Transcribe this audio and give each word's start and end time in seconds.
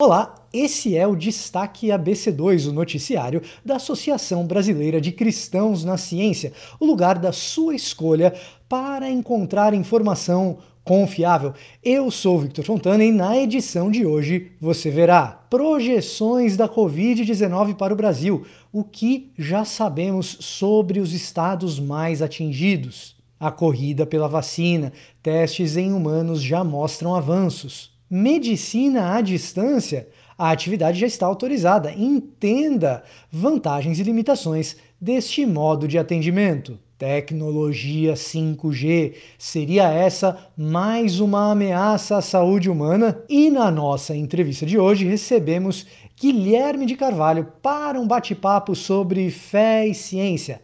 Olá, 0.00 0.46
esse 0.52 0.96
é 0.96 1.04
o 1.08 1.16
Destaque 1.16 1.88
ABC2, 1.88 2.68
o 2.68 2.72
noticiário 2.72 3.42
da 3.64 3.74
Associação 3.74 4.46
Brasileira 4.46 5.00
de 5.00 5.10
Cristãos 5.10 5.82
na 5.82 5.96
Ciência, 5.96 6.52
o 6.78 6.86
lugar 6.86 7.18
da 7.18 7.32
sua 7.32 7.74
escolha 7.74 8.32
para 8.68 9.10
encontrar 9.10 9.74
informação 9.74 10.58
confiável. 10.84 11.52
Eu 11.82 12.12
sou 12.12 12.38
Victor 12.38 12.64
Fontana 12.64 13.04
e 13.04 13.10
na 13.10 13.36
edição 13.36 13.90
de 13.90 14.06
hoje 14.06 14.52
você 14.60 14.88
verá 14.88 15.26
projeções 15.50 16.56
da 16.56 16.68
Covid-19 16.68 17.74
para 17.74 17.92
o 17.92 17.96
Brasil, 17.96 18.46
o 18.72 18.84
que 18.84 19.32
já 19.36 19.64
sabemos 19.64 20.36
sobre 20.38 21.00
os 21.00 21.12
estados 21.12 21.80
mais 21.80 22.22
atingidos. 22.22 23.16
A 23.40 23.50
corrida 23.50 24.06
pela 24.06 24.28
vacina, 24.28 24.92
testes 25.20 25.76
em 25.76 25.92
humanos 25.92 26.40
já 26.40 26.62
mostram 26.62 27.16
avanços 27.16 27.97
medicina 28.10 29.14
à 29.14 29.20
distância, 29.20 30.08
a 30.36 30.50
atividade 30.50 31.00
já 31.00 31.06
está 31.06 31.26
autorizada. 31.26 31.92
Entenda 31.92 33.02
vantagens 33.30 33.98
e 33.98 34.04
limitações 34.04 34.76
deste 35.00 35.44
modo 35.44 35.88
de 35.88 35.98
atendimento. 35.98 36.78
Tecnologia 36.96 38.14
5G 38.14 39.14
seria 39.38 39.88
essa 39.88 40.50
mais 40.56 41.20
uma 41.20 41.52
ameaça 41.52 42.16
à 42.16 42.20
saúde 42.20 42.68
humana? 42.68 43.22
E 43.28 43.50
na 43.50 43.70
nossa 43.70 44.16
entrevista 44.16 44.66
de 44.66 44.78
hoje 44.78 45.04
recebemos 45.04 45.86
Guilherme 46.20 46.86
de 46.86 46.96
Carvalho 46.96 47.52
para 47.62 48.00
um 48.00 48.06
bate-papo 48.06 48.74
sobre 48.74 49.30
fé 49.30 49.86
e 49.86 49.94
ciência. 49.94 50.60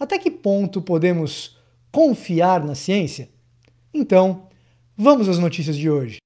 Até 0.00 0.18
que 0.18 0.30
ponto 0.30 0.80
podemos 0.80 1.58
confiar 1.92 2.64
na 2.64 2.74
ciência? 2.74 3.28
Então, 3.92 4.48
vamos 4.96 5.28
às 5.28 5.38
notícias 5.38 5.76
de 5.76 5.90
hoje. 5.90 6.16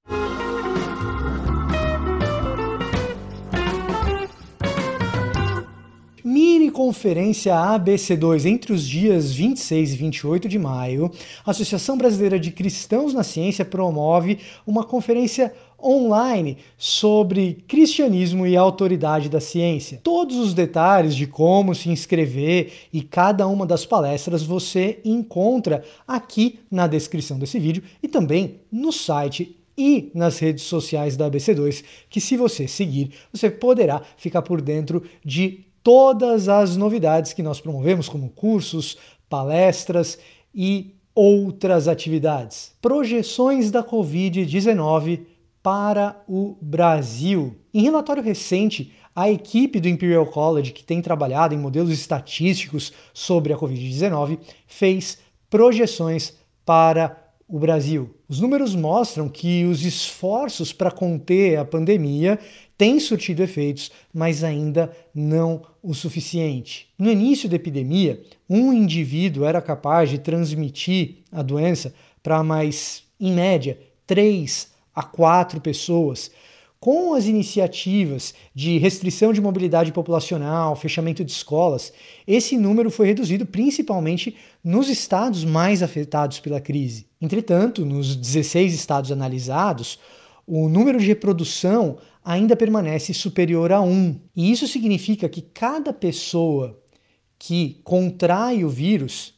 Conferência 6.79 7.53
ABC2 7.55 8.45
entre 8.45 8.71
os 8.71 8.87
dias 8.87 9.33
26 9.33 9.91
e 9.91 9.97
28 9.97 10.47
de 10.47 10.57
maio, 10.57 11.11
a 11.45 11.51
Associação 11.51 11.97
Brasileira 11.97 12.39
de 12.39 12.51
Cristãos 12.51 13.13
na 13.13 13.21
Ciência 13.21 13.65
promove 13.65 14.39
uma 14.65 14.85
conferência 14.85 15.53
online 15.77 16.57
sobre 16.77 17.65
cristianismo 17.67 18.47
e 18.47 18.55
autoridade 18.55 19.27
da 19.27 19.41
ciência. 19.41 19.99
Todos 20.01 20.37
os 20.37 20.53
detalhes 20.53 21.17
de 21.17 21.27
como 21.27 21.75
se 21.75 21.89
inscrever 21.89 22.71
e 22.93 23.01
cada 23.01 23.45
uma 23.45 23.65
das 23.65 23.85
palestras 23.85 24.41
você 24.41 25.01
encontra 25.03 25.83
aqui 26.07 26.59
na 26.71 26.87
descrição 26.87 27.37
desse 27.37 27.59
vídeo 27.59 27.83
e 28.01 28.07
também 28.07 28.61
no 28.71 28.93
site 28.93 29.59
e 29.77 30.11
nas 30.13 30.39
redes 30.39 30.63
sociais 30.63 31.17
da 31.17 31.29
ABC2, 31.29 31.83
que 32.09 32.21
se 32.21 32.37
você 32.37 32.69
seguir, 32.69 33.11
você 33.33 33.49
poderá 33.49 34.01
ficar 34.15 34.41
por 34.41 34.61
dentro 34.61 35.03
de 35.25 35.65
todas 35.83 36.47
as 36.49 36.75
novidades 36.75 37.33
que 37.33 37.43
nós 37.43 37.59
promovemos, 37.59 38.09
como 38.09 38.29
cursos, 38.29 38.97
palestras 39.29 40.17
e 40.53 40.95
outras 41.13 41.87
atividades. 41.87 42.73
Projeções 42.81 43.71
da 43.71 43.83
Covid-19 43.83 45.21
para 45.61 46.21
o 46.27 46.57
Brasil. 46.61 47.55
Em 47.73 47.83
relatório 47.83 48.23
recente, 48.23 48.93
a 49.15 49.29
equipe 49.29 49.79
do 49.79 49.89
Imperial 49.89 50.25
College, 50.25 50.71
que 50.71 50.83
tem 50.83 51.01
trabalhado 51.01 51.53
em 51.53 51.57
modelos 51.57 51.91
estatísticos 51.91 52.93
sobre 53.13 53.51
a 53.51 53.57
Covid-19, 53.57 54.39
fez 54.65 55.17
projeções 55.49 56.33
para 56.65 57.17
o 57.47 57.59
Brasil. 57.59 58.15
Os 58.29 58.39
números 58.39 58.75
mostram 58.75 59.27
que 59.27 59.65
os 59.65 59.83
esforços 59.83 60.71
para 60.71 60.91
conter 60.91 61.57
a 61.57 61.65
pandemia 61.65 62.39
têm 62.79 62.97
surtido 62.97 63.43
efeitos, 63.43 63.91
mas 64.13 64.41
ainda 64.41 64.89
não 65.13 65.63
o 65.83 65.93
suficiente. 65.93 66.87
No 66.97 67.11
início 67.11 67.49
da 67.49 67.57
epidemia, 67.57 68.23
um 68.49 68.71
indivíduo 68.71 69.43
era 69.43 69.61
capaz 69.61 70.09
de 70.09 70.17
transmitir 70.17 71.17
a 71.29 71.41
doença 71.41 71.93
para 72.23 72.41
mais, 72.41 73.03
em 73.19 73.33
média, 73.33 73.77
3 74.07 74.69
a 74.95 75.03
4 75.03 75.59
pessoas. 75.59 76.31
Com 76.79 77.13
as 77.13 77.25
iniciativas 77.25 78.33
de 78.55 78.77
restrição 78.77 79.33
de 79.33 79.41
mobilidade 79.41 79.91
populacional, 79.91 80.73
fechamento 80.77 81.25
de 81.25 81.33
escolas, 81.33 81.91
esse 82.25 82.57
número 82.57 82.89
foi 82.89 83.07
reduzido 83.07 83.45
principalmente 83.45 84.37
nos 84.63 84.87
estados 84.87 85.43
mais 85.43 85.83
afetados 85.83 86.39
pela 86.39 86.61
crise. 86.61 87.07
Entretanto, 87.19 87.85
nos 87.85 88.15
16 88.15 88.73
estados 88.73 89.11
analisados, 89.11 89.99
o 90.49 90.67
número 90.67 90.97
de 90.97 91.05
reprodução 91.05 91.97
ainda 92.25 92.55
permanece 92.55 93.13
superior 93.13 93.71
a 93.71 93.81
1. 93.81 94.19
E 94.35 94.51
isso 94.51 94.67
significa 94.67 95.29
que 95.29 95.43
cada 95.43 95.93
pessoa 95.93 96.81
que 97.37 97.79
contrai 97.83 98.63
o 98.63 98.69
vírus, 98.69 99.35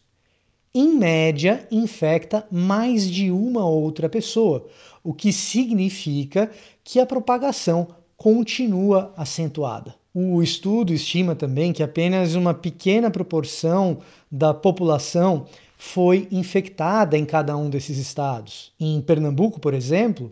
em 0.73 0.95
média, 0.95 1.67
infecta 1.69 2.47
mais 2.49 3.05
de 3.05 3.29
uma 3.29 3.67
outra 3.67 4.07
pessoa, 4.07 4.65
o 5.03 5.13
que 5.13 5.33
significa 5.33 6.49
que 6.81 6.97
a 6.97 7.05
propagação 7.05 7.89
continua 8.15 9.13
acentuada. 9.17 9.93
O 10.13 10.41
estudo 10.41 10.93
estima 10.93 11.35
também 11.35 11.73
que 11.73 11.83
apenas 11.83 12.35
uma 12.35 12.53
pequena 12.53 13.11
proporção 13.11 13.99
da 14.31 14.53
população 14.53 15.45
foi 15.77 16.27
infectada 16.31 17.17
em 17.17 17.25
cada 17.25 17.57
um 17.57 17.69
desses 17.69 17.97
estados. 17.97 18.71
Em 18.79 19.01
Pernambuco, 19.01 19.59
por 19.59 19.73
exemplo, 19.73 20.31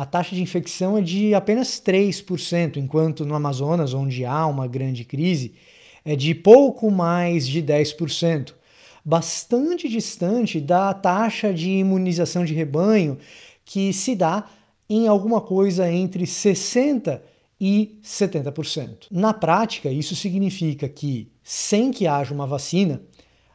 a 0.00 0.06
taxa 0.06 0.34
de 0.34 0.40
infecção 0.40 0.96
é 0.96 1.02
de 1.02 1.34
apenas 1.34 1.78
3%, 1.78 2.78
enquanto 2.78 3.22
no 3.26 3.34
Amazonas, 3.34 3.92
onde 3.92 4.24
há 4.24 4.46
uma 4.46 4.66
grande 4.66 5.04
crise, 5.04 5.52
é 6.02 6.16
de 6.16 6.34
pouco 6.34 6.90
mais 6.90 7.46
de 7.46 7.62
10%, 7.62 8.54
bastante 9.04 9.90
distante 9.90 10.58
da 10.58 10.94
taxa 10.94 11.52
de 11.52 11.68
imunização 11.68 12.46
de 12.46 12.54
rebanho 12.54 13.18
que 13.62 13.92
se 13.92 14.16
dá 14.16 14.46
em 14.88 15.06
alguma 15.06 15.38
coisa 15.38 15.92
entre 15.92 16.24
60% 16.24 17.20
e 17.60 18.00
70%. 18.02 19.08
Na 19.10 19.34
prática, 19.34 19.90
isso 19.90 20.16
significa 20.16 20.88
que, 20.88 21.30
sem 21.44 21.90
que 21.90 22.06
haja 22.06 22.32
uma 22.32 22.46
vacina, 22.46 23.02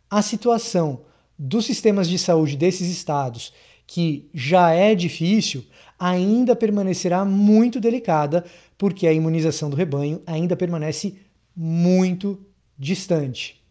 a 0.08 0.22
situação 0.22 1.02
dos 1.40 1.66
sistemas 1.66 2.08
de 2.08 2.20
saúde 2.20 2.56
desses 2.56 2.88
estados, 2.88 3.52
que 3.88 4.30
já 4.32 4.72
é 4.72 4.96
difícil, 4.96 5.66
ainda 6.00 6.56
permanecerá 6.56 7.24
muito 7.26 7.80
delicada, 7.80 8.44
porque 8.78 9.08
a 9.08 9.14
imunização 9.14 9.70
do 9.70 9.76
rebanho 9.76 10.22
ainda 10.26 10.56
permanece 10.56 11.18
muito 11.56 12.40
distante. 12.78 13.62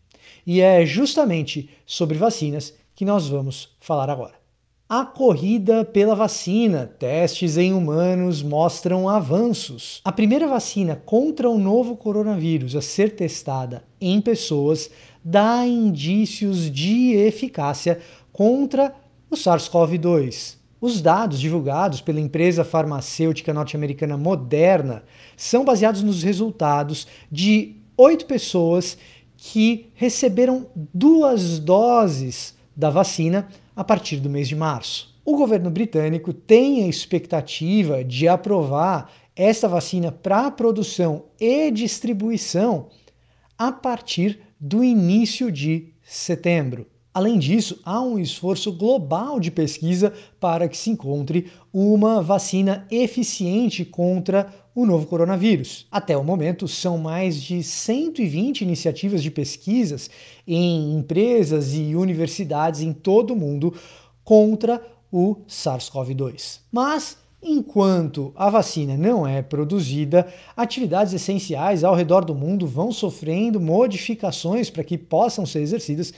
E 0.46 0.60
é 0.60 0.84
justamente 0.84 1.70
sobre 1.86 2.18
vacinas 2.18 2.74
que 2.94 3.04
nós 3.04 3.28
vamos 3.28 3.76
falar 3.80 4.10
agora. 4.10 4.34
A 4.88 5.04
corrida 5.04 5.84
pela 5.84 6.14
vacina. 6.14 6.86
Testes 6.86 7.56
em 7.56 7.72
humanos 7.72 8.42
mostram 8.42 9.08
avanços. 9.08 10.00
A 10.04 10.12
primeira 10.12 10.46
vacina 10.46 10.94
contra 10.94 11.48
o 11.48 11.58
novo 11.58 11.96
coronavírus 11.96 12.76
a 12.76 12.82
ser 12.82 13.16
testada 13.16 13.82
em 13.98 14.20
pessoas 14.20 14.90
dá 15.24 15.66
indícios 15.66 16.70
de 16.70 17.14
eficácia 17.14 17.98
contra 18.30 18.94
o 19.30 19.34
SARS-CoV-2. 19.34 20.63
Os 20.84 21.00
dados 21.00 21.40
divulgados 21.40 22.02
pela 22.02 22.20
empresa 22.20 22.62
farmacêutica 22.62 23.54
norte-americana 23.54 24.18
Moderna 24.18 25.02
são 25.34 25.64
baseados 25.64 26.02
nos 26.02 26.22
resultados 26.22 27.06
de 27.32 27.76
oito 27.96 28.26
pessoas 28.26 28.98
que 29.34 29.90
receberam 29.94 30.66
duas 30.92 31.58
doses 31.58 32.54
da 32.76 32.90
vacina 32.90 33.48
a 33.74 33.82
partir 33.82 34.18
do 34.18 34.28
mês 34.28 34.46
de 34.46 34.54
março. 34.54 35.18
O 35.24 35.38
governo 35.38 35.70
britânico 35.70 36.34
tem 36.34 36.84
a 36.84 36.86
expectativa 36.86 38.04
de 38.04 38.28
aprovar 38.28 39.10
esta 39.34 39.66
vacina 39.66 40.12
para 40.12 40.50
produção 40.50 41.24
e 41.40 41.70
distribuição 41.70 42.90
a 43.56 43.72
partir 43.72 44.38
do 44.60 44.84
início 44.84 45.50
de 45.50 45.94
setembro. 46.02 46.86
Além 47.14 47.38
disso, 47.38 47.78
há 47.84 48.02
um 48.02 48.18
esforço 48.18 48.72
global 48.72 49.38
de 49.38 49.48
pesquisa 49.48 50.12
para 50.40 50.68
que 50.68 50.76
se 50.76 50.90
encontre 50.90 51.48
uma 51.72 52.20
vacina 52.20 52.84
eficiente 52.90 53.84
contra 53.84 54.52
o 54.74 54.84
novo 54.84 55.06
coronavírus. 55.06 55.86
Até 55.92 56.16
o 56.16 56.24
momento, 56.24 56.66
são 56.66 56.98
mais 56.98 57.40
de 57.40 57.62
120 57.62 58.62
iniciativas 58.62 59.22
de 59.22 59.30
pesquisas 59.30 60.10
em 60.44 60.98
empresas 60.98 61.72
e 61.72 61.94
universidades 61.94 62.80
em 62.80 62.92
todo 62.92 63.32
o 63.32 63.36
mundo 63.36 63.72
contra 64.24 64.82
o 65.12 65.36
SARS-CoV-2. 65.46 66.62
Mas 66.72 67.22
Enquanto 67.46 68.32
a 68.34 68.48
vacina 68.48 68.96
não 68.96 69.26
é 69.26 69.42
produzida, 69.42 70.26
atividades 70.56 71.12
essenciais 71.12 71.84
ao 71.84 71.94
redor 71.94 72.24
do 72.24 72.34
mundo 72.34 72.66
vão 72.66 72.90
sofrendo 72.90 73.60
modificações 73.60 74.70
para 74.70 74.82
que 74.82 74.96
possam 74.96 75.44
ser 75.44 75.60
exercidas, 75.60 76.14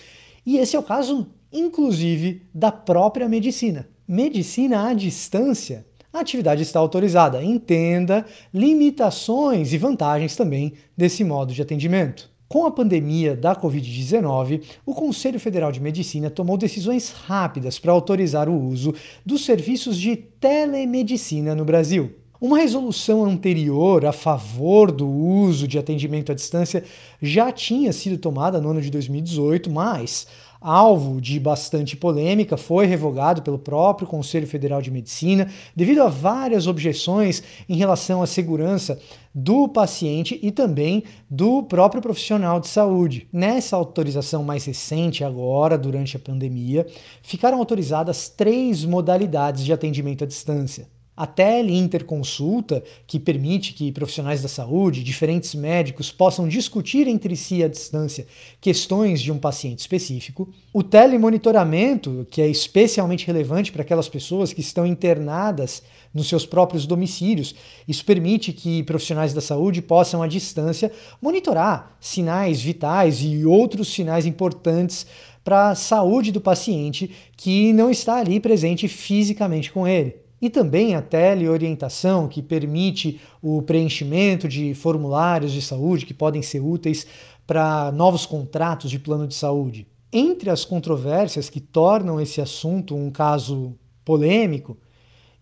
e 0.46 0.56
esse 0.58 0.76
é 0.76 0.78
o 0.78 0.82
caso, 0.82 1.26
inclusive, 1.52 2.42
da 2.54 2.70
própria 2.70 3.28
medicina. 3.28 3.88
Medicina 4.08 4.88
à 4.88 4.94
distância 4.94 5.84
a 6.16 6.20
atividade 6.20 6.62
está 6.62 6.80
autorizada. 6.80 7.44
Entenda 7.44 8.24
limitações 8.52 9.74
e 9.74 9.78
vantagens 9.78 10.34
também 10.34 10.72
desse 10.96 11.22
modo 11.22 11.52
de 11.52 11.60
atendimento. 11.60 12.30
Com 12.48 12.64
a 12.64 12.70
pandemia 12.70 13.36
da 13.36 13.54
Covid-19, 13.54 14.62
o 14.86 14.94
Conselho 14.94 15.38
Federal 15.38 15.70
de 15.70 15.80
Medicina 15.80 16.30
tomou 16.30 16.56
decisões 16.56 17.10
rápidas 17.10 17.78
para 17.78 17.92
autorizar 17.92 18.48
o 18.48 18.58
uso 18.58 18.94
dos 19.26 19.44
serviços 19.44 19.98
de 19.98 20.16
telemedicina 20.16 21.54
no 21.54 21.66
Brasil. 21.66 22.14
Uma 22.38 22.58
resolução 22.58 23.24
anterior 23.24 24.04
a 24.04 24.12
favor 24.12 24.92
do 24.92 25.08
uso 25.08 25.66
de 25.66 25.78
atendimento 25.78 26.30
à 26.30 26.34
distância 26.34 26.84
já 27.20 27.50
tinha 27.50 27.92
sido 27.94 28.18
tomada 28.18 28.60
no 28.60 28.70
ano 28.70 28.82
de 28.82 28.90
2018, 28.90 29.70
mas 29.70 30.26
alvo 30.60 31.20
de 31.20 31.38
bastante 31.38 31.96
polêmica, 31.96 32.56
foi 32.56 32.86
revogado 32.86 33.40
pelo 33.40 33.58
próprio 33.58 34.06
Conselho 34.06 34.46
Federal 34.46 34.82
de 34.82 34.90
Medicina 34.90 35.48
devido 35.74 36.02
a 36.02 36.08
várias 36.08 36.66
objeções 36.66 37.42
em 37.68 37.76
relação 37.76 38.22
à 38.22 38.26
segurança 38.26 38.98
do 39.34 39.68
paciente 39.68 40.38
e 40.42 40.50
também 40.50 41.04
do 41.30 41.62
próprio 41.62 42.02
profissional 42.02 42.60
de 42.60 42.68
saúde. 42.68 43.28
Nessa 43.32 43.76
autorização 43.76 44.42
mais 44.42 44.64
recente, 44.64 45.24
agora, 45.24 45.78
durante 45.78 46.16
a 46.16 46.20
pandemia, 46.20 46.86
ficaram 47.22 47.58
autorizadas 47.58 48.28
três 48.28 48.84
modalidades 48.84 49.64
de 49.64 49.72
atendimento 49.72 50.24
à 50.24 50.26
distância 50.26 50.95
a 51.16 51.26
teleinterconsulta, 51.26 52.84
que 53.06 53.18
permite 53.18 53.72
que 53.72 53.90
profissionais 53.90 54.42
da 54.42 54.48
saúde, 54.48 55.02
diferentes 55.02 55.54
médicos, 55.54 56.12
possam 56.12 56.46
discutir 56.46 57.08
entre 57.08 57.34
si 57.34 57.64
à 57.64 57.68
distância 57.68 58.26
questões 58.60 59.22
de 59.22 59.32
um 59.32 59.38
paciente 59.38 59.78
específico, 59.78 60.52
o 60.74 60.82
telemonitoramento, 60.82 62.26
que 62.30 62.42
é 62.42 62.48
especialmente 62.48 63.26
relevante 63.26 63.72
para 63.72 63.80
aquelas 63.80 64.10
pessoas 64.10 64.52
que 64.52 64.60
estão 64.60 64.84
internadas 64.84 65.82
nos 66.12 66.28
seus 66.28 66.44
próprios 66.44 66.86
domicílios. 66.86 67.54
Isso 67.88 68.04
permite 68.04 68.52
que 68.52 68.82
profissionais 68.82 69.32
da 69.32 69.40
saúde 69.40 69.80
possam, 69.80 70.22
à 70.22 70.26
distância, 70.26 70.92
monitorar 71.20 71.96
sinais 71.98 72.60
vitais 72.60 73.22
e 73.22 73.46
outros 73.46 73.88
sinais 73.88 74.26
importantes 74.26 75.06
para 75.42 75.70
a 75.70 75.74
saúde 75.74 76.30
do 76.30 76.40
paciente 76.40 77.10
que 77.36 77.72
não 77.72 77.90
está 77.90 78.16
ali 78.16 78.38
presente 78.38 78.86
fisicamente 78.86 79.72
com 79.72 79.86
ele 79.88 80.25
e 80.40 80.50
também 80.50 80.94
a 80.94 81.02
teleorientação, 81.02 82.28
que 82.28 82.42
permite 82.42 83.20
o 83.42 83.62
preenchimento 83.62 84.46
de 84.48 84.74
formulários 84.74 85.52
de 85.52 85.62
saúde 85.62 86.06
que 86.06 86.14
podem 86.14 86.42
ser 86.42 86.60
úteis 86.60 87.06
para 87.46 87.90
novos 87.92 88.26
contratos 88.26 88.90
de 88.90 88.98
plano 88.98 89.26
de 89.26 89.34
saúde. 89.34 89.86
Entre 90.12 90.50
as 90.50 90.64
controvérsias 90.64 91.48
que 91.48 91.60
tornam 91.60 92.20
esse 92.20 92.40
assunto 92.40 92.94
um 92.94 93.10
caso 93.10 93.74
polêmico 94.04 94.76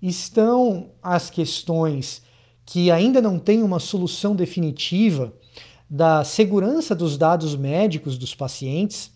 estão 0.01 0.91
as 1.03 1.31
questões 1.31 2.23
que 2.67 2.91
ainda 2.91 3.21
não 3.21 3.39
têm 3.39 3.63
uma 3.63 3.79
solução 3.79 4.35
definitiva 4.35 5.33
da 5.89 6.25
segurança 6.25 6.95
dos 6.95 7.19
dados 7.19 7.55
médicos 7.55 8.17
dos 8.17 8.35
pacientes 8.35 9.14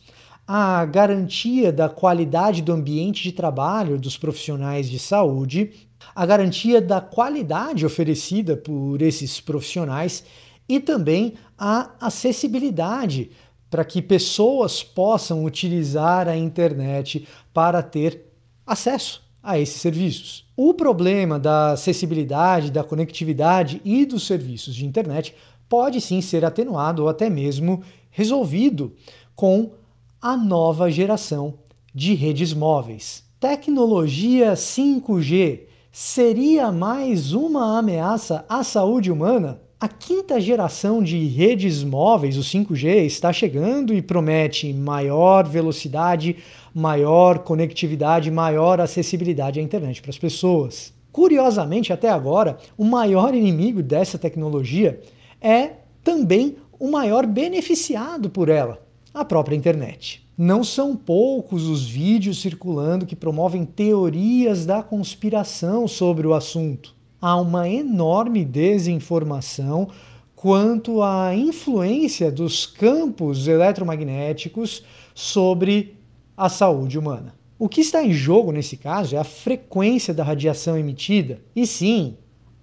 a 0.50 0.86
garantia 0.86 1.70
da 1.70 1.90
qualidade 1.90 2.62
do 2.62 2.72
ambiente 2.72 3.22
de 3.22 3.32
trabalho 3.32 3.98
dos 3.98 4.16
profissionais 4.16 4.88
de 4.88 4.98
saúde, 4.98 5.72
a 6.14 6.24
garantia 6.24 6.80
da 6.80 7.02
qualidade 7.02 7.84
oferecida 7.84 8.56
por 8.56 9.02
esses 9.02 9.42
profissionais 9.42 10.24
e 10.66 10.80
também 10.80 11.34
a 11.58 11.90
acessibilidade 12.00 13.30
para 13.68 13.84
que 13.84 14.00
pessoas 14.00 14.82
possam 14.82 15.44
utilizar 15.44 16.26
a 16.26 16.34
internet 16.34 17.28
para 17.52 17.82
ter 17.82 18.24
acesso 18.66 19.22
a 19.42 19.58
esses 19.58 19.82
serviços. 19.82 20.46
O 20.56 20.72
problema 20.72 21.38
da 21.38 21.72
acessibilidade, 21.72 22.70
da 22.70 22.82
conectividade 22.82 23.82
e 23.84 24.06
dos 24.06 24.26
serviços 24.26 24.74
de 24.74 24.86
internet 24.86 25.34
pode 25.68 26.00
sim 26.00 26.22
ser 26.22 26.42
atenuado 26.42 27.02
ou 27.02 27.08
até 27.10 27.28
mesmo 27.28 27.82
resolvido 28.10 28.94
com 29.36 29.72
a 30.20 30.36
nova 30.36 30.90
geração 30.90 31.54
de 31.94 32.12
redes 32.12 32.52
móveis. 32.52 33.22
Tecnologia 33.38 34.54
5G 34.54 35.60
seria 35.92 36.72
mais 36.72 37.32
uma 37.32 37.78
ameaça 37.78 38.44
à 38.48 38.64
saúde 38.64 39.12
humana? 39.12 39.60
A 39.78 39.86
quinta 39.86 40.40
geração 40.40 41.00
de 41.00 41.24
redes 41.28 41.84
móveis, 41.84 42.36
o 42.36 42.40
5G, 42.40 43.06
está 43.06 43.32
chegando 43.32 43.94
e 43.94 44.02
promete 44.02 44.72
maior 44.74 45.46
velocidade, 45.46 46.36
maior 46.74 47.38
conectividade, 47.38 48.28
maior 48.28 48.80
acessibilidade 48.80 49.60
à 49.60 49.62
internet 49.62 50.02
para 50.02 50.10
as 50.10 50.18
pessoas. 50.18 50.92
Curiosamente, 51.12 51.92
até 51.92 52.08
agora, 52.08 52.58
o 52.76 52.84
maior 52.84 53.36
inimigo 53.36 53.84
dessa 53.84 54.18
tecnologia 54.18 55.00
é 55.40 55.74
também 56.02 56.56
o 56.76 56.90
maior 56.90 57.24
beneficiado 57.24 58.28
por 58.28 58.48
ela 58.48 58.87
a 59.12 59.24
própria 59.24 59.56
internet. 59.56 60.26
Não 60.36 60.62
são 60.62 60.94
poucos 60.94 61.66
os 61.66 61.88
vídeos 61.88 62.40
circulando 62.40 63.06
que 63.06 63.16
promovem 63.16 63.64
teorias 63.64 64.64
da 64.64 64.82
conspiração 64.82 65.88
sobre 65.88 66.26
o 66.26 66.34
assunto. 66.34 66.94
Há 67.20 67.36
uma 67.40 67.68
enorme 67.68 68.44
desinformação 68.44 69.88
quanto 70.36 71.02
à 71.02 71.34
influência 71.34 72.30
dos 72.30 72.64
campos 72.64 73.48
eletromagnéticos 73.48 74.84
sobre 75.12 75.96
a 76.36 76.48
saúde 76.48 76.96
humana. 76.96 77.34
O 77.58 77.68
que 77.68 77.80
está 77.80 78.04
em 78.04 78.12
jogo 78.12 78.52
nesse 78.52 78.76
caso 78.76 79.16
é 79.16 79.18
a 79.18 79.24
frequência 79.24 80.14
da 80.14 80.22
radiação 80.22 80.78
emitida. 80.78 81.40
E 81.56 81.66
sim, 81.66 82.16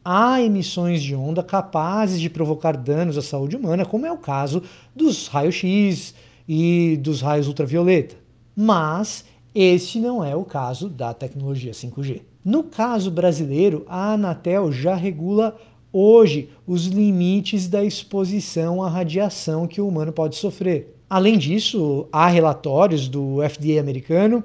há 0.05 0.41
emissões 0.41 1.03
de 1.03 1.13
onda 1.13 1.43
capazes 1.43 2.21
de 2.21 2.29
provocar 2.29 2.77
danos 2.77 3.17
à 3.17 3.21
saúde 3.21 3.57
humana, 3.57 3.85
como 3.85 4.05
é 4.05 4.11
o 4.13 4.17
caso 4.17 4.63
dos 4.95 5.27
raios-x, 5.27 6.15
e 6.47 6.97
dos 7.01 7.21
raios 7.21 7.47
ultravioleta. 7.47 8.15
Mas 8.55 9.25
este 9.53 9.99
não 9.99 10.23
é 10.23 10.35
o 10.35 10.43
caso 10.43 10.89
da 10.89 11.13
tecnologia 11.13 11.71
5G. 11.71 12.21
No 12.43 12.63
caso 12.63 13.09
brasileiro, 13.09 13.85
a 13.87 14.13
Anatel 14.13 14.71
já 14.71 14.95
regula 14.95 15.57
hoje 15.91 16.49
os 16.67 16.85
limites 16.87 17.67
da 17.67 17.83
exposição 17.83 18.83
à 18.83 18.89
radiação 18.89 19.65
que 19.65 19.79
o 19.79 19.87
humano 19.87 20.11
pode 20.11 20.35
sofrer. 20.35 20.95
Além 21.09 21.37
disso, 21.37 22.07
há 22.11 22.27
relatórios 22.27 23.07
do 23.07 23.37
FDA 23.49 23.79
americano 23.79 24.43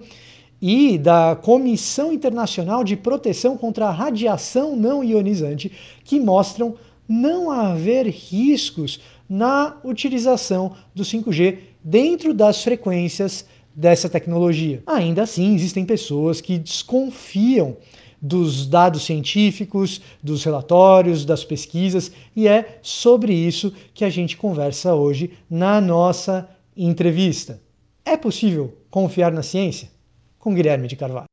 e 0.62 0.96
da 0.96 1.34
Comissão 1.34 2.12
Internacional 2.12 2.84
de 2.84 2.96
Proteção 2.96 3.56
contra 3.56 3.86
a 3.86 3.90
Radiação 3.90 4.76
Não 4.76 5.02
Ionizante 5.02 5.72
que 6.04 6.20
mostram 6.20 6.76
não 7.08 7.50
haver 7.50 8.06
riscos 8.06 9.00
na 9.28 9.76
utilização 9.82 10.72
do 10.94 11.02
5G 11.02 11.58
dentro 11.82 12.34
das 12.34 12.62
frequências 12.62 13.44
dessa 13.74 14.08
tecnologia. 14.08 14.82
Ainda 14.86 15.22
assim, 15.22 15.54
existem 15.54 15.84
pessoas 15.84 16.40
que 16.40 16.58
desconfiam 16.58 17.76
dos 18.20 18.66
dados 18.66 19.04
científicos, 19.04 20.00
dos 20.22 20.44
relatórios, 20.44 21.24
das 21.24 21.42
pesquisas, 21.42 22.12
e 22.36 22.46
é 22.46 22.78
sobre 22.82 23.32
isso 23.32 23.72
que 23.94 24.04
a 24.04 24.10
gente 24.10 24.36
conversa 24.36 24.94
hoje 24.94 25.32
na 25.48 25.80
nossa 25.80 26.48
entrevista. 26.76 27.60
É 28.04 28.16
possível 28.16 28.76
confiar 28.90 29.32
na 29.32 29.42
ciência? 29.42 29.90
Com 30.38 30.54
Guilherme 30.54 30.88
de 30.88 30.96
Carvalho. 30.96 31.26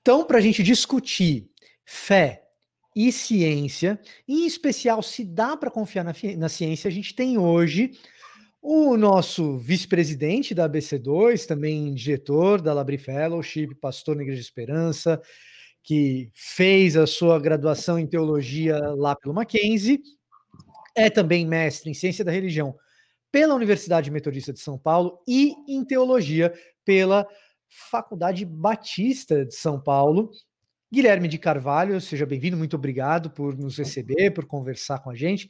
Então, 0.00 0.24
para 0.24 0.38
a 0.38 0.40
gente 0.40 0.62
discutir 0.62 1.48
fé, 1.84 2.45
e 2.96 3.12
ciência, 3.12 4.00
em 4.26 4.46
especial 4.46 5.02
se 5.02 5.22
dá 5.22 5.54
para 5.54 5.70
confiar 5.70 6.02
na, 6.02 6.14
na, 6.38 6.48
ciência, 6.48 6.88
a 6.88 6.90
gente 6.90 7.14
tem 7.14 7.36
hoje 7.36 7.92
o 8.62 8.96
nosso 8.96 9.58
vice-presidente 9.58 10.54
da 10.54 10.66
ABC2, 10.66 11.44
também 11.46 11.94
diretor 11.94 12.62
da 12.62 12.72
Labri 12.72 12.96
Fellowship, 12.96 13.74
pastor 13.74 14.16
na 14.16 14.22
Igreja 14.22 14.40
de 14.40 14.46
Esperança, 14.46 15.20
que 15.82 16.30
fez 16.34 16.96
a 16.96 17.06
sua 17.06 17.38
graduação 17.38 17.98
em 17.98 18.06
teologia 18.06 18.78
lá 18.96 19.14
pelo 19.14 19.34
Mackenzie, 19.34 20.00
é 20.96 21.10
também 21.10 21.46
mestre 21.46 21.90
em 21.90 21.94
ciência 21.94 22.24
da 22.24 22.32
religião 22.32 22.74
pela 23.30 23.54
Universidade 23.54 24.10
Metodista 24.10 24.54
de 24.54 24.60
São 24.60 24.78
Paulo 24.78 25.22
e 25.28 25.52
em 25.68 25.84
teologia 25.84 26.50
pela 26.82 27.26
Faculdade 27.68 28.46
Batista 28.46 29.44
de 29.44 29.54
São 29.54 29.78
Paulo 29.78 30.30
Guilherme 30.92 31.28
de 31.28 31.38
Carvalho, 31.38 32.00
seja 32.00 32.24
bem-vindo, 32.24 32.56
muito 32.56 32.76
obrigado 32.76 33.30
por 33.30 33.56
nos 33.56 33.76
receber, 33.76 34.30
por 34.30 34.46
conversar 34.46 35.00
com 35.00 35.10
a 35.10 35.14
gente. 35.14 35.48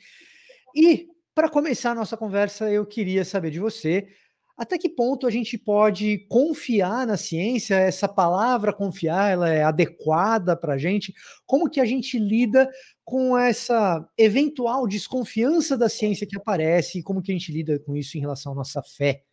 E 0.74 1.08
para 1.34 1.48
começar 1.48 1.90
a 1.90 1.94
nossa 1.94 2.16
conversa, 2.16 2.70
eu 2.70 2.86
queria 2.86 3.24
saber 3.24 3.50
de 3.50 3.60
você 3.60 4.08
até 4.56 4.78
que 4.78 4.88
ponto 4.88 5.26
a 5.26 5.30
gente 5.30 5.58
pode 5.58 6.26
confiar 6.30 7.06
na 7.06 7.18
ciência? 7.18 7.74
Essa 7.74 8.08
palavra 8.08 8.72
confiar, 8.72 9.30
ela 9.30 9.50
é 9.50 9.62
adequada 9.62 10.56
para 10.56 10.74
a 10.74 10.78
gente? 10.78 11.12
Como 11.44 11.68
que 11.68 11.78
a 11.78 11.84
gente 11.84 12.18
lida 12.18 12.68
com 13.04 13.36
essa 13.36 14.02
eventual 14.16 14.86
desconfiança 14.88 15.76
da 15.76 15.90
ciência 15.90 16.26
que 16.26 16.38
aparece? 16.38 16.98
E 16.98 17.02
como 17.02 17.20
que 17.20 17.30
a 17.30 17.34
gente 17.34 17.52
lida 17.52 17.78
com 17.78 17.94
isso 17.94 18.16
em 18.16 18.20
relação 18.20 18.52
à 18.52 18.54
nossa 18.54 18.82
fé? 18.82 19.24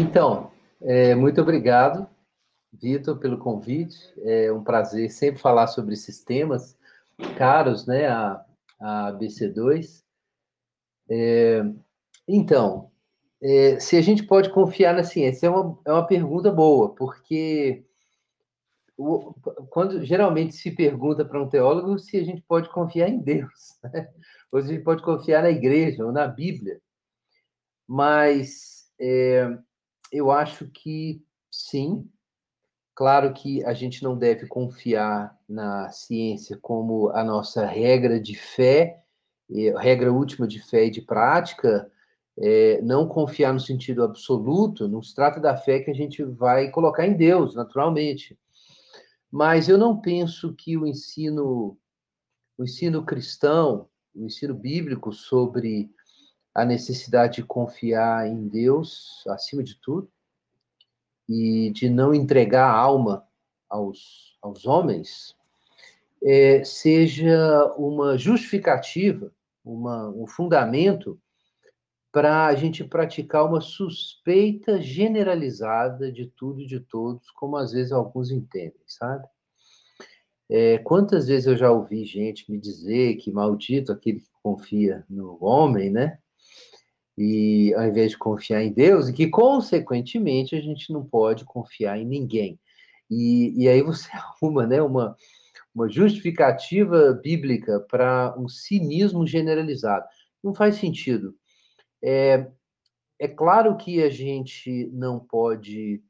Então, 0.00 0.50
é, 0.80 1.14
muito 1.14 1.38
obrigado, 1.42 2.08
Vitor, 2.80 3.18
pelo 3.18 3.38
convite. 3.38 3.96
É 4.18 4.52
um 4.52 4.62
prazer 4.62 5.10
sempre 5.10 5.40
falar 5.40 5.66
sobre 5.66 5.94
esses 5.94 6.22
temas 6.22 6.76
caros, 7.36 7.86
né, 7.86 8.06
a, 8.06 8.44
a 8.80 9.12
BC2. 9.12 10.02
É, 11.10 11.62
então, 12.26 12.90
é, 13.40 13.80
se 13.80 13.96
a 13.96 14.00
gente 14.00 14.24
pode 14.24 14.50
confiar 14.50 14.94
na 14.94 15.04
ciência, 15.04 15.46
é 15.46 15.50
uma, 15.50 15.78
é 15.84 15.92
uma 15.92 16.06
pergunta 16.06 16.50
boa, 16.50 16.94
porque 16.94 17.84
o, 18.96 19.32
quando 19.70 20.04
geralmente 20.04 20.54
se 20.56 20.72
pergunta 20.72 21.24
para 21.24 21.40
um 21.40 21.48
teólogo 21.48 21.98
se 21.98 22.16
a 22.16 22.24
gente 22.24 22.42
pode 22.42 22.68
confiar 22.70 23.08
em 23.08 23.18
Deus, 23.18 23.78
né? 23.84 24.08
ou 24.52 24.60
se 24.60 24.68
a 24.68 24.72
gente 24.72 24.84
pode 24.84 25.02
confiar 25.02 25.42
na 25.42 25.50
igreja 25.50 26.04
ou 26.04 26.12
na 26.12 26.26
Bíblia. 26.26 26.80
Mas 27.86 28.90
é, 29.00 29.48
eu 30.12 30.30
acho 30.30 30.68
que 30.68 31.22
sim. 31.50 32.06
Claro 32.98 33.32
que 33.32 33.64
a 33.64 33.72
gente 33.74 34.02
não 34.02 34.18
deve 34.18 34.48
confiar 34.48 35.38
na 35.48 35.88
ciência 35.88 36.58
como 36.60 37.10
a 37.10 37.22
nossa 37.22 37.64
regra 37.64 38.20
de 38.20 38.34
fé, 38.34 39.00
regra 39.78 40.12
última 40.12 40.48
de 40.48 40.60
fé 40.60 40.86
e 40.86 40.90
de 40.90 41.00
prática, 41.00 41.88
é, 42.36 42.82
não 42.82 43.06
confiar 43.06 43.54
no 43.54 43.60
sentido 43.60 44.02
absoluto, 44.02 44.88
não 44.88 45.00
se 45.00 45.14
trata 45.14 45.38
da 45.38 45.56
fé 45.56 45.78
que 45.78 45.92
a 45.92 45.94
gente 45.94 46.24
vai 46.24 46.72
colocar 46.72 47.06
em 47.06 47.16
Deus, 47.16 47.54
naturalmente. 47.54 48.36
Mas 49.30 49.68
eu 49.68 49.78
não 49.78 50.00
penso 50.00 50.52
que 50.52 50.76
o 50.76 50.84
ensino, 50.84 51.78
o 52.58 52.64
ensino 52.64 53.06
cristão, 53.06 53.88
o 54.12 54.24
ensino 54.24 54.54
bíblico 54.54 55.12
sobre 55.12 55.88
a 56.52 56.64
necessidade 56.64 57.36
de 57.36 57.44
confiar 57.44 58.26
em 58.26 58.48
Deus 58.48 59.22
acima 59.28 59.62
de 59.62 59.76
tudo, 59.76 60.10
e 61.28 61.70
de 61.70 61.90
não 61.90 62.14
entregar 62.14 62.70
a 62.70 62.76
alma 62.76 63.24
aos, 63.68 64.38
aos 64.40 64.66
homens, 64.66 65.36
é, 66.22 66.64
seja 66.64 67.66
uma 67.76 68.16
justificativa, 68.16 69.32
uma, 69.64 70.08
um 70.08 70.26
fundamento 70.26 71.20
para 72.10 72.46
a 72.46 72.54
gente 72.54 72.82
praticar 72.82 73.44
uma 73.44 73.60
suspeita 73.60 74.80
generalizada 74.80 76.10
de 76.10 76.26
tudo 76.26 76.62
e 76.62 76.66
de 76.66 76.80
todos, 76.80 77.30
como 77.30 77.56
às 77.56 77.72
vezes 77.72 77.92
alguns 77.92 78.30
entendem, 78.30 78.80
sabe? 78.86 79.26
É, 80.50 80.78
quantas 80.78 81.28
vezes 81.28 81.46
eu 81.46 81.56
já 81.56 81.70
ouvi 81.70 82.04
gente 82.06 82.50
me 82.50 82.58
dizer 82.58 83.16
que 83.16 83.30
maldito 83.30 83.92
aquele 83.92 84.20
que 84.20 84.30
confia 84.42 85.04
no 85.08 85.36
homem, 85.44 85.90
né? 85.90 86.18
E 87.18 87.74
ao 87.74 87.84
invés 87.84 88.12
de 88.12 88.18
confiar 88.18 88.62
em 88.62 88.72
Deus, 88.72 89.08
e 89.08 89.12
que, 89.12 89.26
consequentemente, 89.26 90.54
a 90.54 90.60
gente 90.60 90.92
não 90.92 91.04
pode 91.04 91.44
confiar 91.44 91.98
em 91.98 92.06
ninguém. 92.06 92.60
E, 93.10 93.52
e 93.64 93.68
aí 93.68 93.82
você 93.82 94.08
arruma 94.14 94.66
né, 94.66 94.80
uma, 94.80 95.16
uma 95.74 95.88
justificativa 95.88 97.12
bíblica 97.20 97.80
para 97.80 98.34
um 98.38 98.48
cinismo 98.48 99.26
generalizado. 99.26 100.06
Não 100.42 100.54
faz 100.54 100.76
sentido. 100.76 101.34
É, 102.02 102.46
é 103.18 103.26
claro 103.26 103.76
que 103.76 104.00
a 104.00 104.10
gente 104.10 104.88
não 104.92 105.18
pode 105.18 106.00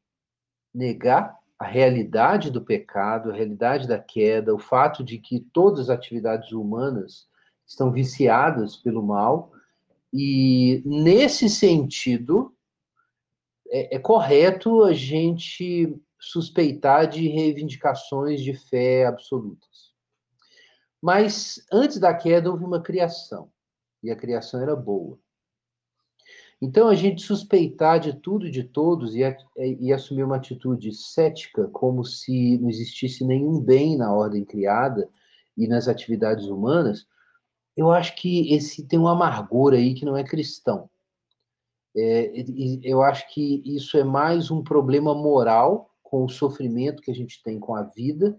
negar 0.75 1.38
a 1.59 1.65
realidade 1.65 2.50
do 2.50 2.62
pecado, 2.62 3.31
a 3.31 3.35
realidade 3.35 3.88
da 3.88 3.99
queda, 3.99 4.55
o 4.55 4.59
fato 4.59 5.03
de 5.03 5.19
que 5.19 5.41
todas 5.41 5.88
as 5.88 5.91
atividades 5.91 6.53
humanas 6.53 7.27
estão 7.67 7.91
viciadas 7.91 8.77
pelo 8.77 9.03
mal, 9.03 9.53
e, 10.12 10.83
nesse 10.85 11.49
sentido, 11.49 12.55
é, 13.71 13.97
é 13.97 13.99
correto 13.99 14.83
a 14.83 14.93
gente 14.93 15.95
suspeitar 16.19 17.09
de 17.09 17.29
reivindicações 17.29 18.41
de 18.41 18.55
fé 18.55 19.07
absolutas. 19.07 19.93
Mas 21.00 21.65
antes 21.73 21.99
da 21.99 22.12
queda 22.12 22.50
houve 22.50 22.65
uma 22.65 22.83
criação, 22.83 23.50
e 24.03 24.11
a 24.11 24.17
criação 24.17 24.61
era 24.61 24.75
boa. 24.75 25.19
Então 26.61 26.88
a 26.88 26.95
gente 26.95 27.23
suspeitar 27.23 28.00
de 28.00 28.15
tudo 28.15 28.47
e 28.47 28.50
de 28.50 28.65
todos 28.65 29.15
e, 29.15 29.21
e, 29.57 29.93
assumir 29.93 30.25
uma 30.25 30.37
atitude 30.37 30.93
cética, 30.93 31.69
como 31.69 32.05
se 32.05 32.59
não 32.59 32.69
existisse 32.69 33.25
nenhum 33.25 33.61
bem 33.61 33.97
na 33.97 34.12
ordem 34.12 34.45
criada 34.45 35.09
e 35.57 35.69
nas 35.69 35.87
atividades 35.87 36.47
humanas, 36.47 37.07
eu 37.79 37.93
acho 37.93 38.17
que 38.17 38.53
esse 38.53 38.83
tem 38.89 38.99
um 38.99 39.07
amargor 39.07 39.73
aí 39.73 39.95
que 39.95 40.05
não 40.05 40.17
é 40.17 40.25
cristão. 40.25 40.91
É, 41.97 42.33
eu 42.83 43.03
acho 43.03 43.33
que 43.33 43.63
isso 43.65 43.97
é 43.97 44.03
mais 44.03 44.51
um 44.51 44.65
problema 44.65 45.15
moral 45.15 45.89
com 46.03 46.25
o 46.25 46.29
sofrimento 46.29 47.01
que 47.01 47.11
a 47.13 47.15
gente 47.15 47.41
tem 47.41 47.61
com 47.61 47.77
a 47.77 47.85
vida, 47.85 48.37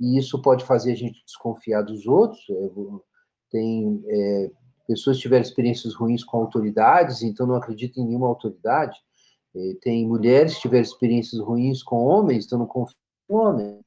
e 0.00 0.18
isso 0.18 0.42
pode 0.42 0.64
fazer 0.64 0.90
a 0.90 0.96
gente 0.96 1.24
desconfiar 1.24 1.82
dos 1.82 2.04
outros. 2.08 2.44
É, 2.50 2.70
tem 3.52 4.02
é, 4.08 4.50
pessoas 4.88 5.18
que 5.18 5.22
tiveram 5.22 5.42
experiências 5.42 5.94
ruins 5.94 6.24
com 6.24 6.38
autoridades, 6.38 7.22
então 7.22 7.46
não 7.46 7.54
acreditam 7.54 8.02
em 8.02 8.08
nenhuma 8.08 8.26
autoridade. 8.26 8.98
É, 9.54 9.74
tem 9.82 10.04
mulheres 10.04 10.56
que 10.56 10.62
tiveram 10.62 10.82
experiências 10.82 11.40
ruins 11.40 11.80
com 11.80 12.04
homens, 12.04 12.44
então 12.44 12.58
não 12.58 12.66
confiam 12.66 12.98
em 13.30 13.34
homens. 13.34 13.84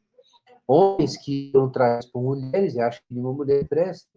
Homens 0.66 1.18
que 1.18 1.50
foram 1.52 1.70
traídos 1.70 2.08
por 2.08 2.22
mulheres 2.22 2.76
e 2.76 2.80
acham 2.80 3.02
que 3.06 3.14
nenhuma 3.14 3.34
mulher 3.34 3.68
presta. 3.68 4.12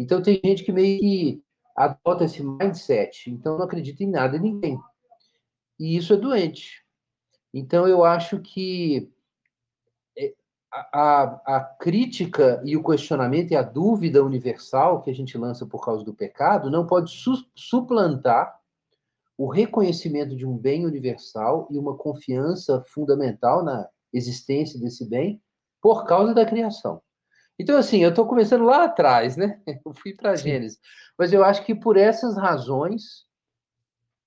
Então 0.00 0.22
tem 0.22 0.40
gente 0.42 0.64
que 0.64 0.72
meio 0.72 0.98
que 0.98 1.44
adota 1.76 2.24
esse 2.24 2.42
mindset, 2.42 3.30
então 3.30 3.58
não 3.58 3.66
acredita 3.66 4.02
em 4.02 4.10
nada 4.10 4.38
e 4.38 4.40
ninguém. 4.40 4.80
E 5.78 5.94
isso 5.94 6.14
é 6.14 6.16
doente. 6.16 6.82
Então 7.52 7.86
eu 7.86 8.02
acho 8.02 8.40
que 8.40 9.12
é, 10.16 10.32
a, 10.72 11.56
a, 11.56 11.60
crítica 11.78 12.62
e 12.64 12.78
o 12.78 12.82
questionamento 12.82 13.50
e 13.50 13.56
a 13.56 13.60
dúvida 13.60 14.24
universal 14.24 15.02
que 15.02 15.10
a 15.10 15.14
gente 15.14 15.36
lança 15.36 15.66
por 15.66 15.84
causa 15.84 16.02
do 16.02 16.14
pecado 16.14 16.70
não 16.70 16.86
pode 16.86 17.10
su 17.10 17.34
suplantar 17.54 18.58
o 19.36 19.48
reconhecimento 19.48 20.34
de 20.34 20.46
um 20.46 20.56
bem 20.56 20.86
universal 20.86 21.68
e 21.70 21.78
uma 21.78 21.94
confiança 21.94 22.82
fundamental 22.86 23.62
na 23.62 23.86
existência 24.14 24.80
desse 24.80 25.06
bem 25.06 25.42
por 25.82 26.06
causa 26.06 26.32
da 26.32 26.46
criação. 26.46 27.02
Então, 27.60 27.76
assim, 27.76 28.02
eu 28.02 28.08
estou 28.08 28.26
começando 28.26 28.64
lá 28.64 28.84
atrás, 28.84 29.36
né? 29.36 29.60
Eu 29.84 29.92
fui 29.92 30.14
para 30.14 30.30
a 30.30 30.34
Gênesis. 30.34 30.80
Mas 31.18 31.30
eu 31.30 31.44
acho 31.44 31.62
que 31.62 31.74
por 31.74 31.98
essas 31.98 32.38
razões, 32.38 33.26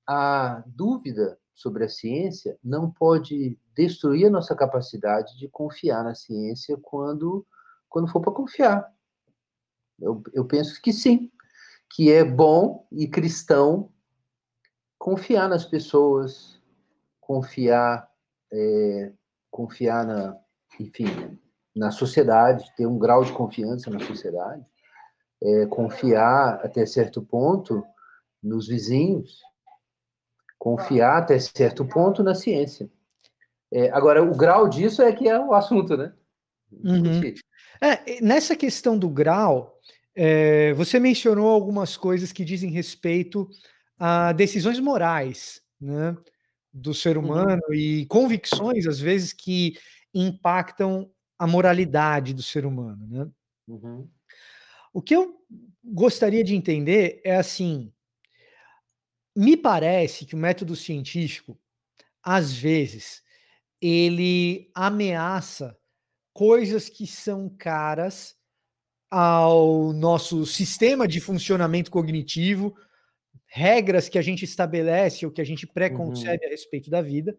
a 0.08 0.63
dúvida 0.68 1.40
sobre 1.52 1.84
a 1.84 1.90
ciência 1.90 2.60
não 2.63 2.92
pode 2.92 3.58
destruir 3.75 4.28
a 4.28 4.30
nossa 4.30 4.56
capacidade 4.56 5.36
de 5.40 5.50
confiar 5.50 6.04
na 6.04 6.13
ciência 6.13 6.78
quando, 6.80 7.44
quando 7.90 8.08
for 8.08 8.22
para 8.22 8.34
confiar. 8.34 8.88
Eu, 10.00 10.22
eu 10.32 10.46
penso 10.46 10.80
que 10.80 10.94
sim, 10.94 11.32
que 11.90 12.12
é 12.12 12.24
bom 12.24 12.88
e 12.92 13.08
cristão 13.08 13.92
confiar 15.00 15.50
nas 15.50 15.66
pessoas, 15.66 16.62
confiar, 17.20 18.08
é, 18.52 19.12
confiar 19.50 20.06
na, 20.06 20.38
enfim, 20.80 21.08
na 21.75 21.92
sociedade, 21.92 22.72
ter 22.75 22.86
um 22.86 22.98
grau 22.98 23.24
de 23.24 23.32
confiança 23.32 23.89
na 23.89 24.00
sociedade, 24.00 24.63
é, 25.42 25.65
confiar 25.65 26.60
até 26.63 26.86
certo 26.86 27.22
ponto 27.22 27.84
nos 28.42 28.68
vizinhos, 28.68 29.42
confiar 30.58 31.18
até 31.18 31.38
certo 31.39 31.86
ponto 31.86 32.24
na 32.24 32.36
ciência. 32.36 32.89
É, 33.72 33.89
agora, 33.89 34.24
o 34.24 34.36
grau 34.36 34.68
disso 34.68 35.01
é 35.01 35.12
que 35.12 35.27
é 35.27 35.39
o 35.39 35.53
assunto, 35.53 35.98
né? 35.98 36.13
Uhum. 36.72 37.22
É, 37.82 38.22
nessa 38.22 38.56
questão 38.56 38.98
do 38.98 39.10
grau, 39.10 39.80
é, 40.15 40.74
você 40.74 41.00
mencionou 41.00 41.50
algumas 41.50 41.98
coisas 41.98 42.32
que 42.32 42.46
dizem 42.46 42.70
respeito 42.70 43.50
a 43.98 44.32
decisões 44.32 44.80
morais, 44.80 45.62
né? 45.82 46.15
Do 46.72 46.94
ser 46.94 47.18
uhum. 47.18 47.25
humano 47.25 47.62
uhum. 47.68 47.74
e 47.74 48.06
convicções, 48.06 48.86
às 48.88 49.00
vezes, 49.00 49.34
que 49.34 49.74
impactam 50.13 51.10
a 51.44 51.48
moralidade 51.48 52.34
do 52.34 52.42
ser 52.42 52.66
humano, 52.66 53.06
né? 53.06 53.30
Uhum. 53.68 54.10
O 54.94 55.02
que 55.02 55.14
eu 55.14 55.36
gostaria 55.84 56.42
de 56.42 56.56
entender 56.56 57.20
é 57.22 57.36
assim: 57.36 57.92
me 59.36 59.58
parece 59.58 60.26
que 60.26 60.36
o 60.36 60.38
método 60.38 60.74
científico, 60.74 61.60
às 62.24 62.54
vezes, 62.54 63.22
ele 63.82 64.72
ameaça 64.74 65.78
coisas 66.32 66.88
que 66.88 67.06
são 67.06 67.50
caras 67.50 68.38
ao 69.12 69.92
nosso 69.92 70.46
sistema 70.46 71.06
de 71.06 71.20
funcionamento 71.20 71.92
cognitivo, 71.92 72.74
regras 73.46 74.08
que 74.08 74.18
a 74.18 74.22
gente 74.22 74.46
estabelece 74.46 75.26
ou 75.26 75.32
que 75.32 75.42
a 75.42 75.46
gente 75.46 75.68
preconcebe 75.68 76.46
uhum. 76.46 76.48
a 76.48 76.52
respeito 76.52 76.90
da 76.90 77.02
vida, 77.02 77.38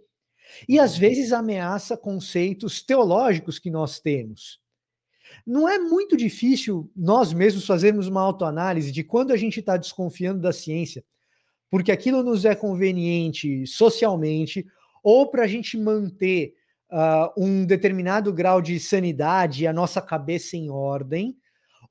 e 0.69 0.79
às 0.79 0.97
vezes 0.97 1.33
ameaça 1.33 1.97
conceitos 1.97 2.83
teológicos 2.83 3.59
que 3.59 3.71
nós 3.71 4.01
temos. 4.01 4.61
Não 5.47 5.69
é 5.69 5.79
muito 5.79 6.17
difícil 6.17 6.91
nós 6.97 7.33
mesmos 7.33 7.67
fazermos 7.67 8.07
uma 8.07 8.21
autoanálise 8.21 8.93
de 8.93 9.03
quando 9.03 9.33
a 9.33 9.37
gente 9.37 9.61
está 9.61 9.77
desconfiando 9.77 10.41
da 10.41 10.53
ciência, 10.53 11.05
porque 11.71 11.91
aquilo 11.91 12.23
nos 12.23 12.45
é 12.45 12.55
conveniente 12.55 13.67
socialmente, 13.67 14.65
ou 15.03 15.31
para 15.31 15.45
a 15.45 15.47
gente 15.47 15.77
manter 15.77 16.55
uh, 16.91 17.33
um 17.37 17.67
determinado 17.67 18.33
grau 18.33 18.63
de 18.63 18.79
sanidade, 18.79 19.67
a 19.67 19.73
nossa 19.73 20.01
cabeça 20.01 20.57
em 20.57 20.71
ordem, 20.71 21.37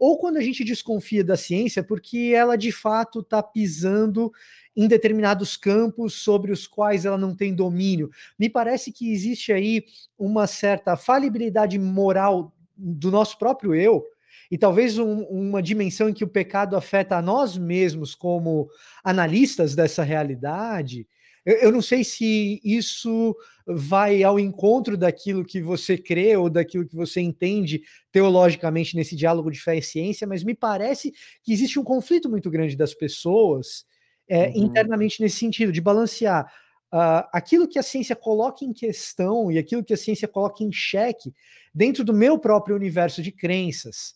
ou 0.04 0.18
quando 0.18 0.36
a 0.36 0.42
gente 0.42 0.66
desconfia 0.66 1.24
da 1.24 1.38
ciência 1.38 1.82
porque 1.82 2.34
ela 2.36 2.58
de 2.58 2.74
fato 2.74 3.22
está 3.22 3.42
pisando 3.42 4.34
em 4.76 4.86
determinados 4.86 5.56
campos 5.56 6.16
sobre 6.16 6.52
os 6.52 6.68
quais 6.68 7.06
ela 7.06 7.18
não 7.18 7.34
tem 7.34 7.56
domínio. 7.56 8.12
Me 8.38 8.50
parece 8.50 8.92
que 8.92 9.14
existe 9.14 9.54
aí 9.54 9.86
uma 10.20 10.46
certa 10.46 10.98
falibilidade 10.98 11.80
moral 11.80 12.54
do 12.76 13.10
nosso 13.10 13.40
próprio 13.40 13.74
eu, 13.74 14.04
e 14.52 14.58
talvez 14.58 14.98
um, 14.98 15.22
uma 15.22 15.64
dimensão 15.64 16.10
em 16.10 16.14
que 16.14 16.26
o 16.26 16.28
pecado 16.28 16.76
afeta 16.76 17.16
a 17.16 17.22
nós 17.22 17.58
mesmos 17.58 18.14
como 18.14 18.68
analistas 19.06 19.74
dessa 19.74 20.04
realidade. 20.04 21.08
Eu, 21.46 21.56
eu, 21.58 21.72
não 21.72 21.82
sei 21.82 22.04
se 22.04 22.62
isso 22.64 23.36
vai 23.66 24.24
ao 24.24 24.40
encontro 24.40 24.98
daquilo 24.98 25.44
que 25.44 25.62
você 25.62 25.98
crê 25.98 26.36
ou 26.38 26.50
daquilo 26.50 26.88
que 26.88 26.96
você 26.96 27.22
entende 27.22 27.82
teologicamente 28.12 28.96
nesse 28.96 29.16
diálogo 29.16 29.52
de 29.52 29.60
fé 29.60 29.78
e 29.78 29.82
ciência, 29.82 30.26
mas 30.26 30.44
me 30.44 30.56
parece 30.56 31.14
que 31.44 31.52
existe 31.52 31.80
um 31.80 31.84
conflito 31.84 32.30
muito 32.30 32.50
grande 32.50 32.76
das 32.76 32.94
pessoas 32.94 33.86
é, 34.28 34.48
uhum. 34.48 34.66
internamente 34.66 35.22
nesse 35.22 35.38
sentido, 35.38 35.72
de 35.72 35.82
balancear 35.82 36.46
uh, 36.94 37.28
aquilo 37.34 37.68
que 37.68 37.80
a 37.80 37.84
ciência 37.84 38.16
coloca 38.16 38.64
em 38.64 38.72
questão 38.72 39.52
e 39.52 39.58
aquilo 39.58 39.84
que 39.84 39.94
a 39.94 39.98
ciência 39.98 40.28
coloca 40.28 40.64
em 40.64 40.72
xeque 40.72 41.34
dentro 41.74 42.04
do 42.04 42.14
meu 42.14 42.38
próprio 42.38 42.76
universo 42.76 43.22
de 43.22 43.32
crenças. 43.32 44.16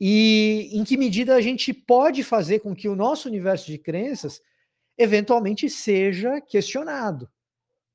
E 0.00 0.70
em 0.72 0.84
que 0.84 0.96
medida 0.96 1.34
a 1.34 1.40
gente 1.40 1.72
pode 1.72 2.22
fazer 2.22 2.60
com 2.60 2.74
que 2.74 2.88
o 2.88 2.96
nosso 2.96 3.28
universo 3.28 3.66
de 3.66 3.78
crenças 3.78 4.40
eventualmente 4.98 5.70
seja 5.70 6.40
questionado. 6.40 7.28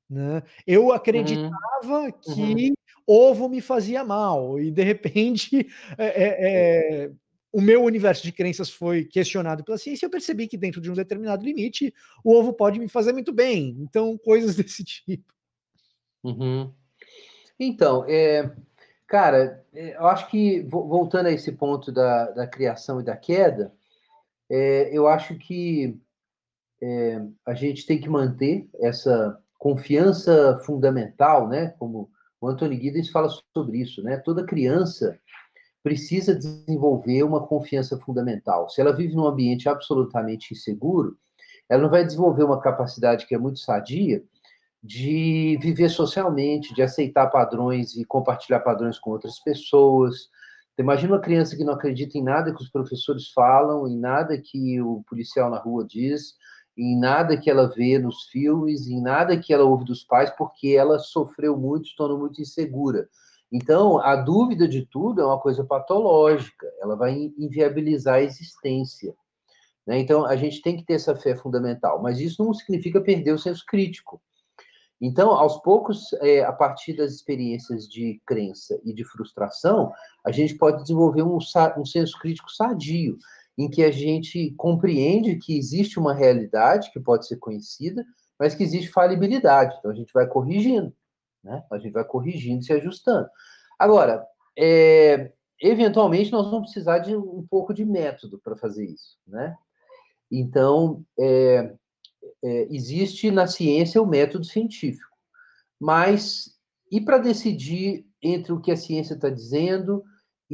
Né? 0.08 0.42
Eu 0.66 0.92
acreditava 0.92 2.00
uhum. 2.00 2.12
que 2.12 2.68
uhum. 2.68 2.74
ovo 3.06 3.48
me 3.48 3.60
fazia 3.60 4.02
mal, 4.02 4.58
e 4.58 4.70
de 4.70 4.82
repente 4.82 5.66
é, 5.98 6.06
é, 6.06 7.04
é, 7.04 7.10
o 7.52 7.60
meu 7.60 7.84
universo 7.84 8.22
de 8.22 8.32
crenças 8.32 8.70
foi 8.70 9.04
questionado 9.04 9.62
pela 9.62 9.78
ciência, 9.78 10.06
eu 10.06 10.10
percebi 10.10 10.48
que 10.48 10.56
dentro 10.56 10.80
de 10.80 10.90
um 10.90 10.94
determinado 10.94 11.44
limite, 11.44 11.94
o 12.24 12.34
ovo 12.34 12.52
pode 12.52 12.80
me 12.80 12.88
fazer 12.88 13.12
muito 13.12 13.32
bem. 13.32 13.76
Então, 13.78 14.18
coisas 14.24 14.56
desse 14.56 14.82
tipo. 14.82 15.32
Uhum. 16.22 16.72
Então, 17.58 18.04
é, 18.08 18.50
cara, 19.06 19.64
é, 19.72 19.96
eu 19.96 20.06
acho 20.06 20.28
que, 20.28 20.62
voltando 20.62 21.26
a 21.26 21.32
esse 21.32 21.52
ponto 21.52 21.92
da, 21.92 22.30
da 22.30 22.46
criação 22.46 23.00
e 23.00 23.04
da 23.04 23.16
queda, 23.16 23.72
é, 24.50 24.90
eu 24.92 25.06
acho 25.06 25.36
que 25.36 25.96
é, 26.82 27.20
a 27.46 27.54
gente 27.54 27.86
tem 27.86 28.00
que 28.00 28.08
manter 28.08 28.68
essa 28.80 29.38
confiança 29.58 30.60
fundamental, 30.64 31.48
né? 31.48 31.68
Como 31.78 32.10
o 32.40 32.48
Anthony 32.48 32.80
Giddens 32.80 33.08
fala 33.08 33.28
sobre 33.56 33.78
isso, 33.78 34.02
né? 34.02 34.18
Toda 34.18 34.44
criança 34.44 35.18
precisa 35.82 36.34
desenvolver 36.34 37.22
uma 37.22 37.46
confiança 37.46 37.98
fundamental. 37.98 38.68
Se 38.68 38.80
ela 38.80 38.94
vive 38.94 39.14
num 39.14 39.26
ambiente 39.26 39.68
absolutamente 39.68 40.54
inseguro, 40.54 41.16
ela 41.68 41.82
não 41.82 41.90
vai 41.90 42.04
desenvolver 42.04 42.44
uma 42.44 42.60
capacidade 42.60 43.26
que 43.26 43.34
é 43.34 43.38
muito 43.38 43.58
sadia 43.58 44.22
de 44.82 45.58
viver 45.62 45.88
socialmente, 45.88 46.74
de 46.74 46.82
aceitar 46.82 47.28
padrões 47.28 47.96
e 47.96 48.04
compartilhar 48.04 48.60
padrões 48.60 48.98
com 48.98 49.10
outras 49.10 49.38
pessoas. 49.38 50.28
Então, 50.72 50.84
imagina 50.84 51.14
uma 51.14 51.20
criança 51.20 51.56
que 51.56 51.64
não 51.64 51.72
acredita 51.72 52.18
em 52.18 52.22
nada 52.22 52.54
que 52.54 52.62
os 52.62 52.68
professores 52.68 53.30
falam, 53.30 53.88
em 53.88 53.98
nada 53.98 54.36
que 54.38 54.80
o 54.82 55.02
policial 55.08 55.48
na 55.48 55.58
rua 55.58 55.86
diz, 55.88 56.34
em 56.76 56.98
nada 56.98 57.36
que 57.36 57.50
ela 57.50 57.68
vê 57.68 57.98
nos 57.98 58.24
filmes, 58.24 58.86
em 58.86 59.00
nada 59.00 59.38
que 59.38 59.52
ela 59.52 59.64
ouve 59.64 59.84
dos 59.84 60.02
pais, 60.02 60.30
porque 60.30 60.68
ela 60.68 60.98
sofreu 60.98 61.56
muito, 61.56 61.88
se 61.88 61.96
tornou 61.96 62.18
muito 62.18 62.40
insegura. 62.40 63.08
Então, 63.52 64.00
a 64.00 64.16
dúvida 64.16 64.66
de 64.66 64.84
tudo 64.84 65.20
é 65.20 65.24
uma 65.24 65.38
coisa 65.38 65.64
patológica, 65.64 66.66
ela 66.80 66.96
vai 66.96 67.32
inviabilizar 67.38 68.16
a 68.16 68.22
existência. 68.22 69.14
Né? 69.86 69.98
Então, 69.98 70.24
a 70.24 70.34
gente 70.34 70.60
tem 70.60 70.76
que 70.76 70.84
ter 70.84 70.94
essa 70.94 71.14
fé 71.14 71.36
fundamental, 71.36 72.02
mas 72.02 72.18
isso 72.18 72.44
não 72.44 72.52
significa 72.52 73.00
perder 73.00 73.32
o 73.32 73.38
senso 73.38 73.64
crítico. 73.66 74.20
Então, 75.00 75.30
aos 75.32 75.60
poucos, 75.60 76.12
é, 76.14 76.42
a 76.42 76.52
partir 76.52 76.94
das 76.94 77.12
experiências 77.12 77.86
de 77.88 78.20
crença 78.26 78.80
e 78.84 78.92
de 78.92 79.04
frustração, 79.04 79.92
a 80.24 80.32
gente 80.32 80.56
pode 80.56 80.82
desenvolver 80.82 81.22
um, 81.22 81.36
um 81.36 81.84
senso 81.84 82.18
crítico 82.18 82.50
sadio, 82.50 83.18
em 83.56 83.68
que 83.68 83.82
a 83.84 83.90
gente 83.90 84.52
compreende 84.56 85.36
que 85.36 85.56
existe 85.56 85.98
uma 85.98 86.14
realidade 86.14 86.90
que 86.92 87.00
pode 87.00 87.26
ser 87.26 87.36
conhecida, 87.36 88.04
mas 88.38 88.54
que 88.54 88.62
existe 88.64 88.90
falibilidade. 88.90 89.76
Então, 89.78 89.90
a 89.90 89.94
gente 89.94 90.12
vai 90.12 90.26
corrigindo 90.26 90.92
né? 91.44 91.62
A 91.70 91.78
gente 91.78 91.92
vai 91.92 92.04
corrigindo, 92.04 92.64
se 92.64 92.72
ajustando. 92.72 93.28
Agora, 93.78 94.26
é, 94.58 95.30
eventualmente 95.60 96.32
nós 96.32 96.50
vamos 96.50 96.70
precisar 96.70 97.00
de 97.00 97.14
um 97.14 97.46
pouco 97.48 97.74
de 97.74 97.84
método 97.84 98.40
para 98.42 98.56
fazer 98.56 98.86
isso, 98.86 99.18
né? 99.26 99.54
Então, 100.32 101.04
é, 101.20 101.74
é, 102.42 102.74
existe 102.74 103.30
na 103.30 103.46
ciência 103.46 104.00
o 104.00 104.06
método 104.06 104.44
científico, 104.44 105.14
mas 105.78 106.54
e 106.90 107.00
para 107.00 107.18
decidir 107.18 108.06
entre 108.22 108.52
o 108.52 108.60
que 108.60 108.72
a 108.72 108.76
ciência 108.76 109.14
está 109.14 109.28
dizendo 109.28 110.02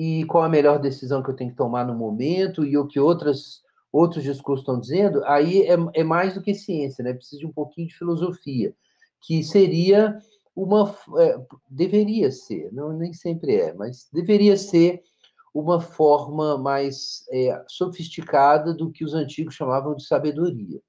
e 0.03 0.25
qual 0.25 0.43
a 0.43 0.49
melhor 0.49 0.79
decisão 0.79 1.23
que 1.23 1.29
eu 1.29 1.37
tenho 1.37 1.51
que 1.51 1.57
tomar 1.59 1.85
no 1.85 1.95
momento 1.95 2.65
e 2.65 2.79
o 2.79 2.87
que 2.87 2.99
outras, 2.99 3.61
outros 3.93 4.25
discursos 4.25 4.63
estão 4.63 4.81
dizendo, 4.81 5.23
aí 5.27 5.61
é, 5.65 5.77
é 5.93 6.03
mais 6.03 6.33
do 6.33 6.41
que 6.41 6.55
ciência, 6.55 7.05
né? 7.05 7.13
Precisa 7.13 7.39
de 7.39 7.47
um 7.47 7.53
pouquinho 7.53 7.87
de 7.87 7.95
filosofia, 7.95 8.75
que 9.21 9.45
seria 9.45 10.19
uma 10.57 10.97
é, 11.19 11.39
deveria 11.69 12.33
ser, 12.33 12.73
não 12.73 12.95
nem 12.95 13.13
sempre 13.13 13.57
é, 13.57 13.75
mas 13.75 14.09
deveria 14.11 14.57
ser 14.57 15.03
uma 15.53 15.83
forma 15.83 16.57
mais 16.57 17.27
é, 17.31 17.63
sofisticada 17.69 18.73
do 18.73 18.91
que 18.91 19.05
os 19.05 19.13
antigos 19.13 19.55
chamavam 19.55 19.95
de 19.95 20.07
sabedoria. 20.07 20.81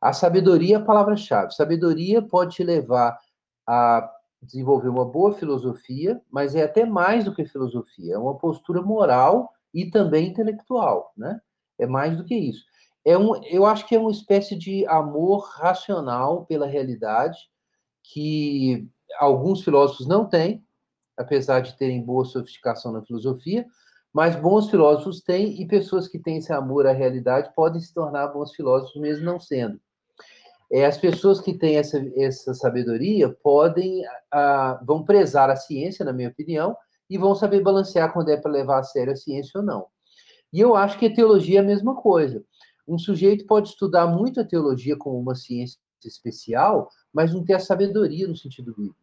A 0.00 0.12
sabedoria 0.12 0.78
é 0.78 0.78
a 0.80 0.84
palavra-chave. 0.84 1.54
Sabedoria 1.54 2.20
pode 2.20 2.56
te 2.56 2.64
levar 2.64 3.16
a 3.64 4.10
desenvolver 4.42 4.88
uma 4.88 5.04
boa 5.04 5.32
filosofia, 5.32 6.20
mas 6.30 6.54
é 6.54 6.64
até 6.64 6.84
mais 6.84 7.24
do 7.24 7.34
que 7.34 7.44
filosofia, 7.44 8.14
é 8.14 8.18
uma 8.18 8.36
postura 8.36 8.82
moral 8.82 9.52
e 9.72 9.88
também 9.90 10.28
intelectual, 10.28 11.12
né? 11.16 11.40
É 11.78 11.86
mais 11.86 12.16
do 12.16 12.24
que 12.24 12.34
isso. 12.34 12.64
É 13.04 13.16
um, 13.16 13.34
eu 13.44 13.64
acho 13.64 13.86
que 13.86 13.94
é 13.94 13.98
uma 13.98 14.10
espécie 14.10 14.56
de 14.56 14.86
amor 14.86 15.48
racional 15.54 16.44
pela 16.46 16.66
realidade 16.66 17.38
que 18.02 18.88
alguns 19.18 19.62
filósofos 19.62 20.06
não 20.06 20.28
têm, 20.28 20.64
apesar 21.16 21.60
de 21.60 21.76
terem 21.76 22.02
boa 22.02 22.24
sofisticação 22.24 22.92
na 22.92 23.02
filosofia, 23.02 23.66
mas 24.12 24.36
bons 24.36 24.68
filósofos 24.68 25.22
têm, 25.22 25.60
e 25.60 25.66
pessoas 25.66 26.06
que 26.06 26.18
têm 26.18 26.36
esse 26.36 26.52
amor 26.52 26.86
à 26.86 26.92
realidade 26.92 27.52
podem 27.54 27.80
se 27.80 27.94
tornar 27.94 28.28
bons 28.28 28.52
filósofos, 28.54 29.00
mesmo 29.00 29.24
não 29.24 29.40
sendo. 29.40 29.80
É, 30.72 30.86
as 30.86 30.96
pessoas 30.96 31.38
que 31.38 31.52
têm 31.52 31.76
essa, 31.76 32.02
essa 32.16 32.54
sabedoria 32.54 33.28
podem, 33.42 34.02
vão 34.86 35.04
prezar 35.04 35.50
a 35.50 35.56
ciência, 35.56 36.04
na 36.04 36.14
minha 36.14 36.30
opinião, 36.30 36.74
e 37.10 37.18
vão 37.18 37.34
saber 37.34 37.60
balancear 37.60 38.10
quando 38.10 38.30
é 38.30 38.38
para 38.38 38.50
levar 38.50 38.78
a 38.78 38.82
sério 38.82 39.12
a 39.12 39.16
ciência 39.16 39.60
ou 39.60 39.66
não. 39.66 39.86
E 40.50 40.60
eu 40.60 40.74
acho 40.74 40.98
que 40.98 41.06
a 41.06 41.14
teologia 41.14 41.58
é 41.58 41.62
a 41.62 41.66
mesma 41.66 41.94
coisa. 41.94 42.42
Um 42.88 42.98
sujeito 42.98 43.46
pode 43.46 43.68
estudar 43.68 44.06
muito 44.06 44.40
a 44.40 44.44
teologia 44.44 44.96
como 44.96 45.18
uma 45.18 45.34
ciência 45.34 45.78
especial, 46.04 46.88
mas 47.12 47.32
não 47.32 47.44
ter 47.44 47.52
a 47.52 47.60
sabedoria 47.60 48.26
no 48.26 48.36
sentido 48.36 48.74
bíblico. 48.74 48.96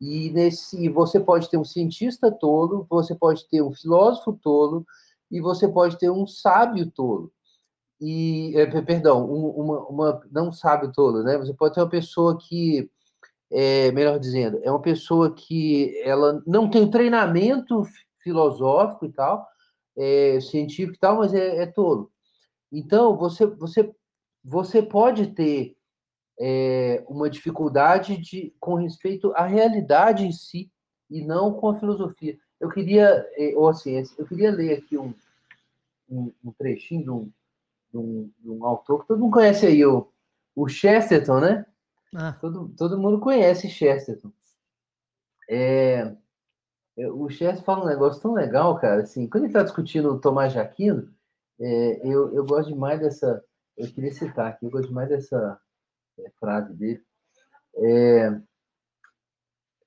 E 0.00 0.30
nesse, 0.30 0.88
você 0.88 1.20
pode 1.20 1.48
ter 1.48 1.56
um 1.56 1.64
cientista 1.64 2.30
tolo, 2.30 2.86
você 2.90 3.14
pode 3.14 3.48
ter 3.48 3.62
um 3.62 3.72
filósofo 3.72 4.32
tolo, 4.32 4.84
e 5.30 5.40
você 5.40 5.68
pode 5.68 5.96
ter 5.96 6.10
um 6.10 6.26
sábio 6.26 6.90
tolo. 6.90 7.32
E, 8.04 8.52
é, 8.56 8.66
perdão, 8.82 9.24
um, 9.30 9.46
uma, 9.50 9.86
uma, 9.86 10.20
não 10.32 10.50
sábio 10.50 10.90
tolo, 10.90 11.22
né? 11.22 11.38
Você 11.38 11.54
pode 11.54 11.72
ter 11.72 11.80
uma 11.80 11.88
pessoa 11.88 12.36
que, 12.36 12.90
é, 13.48 13.92
melhor 13.92 14.18
dizendo, 14.18 14.58
é 14.64 14.70
uma 14.72 14.82
pessoa 14.82 15.32
que 15.32 15.96
ela 16.02 16.42
não 16.44 16.68
tem 16.68 16.90
treinamento 16.90 17.84
filosófico 18.18 19.06
e 19.06 19.12
tal, 19.12 19.46
é, 19.96 20.40
científico 20.40 20.96
e 20.96 20.98
tal, 20.98 21.18
mas 21.18 21.32
é, 21.32 21.62
é 21.62 21.66
tolo. 21.66 22.10
Então, 22.72 23.16
você, 23.16 23.46
você, 23.46 23.88
você 24.44 24.82
pode 24.82 25.28
ter 25.28 25.76
uma 27.06 27.30
dificuldade 27.30 28.16
de, 28.16 28.52
com 28.58 28.74
respeito 28.74 29.32
à 29.36 29.46
realidade 29.46 30.26
em 30.26 30.32
si 30.32 30.68
e 31.08 31.24
não 31.24 31.52
com 31.52 31.68
a 31.68 31.76
filosofia. 31.76 32.36
Eu 32.58 32.68
queria, 32.68 33.24
ou 33.54 33.68
a 33.68 33.74
ciência, 33.74 34.16
eu 34.18 34.26
queria 34.26 34.50
ler 34.50 34.78
aqui 34.78 34.98
um, 34.98 35.14
um, 36.10 36.32
um 36.44 36.50
trechinho 36.50 37.04
de 37.04 37.10
um, 37.10 37.32
de, 37.92 37.98
um, 37.98 38.32
de 38.38 38.50
um, 38.50 38.64
autor 38.64 39.02
que 39.02 39.08
todo 39.08 39.20
mundo 39.20 39.32
conhece 39.32 39.66
aí, 39.66 39.84
o, 39.84 40.10
o 40.56 40.68
Chesterton, 40.68 41.40
né? 41.40 41.66
Ah. 42.14 42.32
Todo, 42.40 42.68
todo 42.76 42.98
mundo 42.98 43.20
conhece 43.20 43.68
Chesterton. 43.68 44.32
É, 45.48 46.14
é, 46.96 47.08
o 47.08 47.28
Chesterton 47.28 47.64
fala 47.64 47.84
um 47.84 47.88
negócio 47.88 48.20
tão 48.20 48.32
legal, 48.32 48.78
cara, 48.78 49.02
assim, 49.02 49.28
quando 49.28 49.44
ele 49.44 49.50
está 49.52 49.62
discutindo 49.62 50.10
o 50.10 50.20
Tomás 50.20 50.52
de 50.52 50.58
Aquino, 50.58 51.12
é, 51.60 52.00
eu, 52.06 52.34
eu 52.34 52.44
gosto 52.44 52.72
demais 52.72 53.00
dessa, 53.00 53.44
eu 53.76 53.86
queria 53.92 54.12
citar 54.12 54.48
aqui, 54.48 54.64
eu 54.66 54.70
gosto 54.70 54.88
demais 54.88 55.08
dessa 55.08 55.60
é, 56.18 56.30
frase 56.40 56.72
dele. 56.74 57.02
É, 57.76 58.40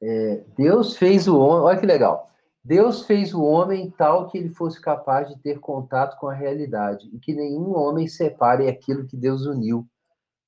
é, 0.01 0.43
Deus 0.57 0.97
fez 0.97 1.27
o 1.27 1.39
homem, 1.39 1.65
olha 1.65 1.79
que 1.79 1.85
legal. 1.85 2.31
Deus 2.65 3.05
fez 3.05 3.31
o 3.31 3.43
homem 3.43 3.91
tal 3.91 4.27
que 4.27 4.39
ele 4.39 4.49
fosse 4.49 4.81
capaz 4.81 5.29
de 5.29 5.37
ter 5.37 5.59
contato 5.59 6.17
com 6.17 6.27
a 6.27 6.33
realidade 6.33 7.07
e 7.13 7.19
que 7.19 7.31
nenhum 7.31 7.77
homem 7.77 8.07
separe 8.07 8.67
aquilo 8.67 9.05
que 9.05 9.15
Deus 9.15 9.45
uniu. 9.45 9.87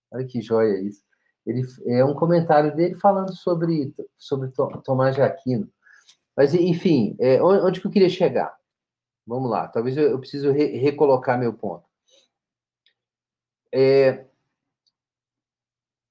Olha 0.10 0.26
que 0.26 0.42
joia 0.42 0.82
isso. 0.82 1.04
Ele 1.46 1.62
é 1.86 2.04
um 2.04 2.16
comentário 2.16 2.76
dele 2.76 2.96
falando 2.96 3.36
sobre 3.36 3.94
sobre 4.18 4.52
Tomás 4.84 5.14
de 5.14 5.22
Aquino. 5.22 5.70
Mas 6.36 6.56
enfim, 6.56 7.16
é, 7.20 7.40
onde 7.40 7.80
que 7.80 7.86
eu 7.86 7.92
queria 7.92 8.10
chegar? 8.10 8.58
Vamos 9.26 9.52
lá. 9.52 9.68
Talvez 9.68 9.96
eu, 9.96 10.10
eu 10.10 10.18
preciso 10.18 10.52
re, 10.52 10.76
recolocar 10.76 11.38
meu 11.38 11.54
ponto. 11.54 11.86
É, 13.72 14.26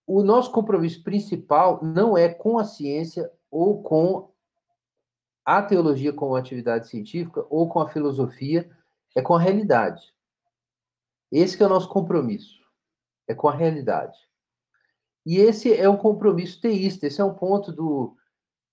o 0.06 0.22
nosso 0.22 0.52
compromisso 0.52 1.02
principal 1.02 1.82
não 1.82 2.16
é 2.16 2.28
com 2.28 2.60
a 2.60 2.64
ciência 2.64 3.28
ou 3.50 3.82
com 3.82 4.30
a 5.46 5.62
teologia 5.62 6.12
como 6.12 6.34
atividade 6.34 6.88
científica 6.88 7.46
ou 7.48 7.68
com 7.68 7.78
a 7.78 7.88
filosofia, 7.88 8.68
é 9.14 9.22
com 9.22 9.34
a 9.34 9.40
realidade. 9.40 10.12
Esse 11.30 11.62
é 11.62 11.66
o 11.66 11.68
nosso 11.68 11.88
compromisso, 11.88 12.60
é 13.28 13.34
com 13.34 13.48
a 13.48 13.54
realidade. 13.54 14.18
E 15.24 15.38
esse 15.38 15.72
é 15.72 15.88
um 15.88 15.96
compromisso 15.96 16.60
teísta, 16.60 17.06
esse 17.06 17.20
é 17.20 17.24
um 17.24 17.34
ponto 17.34 17.72
do, 17.72 18.16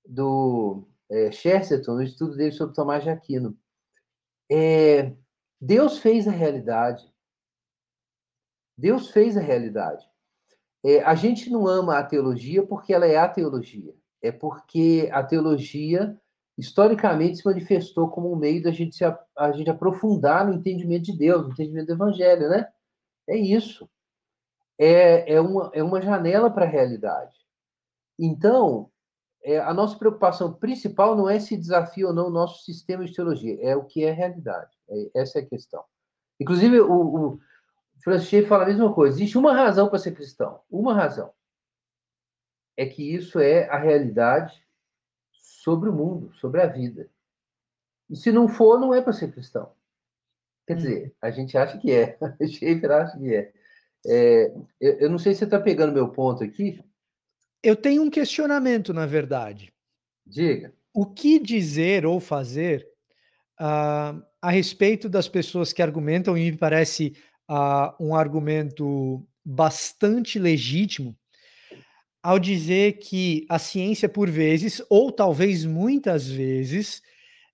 do 0.04 0.88
é, 1.10 1.32
Chesterton, 1.32 1.94
no 1.94 2.04
estudo 2.04 2.36
dele 2.36 2.52
sobre 2.52 2.76
Tomás 2.76 3.04
de 3.04 3.10
Aquino. 3.10 3.56
É, 4.52 5.16
Deus 5.62 6.00
fez 6.00 6.28
a 6.28 6.32
realidade. 6.32 7.12
Deus 8.78 9.12
fez 9.12 9.38
a 9.38 9.42
realidade. 9.42 10.08
É, 10.84 11.02
a 11.04 11.16
gente 11.16 11.50
não 11.50 11.68
ama 11.68 11.98
a 11.98 12.04
teologia 12.04 12.66
porque 12.66 12.94
ela 12.94 13.06
é 13.06 13.18
a 13.18 13.30
teologia. 13.30 13.96
É 14.22 14.32
porque 14.32 15.10
a 15.12 15.24
teologia, 15.24 16.20
historicamente, 16.58 17.38
se 17.38 17.46
manifestou 17.46 18.10
como 18.10 18.32
um 18.32 18.36
meio 18.36 18.62
da 18.62 18.72
gente, 18.72 18.96
se, 18.96 19.04
a 19.04 19.52
gente 19.52 19.70
aprofundar 19.70 20.46
no 20.46 20.54
entendimento 20.54 21.06
de 21.06 21.18
Deus, 21.18 21.44
no 21.44 21.52
entendimento 21.52 21.88
do 21.88 21.94
Evangelho, 21.94 22.50
né? 22.50 22.68
É 23.28 23.36
isso. 23.36 23.90
É, 24.78 25.34
é, 25.34 25.42
uma, 25.42 25.72
é 25.74 25.84
uma 25.84 26.02
janela 26.02 26.50
para 26.50 26.66
a 26.66 26.70
realidade. 26.70 27.36
Então, 28.20 28.90
é, 29.44 29.60
a 29.60 29.74
nossa 29.74 29.98
preocupação 29.98 30.54
principal 30.54 31.16
não 31.16 31.30
é 31.30 31.40
se 31.40 31.58
desafia 31.58 32.08
ou 32.08 32.14
não 32.14 32.28
o 32.28 32.32
nosso 32.32 32.64
sistema 32.64 33.04
de 33.06 33.14
teologia, 33.14 33.58
é 33.62 33.76
o 33.76 33.84
que 33.84 34.04
é 34.04 34.12
realidade. 34.12 34.72
É, 34.90 35.22
essa 35.22 35.40
é 35.40 35.42
a 35.42 35.46
questão. 35.46 35.84
Inclusive, 36.40 36.80
o, 36.82 37.34
o 37.34 37.40
fala 38.48 38.64
a 38.64 38.68
mesma 38.68 38.94
coisa. 38.94 39.18
Existe 39.18 39.38
uma 39.38 39.54
razão 39.54 39.90
para 39.90 40.00
ser 40.00 40.14
cristão. 40.14 40.62
Uma 40.70 40.94
razão. 40.94 41.32
É 42.76 42.86
que 42.86 43.04
isso 43.16 43.40
é 43.40 43.70
a 43.70 43.78
realidade 43.78 44.63
sobre 45.64 45.90
o 45.90 45.94
mundo, 45.94 46.34
sobre 46.36 46.62
a 46.62 46.68
vida. 46.68 47.10
E 48.10 48.18
se 48.18 48.32
não 48.34 48.50
for, 48.50 48.78
não 48.78 48.94
é 48.94 49.02
para 49.02 49.14
ser 49.14 49.32
cristão. 49.32 49.72
Quer 50.68 50.76
dizer, 50.76 51.16
a 51.22 51.32
gente 51.32 51.58
acha 51.58 51.78
que 51.78 51.90
é. 51.90 52.18
Schaeffer 52.46 52.92
acha 52.92 53.18
que 53.18 53.34
é. 53.34 53.54
é 54.06 54.54
eu, 54.80 54.94
eu 55.00 55.10
não 55.10 55.18
sei 55.18 55.34
se 55.34 55.40
você 55.40 55.46
está 55.46 55.60
pegando 55.60 55.94
meu 55.94 56.10
ponto 56.10 56.44
aqui. 56.44 56.84
Eu 57.64 57.78
tenho 57.78 58.04
um 58.04 58.10
questionamento, 58.10 58.94
na 58.94 59.06
verdade. 59.06 59.74
Diga. 60.26 60.74
O 60.94 61.06
que 61.06 61.40
dizer 61.40 62.06
ou 62.06 62.20
fazer 62.20 62.86
uh, 63.60 64.22
a 64.42 64.52
respeito 64.52 65.08
das 65.08 65.30
pessoas 65.30 65.72
que 65.72 65.82
argumentam, 65.82 66.38
e 66.38 66.52
me 66.52 66.58
parece 66.58 67.16
uh, 67.50 67.96
um 68.00 68.14
argumento 68.14 69.26
bastante 69.46 70.38
legítimo 70.38 71.18
ao 72.24 72.40
dizer 72.40 73.00
que 73.00 73.46
a 73.50 73.60
ciência, 73.60 74.08
por 74.08 74.30
vezes, 74.30 74.82
ou 74.90 75.12
talvez 75.12 75.66
muitas 75.66 76.26
vezes, 76.26 77.02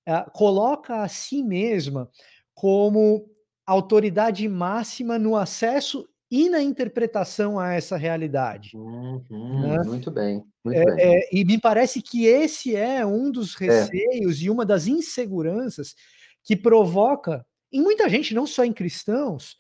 uh, 0.08 0.30
coloca 0.32 1.02
a 1.02 1.08
si 1.08 1.44
mesma 1.44 2.08
como 2.54 3.28
autoridade 3.66 4.48
máxima 4.48 5.18
no 5.18 5.36
acesso 5.36 6.08
e 6.30 6.48
na 6.48 6.62
interpretação 6.62 7.58
a 7.58 7.74
essa 7.74 7.98
realidade. 7.98 8.78
Uhum, 8.78 9.62
né? 9.62 9.78
Muito 9.84 10.12
bem, 10.12 10.44
muito 10.64 10.78
é, 10.78 10.86
bem. 10.86 11.06
É, 11.16 11.30
e 11.32 11.44
me 11.44 11.60
parece 11.60 12.02
que 12.02 12.28
esse 12.28 12.76
é 12.76 13.04
um 13.04 13.32
dos 13.32 13.60
é. 13.60 13.66
receios 13.66 14.40
é. 14.40 14.44
e 14.44 14.50
uma 14.52 14.64
das 14.64 14.86
inseguranças 14.86 15.96
que 16.44 16.56
provoca 16.56 17.44
em 17.72 17.82
muita 17.82 18.08
gente, 18.08 18.36
não 18.36 18.46
só 18.46 18.64
em 18.64 18.74
cristãos, 18.74 19.58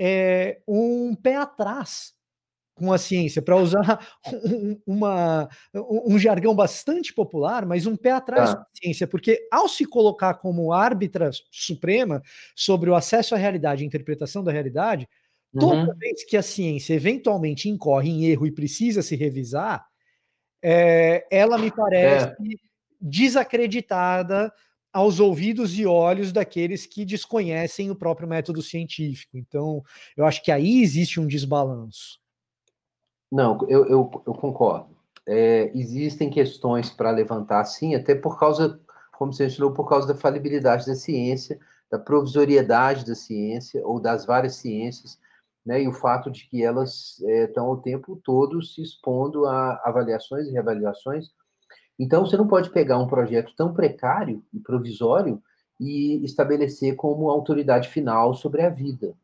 é, 0.00 0.60
um 0.66 1.14
pé 1.14 1.36
atrás 1.36 2.12
com 2.74 2.92
a 2.92 2.98
ciência, 2.98 3.42
para 3.42 3.56
usar 3.56 4.06
um, 4.44 4.80
uma, 4.86 5.48
um 5.74 6.18
jargão 6.18 6.54
bastante 6.54 7.12
popular, 7.12 7.66
mas 7.66 7.86
um 7.86 7.96
pé 7.96 8.12
atrás 8.12 8.50
ah. 8.50 8.56
com 8.56 8.62
a 8.62 8.66
ciência, 8.74 9.06
porque 9.06 9.46
ao 9.50 9.68
se 9.68 9.84
colocar 9.84 10.34
como 10.34 10.72
árbitra 10.72 11.30
suprema 11.50 12.22
sobre 12.56 12.90
o 12.90 12.94
acesso 12.94 13.34
à 13.34 13.38
realidade, 13.38 13.82
a 13.82 13.86
interpretação 13.86 14.42
da 14.42 14.52
realidade, 14.52 15.08
toda 15.58 15.90
uhum. 15.90 15.98
vez 15.98 16.24
que 16.24 16.36
a 16.36 16.42
ciência 16.42 16.94
eventualmente 16.94 17.68
incorre 17.68 18.10
em 18.10 18.24
erro 18.24 18.46
e 18.46 18.52
precisa 18.52 19.02
se 19.02 19.16
revisar, 19.16 19.86
é, 20.62 21.26
ela 21.30 21.58
me 21.58 21.70
parece 21.70 22.28
é. 22.28 22.34
desacreditada 23.00 24.52
aos 24.92 25.20
ouvidos 25.20 25.78
e 25.78 25.86
olhos 25.86 26.32
daqueles 26.32 26.86
que 26.86 27.04
desconhecem 27.04 27.90
o 27.90 27.96
próprio 27.96 28.28
método 28.28 28.62
científico. 28.62 29.36
Então, 29.38 29.82
eu 30.16 30.26
acho 30.26 30.42
que 30.42 30.52
aí 30.52 30.82
existe 30.82 31.18
um 31.18 31.26
desbalanço. 31.26 32.21
Não, 33.32 33.58
eu, 33.68 33.86
eu, 33.86 34.22
eu 34.26 34.34
concordo. 34.34 34.94
É, 35.26 35.72
existem 35.74 36.30
questões 36.30 36.90
para 36.90 37.10
levantar, 37.10 37.64
sim, 37.64 37.94
até 37.94 38.14
por 38.14 38.38
causa, 38.38 38.78
como 39.12 39.32
você 39.32 39.46
ensinou, 39.46 39.72
por 39.72 39.88
causa 39.88 40.06
da 40.06 40.14
falibilidade 40.14 40.86
da 40.86 40.94
ciência, 40.94 41.58
da 41.90 41.98
provisoriedade 41.98 43.06
da 43.06 43.14
ciência, 43.14 43.84
ou 43.86 43.98
das 43.98 44.26
várias 44.26 44.56
ciências, 44.56 45.18
né, 45.64 45.82
e 45.82 45.88
o 45.88 45.92
fato 45.92 46.30
de 46.30 46.46
que 46.48 46.62
elas 46.62 47.20
estão 47.20 47.68
é, 47.68 47.70
o 47.70 47.76
tempo 47.76 48.20
todo 48.22 48.62
se 48.62 48.82
expondo 48.82 49.46
a 49.46 49.80
avaliações 49.84 50.46
e 50.48 50.52
reavaliações 50.52 51.30
então, 52.02 52.26
você 52.26 52.36
não 52.36 52.48
pode 52.48 52.70
pegar 52.70 52.98
um 52.98 53.06
projeto 53.06 53.54
tão 53.56 53.72
precário 53.72 54.44
e 54.52 54.58
provisório 54.58 55.40
e 55.78 56.20
estabelecer 56.24 56.96
como 56.96 57.30
autoridade 57.30 57.88
final 57.88 58.34
sobre 58.34 58.62
a 58.62 58.68
vida. 58.68 59.14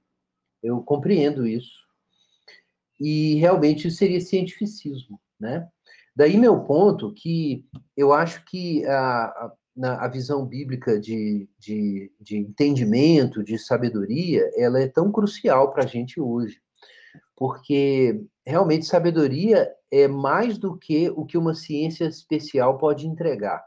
Eu 0.63 0.81
compreendo 0.83 1.45
isso. 1.45 1.88
E 3.01 3.37
realmente 3.37 3.91
seria 3.91 4.21
cientificismo, 4.21 5.21
né? 5.39 5.69
Daí 6.15 6.37
meu 6.37 6.61
ponto 6.65 7.13
que 7.15 7.65
eu 7.97 8.13
acho 8.13 8.45
que 8.45 8.85
a, 8.87 9.53
a, 9.85 10.05
a 10.05 10.09
visão 10.09 10.45
bíblica 10.45 10.99
de, 10.99 11.49
de, 11.59 12.11
de 12.21 12.37
entendimento, 12.39 13.45
de 13.45 13.57
sabedoria, 13.57 14.51
ela 14.57 14.81
é 14.81 14.89
tão 14.89 15.13
crucial 15.13 15.71
para 15.71 15.85
a 15.85 15.87
gente 15.87 16.21
hoje. 16.21 16.61
Porque 17.37 18.21
realmente 18.45 18.85
sabedoria 18.85 19.73
é 19.93 20.09
mais 20.09 20.59
do 20.59 20.77
que 20.77 21.09
o 21.11 21.25
que 21.25 21.39
uma 21.39 21.55
ciência 21.55 22.07
especial 22.07 22.79
pode 22.79 23.07
entregar. 23.07 23.65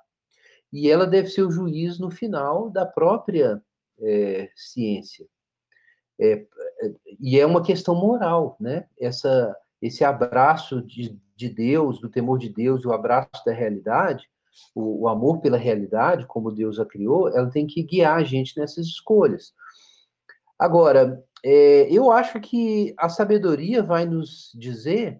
E 0.73 0.89
ela 0.89 1.07
deve 1.07 1.29
ser 1.29 1.43
o 1.43 1.51
juiz 1.51 1.99
no 1.99 2.11
final 2.11 2.69
da 2.69 2.85
própria 2.85 3.61
é, 3.99 4.49
ciência. 4.55 5.25
É, 6.21 6.45
e 7.19 7.39
é 7.39 7.45
uma 7.45 7.63
questão 7.63 7.95
moral, 7.95 8.55
né? 8.59 8.87
Essa, 8.99 9.55
esse 9.81 10.03
abraço 10.03 10.81
de, 10.81 11.19
de 11.35 11.49
Deus, 11.49 11.99
do 11.99 12.09
temor 12.09 12.37
de 12.37 12.47
Deus, 12.47 12.85
o 12.85 12.93
abraço 12.93 13.43
da 13.43 13.51
realidade, 13.51 14.29
o, 14.75 15.03
o 15.03 15.07
amor 15.07 15.39
pela 15.41 15.57
realidade, 15.57 16.27
como 16.27 16.51
Deus 16.51 16.79
a 16.79 16.85
criou, 16.85 17.29
ela 17.29 17.49
tem 17.49 17.65
que 17.65 17.81
guiar 17.81 18.17
a 18.17 18.23
gente 18.23 18.57
nessas 18.59 18.85
escolhas. 18.85 19.53
Agora, 20.59 21.23
é, 21.43 21.91
eu 21.91 22.11
acho 22.11 22.39
que 22.39 22.93
a 22.97 23.09
sabedoria 23.09 23.81
vai 23.81 24.05
nos 24.05 24.51
dizer 24.53 25.19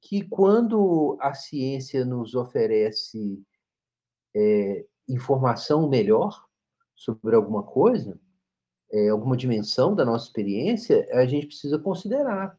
que 0.00 0.22
quando 0.22 1.16
a 1.20 1.32
ciência 1.32 2.04
nos 2.04 2.34
oferece 2.34 3.42
é, 4.36 4.84
informação 5.08 5.88
melhor 5.88 6.44
sobre 6.94 7.34
alguma 7.34 7.62
coisa, 7.62 8.20
é, 8.90 9.08
alguma 9.08 9.36
dimensão 9.36 9.94
da 9.94 10.04
nossa 10.04 10.26
experiência, 10.26 11.06
a 11.12 11.26
gente 11.26 11.46
precisa 11.46 11.78
considerar. 11.78 12.58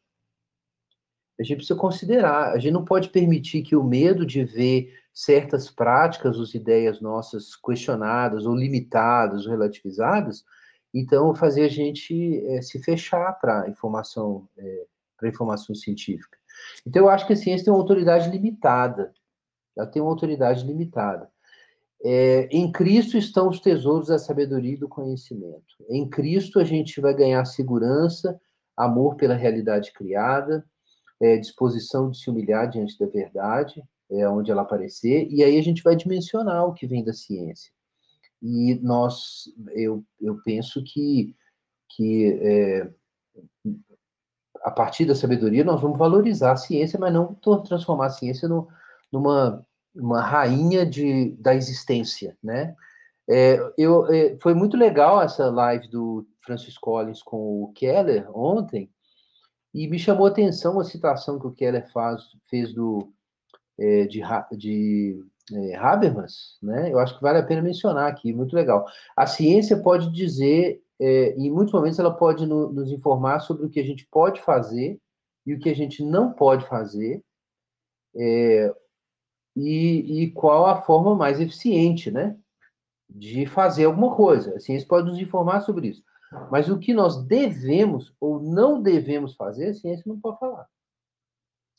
A 1.39 1.43
gente 1.43 1.57
precisa 1.57 1.79
considerar. 1.79 2.53
A 2.53 2.59
gente 2.59 2.73
não 2.73 2.83
pode 2.83 3.09
permitir 3.09 3.61
que 3.61 3.75
o 3.75 3.83
medo 3.83 4.25
de 4.25 4.43
ver 4.43 4.93
certas 5.13 5.69
práticas 5.69 6.37
ou 6.37 6.45
ideias 6.53 7.01
nossas 7.01 7.55
questionadas 7.55 8.45
ou 8.45 8.55
limitadas 8.55 9.45
ou 9.45 9.51
relativizadas 9.51 10.43
então, 10.93 11.35
fazer 11.35 11.63
a 11.63 11.69
gente 11.69 12.43
é, 12.47 12.61
se 12.61 12.81
fechar 12.81 13.33
para 13.33 13.69
informação, 13.69 14.47
é, 14.57 14.85
para 15.17 15.29
informação 15.29 15.75
científica. 15.75 16.37
Então, 16.85 17.03
eu 17.03 17.09
acho 17.09 17.27
que 17.27 17.33
a 17.33 17.35
ciência 17.35 17.65
tem 17.65 17.73
uma 17.73 17.79
autoridade 17.79 18.29
limitada. 18.29 19.13
Ela 19.77 19.87
tem 19.87 20.01
uma 20.01 20.11
autoridade 20.11 20.65
limitada. 20.65 21.29
É, 22.03 22.47
em 22.51 22.71
Cristo 22.71 23.17
estão 23.17 23.49
os 23.49 23.59
tesouros 23.59 24.07
da 24.07 24.17
sabedoria 24.17 24.73
e 24.73 24.77
do 24.77 24.87
conhecimento. 24.87 25.75
Em 25.89 26.09
Cristo 26.09 26.59
a 26.59 26.63
gente 26.63 27.01
vai 27.01 27.13
ganhar 27.13 27.43
segurança, 27.45 28.39
amor 28.75 29.15
pela 29.15 29.35
realidade 29.35 29.91
criada, 29.91 30.65
é, 31.21 31.37
disposição 31.37 32.09
de 32.09 32.17
se 32.17 32.29
humilhar 32.29 32.69
diante 32.69 32.97
da 32.97 33.05
verdade, 33.05 33.83
é, 34.09 34.27
onde 34.29 34.49
ela 34.49 34.61
aparecer, 34.61 35.27
e 35.29 35.43
aí 35.43 35.57
a 35.57 35.61
gente 35.61 35.83
vai 35.83 35.95
dimensionar 35.95 36.65
o 36.65 36.73
que 36.73 36.87
vem 36.87 37.03
da 37.03 37.13
ciência. 37.13 37.71
E 38.41 38.75
nós, 38.75 39.43
eu, 39.73 40.03
eu 40.21 40.39
penso 40.45 40.81
que, 40.83 41.35
que 41.89 42.39
é, 42.41 42.89
a 44.63 44.71
partir 44.71 45.05
da 45.05 45.13
sabedoria 45.13 45.63
nós 45.63 45.81
vamos 45.81 45.97
valorizar 45.97 46.53
a 46.53 46.57
ciência, 46.57 46.97
mas 46.97 47.13
não 47.13 47.35
transformar 47.65 48.07
a 48.07 48.11
ciência 48.11 48.47
no, 48.47 48.69
numa 49.11 49.65
uma 49.95 50.21
rainha 50.21 50.85
de, 50.85 51.35
da 51.39 51.55
existência, 51.55 52.37
né? 52.43 52.75
É, 53.29 53.59
eu, 53.77 54.11
é, 54.11 54.37
foi 54.41 54.53
muito 54.53 54.75
legal 54.75 55.21
essa 55.21 55.49
live 55.51 55.87
do 55.87 56.27
Francis 56.43 56.77
Collins 56.77 57.21
com 57.21 57.63
o 57.63 57.71
Keller 57.73 58.27
ontem, 58.35 58.89
e 59.73 59.87
me 59.87 59.99
chamou 59.99 60.25
a 60.25 60.29
atenção 60.29 60.79
a 60.79 60.83
citação 60.83 61.39
que 61.39 61.45
o 61.45 61.51
Keller 61.51 61.91
faz, 61.91 62.23
fez 62.49 62.73
do, 62.73 63.13
é, 63.79 64.07
de, 64.07 64.21
de 64.57 65.23
é, 65.53 65.75
Habermas, 65.75 66.57
né? 66.61 66.91
Eu 66.91 66.99
acho 66.99 67.15
que 67.15 67.21
vale 67.21 67.37
a 67.37 67.43
pena 67.43 67.61
mencionar 67.61 68.09
aqui, 68.09 68.33
muito 68.33 68.55
legal. 68.55 68.85
A 69.15 69.27
ciência 69.27 69.77
pode 69.77 70.11
dizer, 70.11 70.81
é, 70.99 71.35
em 71.35 71.51
muitos 71.51 71.73
momentos, 71.73 71.99
ela 71.99 72.13
pode 72.13 72.45
no, 72.45 72.71
nos 72.71 72.91
informar 72.91 73.41
sobre 73.41 73.65
o 73.65 73.69
que 73.69 73.79
a 73.79 73.85
gente 73.85 74.07
pode 74.09 74.41
fazer 74.41 74.99
e 75.45 75.53
o 75.53 75.59
que 75.59 75.69
a 75.69 75.75
gente 75.75 76.03
não 76.03 76.33
pode 76.33 76.65
fazer, 76.65 77.23
é, 78.15 78.73
e, 79.55 80.23
e 80.23 80.31
qual 80.31 80.65
a 80.65 80.81
forma 80.81 81.15
mais 81.15 81.39
eficiente, 81.39 82.11
né? 82.11 82.37
De 83.09 83.45
fazer 83.45 83.85
alguma 83.85 84.15
coisa. 84.15 84.55
A 84.55 84.59
ciência 84.59 84.87
pode 84.87 85.09
nos 85.09 85.19
informar 85.19 85.61
sobre 85.61 85.87
isso. 85.89 86.03
Mas 86.51 86.69
o 86.69 86.77
que 86.77 86.93
nós 86.93 87.23
devemos 87.25 88.13
ou 88.19 88.39
não 88.39 88.81
devemos 88.81 89.35
fazer, 89.35 89.69
a 89.69 89.73
ciência 89.73 90.03
não 90.05 90.19
pode 90.19 90.37
falar. 90.39 90.67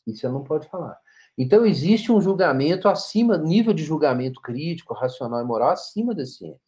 Isso 0.05 0.25
ela 0.25 0.35
não 0.35 0.43
pode 0.43 0.67
falar. 0.67 0.99
Então, 1.37 1.65
existe 1.65 2.11
um 2.11 2.19
julgamento 2.19 2.89
acima, 2.89 3.37
nível 3.37 3.73
de 3.73 3.83
julgamento 3.83 4.41
crítico, 4.41 4.93
racional 4.93 5.41
e 5.41 5.45
moral 5.45 5.69
acima 5.69 6.13
da 6.13 6.25
ciência. 6.25 6.59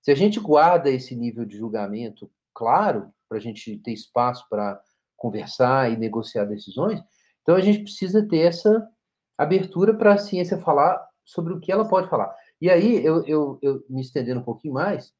Se 0.00 0.10
a 0.10 0.14
gente 0.14 0.40
guarda 0.40 0.88
esse 0.88 1.14
nível 1.14 1.44
de 1.44 1.56
julgamento 1.56 2.30
claro, 2.54 3.12
para 3.28 3.38
a 3.38 3.40
gente 3.40 3.76
ter 3.78 3.92
espaço 3.92 4.46
para 4.48 4.80
conversar 5.16 5.92
e 5.92 5.96
negociar 5.96 6.44
decisões, 6.46 7.00
então 7.42 7.54
a 7.54 7.60
gente 7.60 7.82
precisa 7.82 8.26
ter 8.26 8.38
essa 8.38 8.88
abertura 9.38 9.94
para 9.94 10.14
a 10.14 10.18
ciência 10.18 10.58
falar 10.58 11.08
sobre 11.24 11.52
o 11.52 11.60
que 11.60 11.70
ela 11.70 11.88
pode 11.88 12.08
falar. 12.08 12.34
E 12.60 12.68
aí, 12.68 13.04
eu, 13.04 13.24
eu, 13.24 13.58
eu 13.62 13.84
me 13.88 14.00
estendendo 14.00 14.40
um 14.40 14.44
pouquinho 14.44 14.74
mais, 14.74 15.14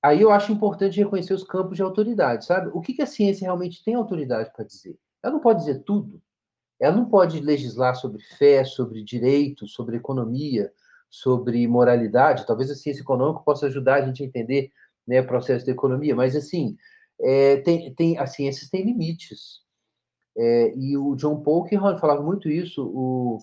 aí 0.00 0.20
eu 0.20 0.30
acho 0.30 0.52
importante 0.52 0.98
reconhecer 0.98 1.34
os 1.34 1.42
campos 1.42 1.76
de 1.76 1.82
autoridade, 1.82 2.44
sabe? 2.44 2.70
O 2.72 2.80
que, 2.80 2.94
que 2.94 3.02
a 3.02 3.06
ciência 3.06 3.44
realmente 3.44 3.82
tem 3.82 3.94
autoridade 3.94 4.52
para 4.54 4.64
dizer? 4.64 4.96
Ela 5.22 5.32
não 5.32 5.40
pode 5.40 5.60
dizer 5.60 5.82
tudo. 5.82 6.22
Ela 6.78 6.96
não 6.96 7.06
pode 7.06 7.40
legislar 7.40 7.96
sobre 7.96 8.22
fé, 8.36 8.64
sobre 8.64 9.02
direito, 9.02 9.66
sobre 9.66 9.96
economia, 9.96 10.72
sobre 11.08 11.66
moralidade. 11.66 12.46
Talvez 12.46 12.70
a 12.70 12.74
ciência 12.74 13.00
econômica 13.00 13.42
possa 13.44 13.66
ajudar 13.66 13.94
a 13.94 14.06
gente 14.06 14.22
a 14.22 14.26
entender 14.26 14.70
né, 15.06 15.20
o 15.20 15.26
processo 15.26 15.64
da 15.64 15.72
economia, 15.72 16.14
mas 16.14 16.34
assim, 16.34 16.76
é, 17.20 17.58
tem, 17.58 17.94
tem, 17.94 18.18
as 18.18 18.32
ciências 18.34 18.68
têm 18.68 18.84
limites. 18.84 19.63
É, 20.36 20.74
e 20.76 20.96
o 20.96 21.14
John 21.14 21.40
Polkinghorne 21.40 22.00
falava 22.00 22.22
muito 22.22 22.48
isso, 22.48 22.84
o, 22.86 23.38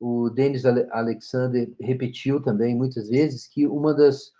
o 0.00 0.30
Dennis 0.30 0.64
Alexander 0.64 1.72
repetiu 1.80 2.42
também 2.42 2.74
muitas 2.74 3.08
vezes 3.08 3.46
que 3.46 3.66
uma 3.66 3.94
das 3.94 4.32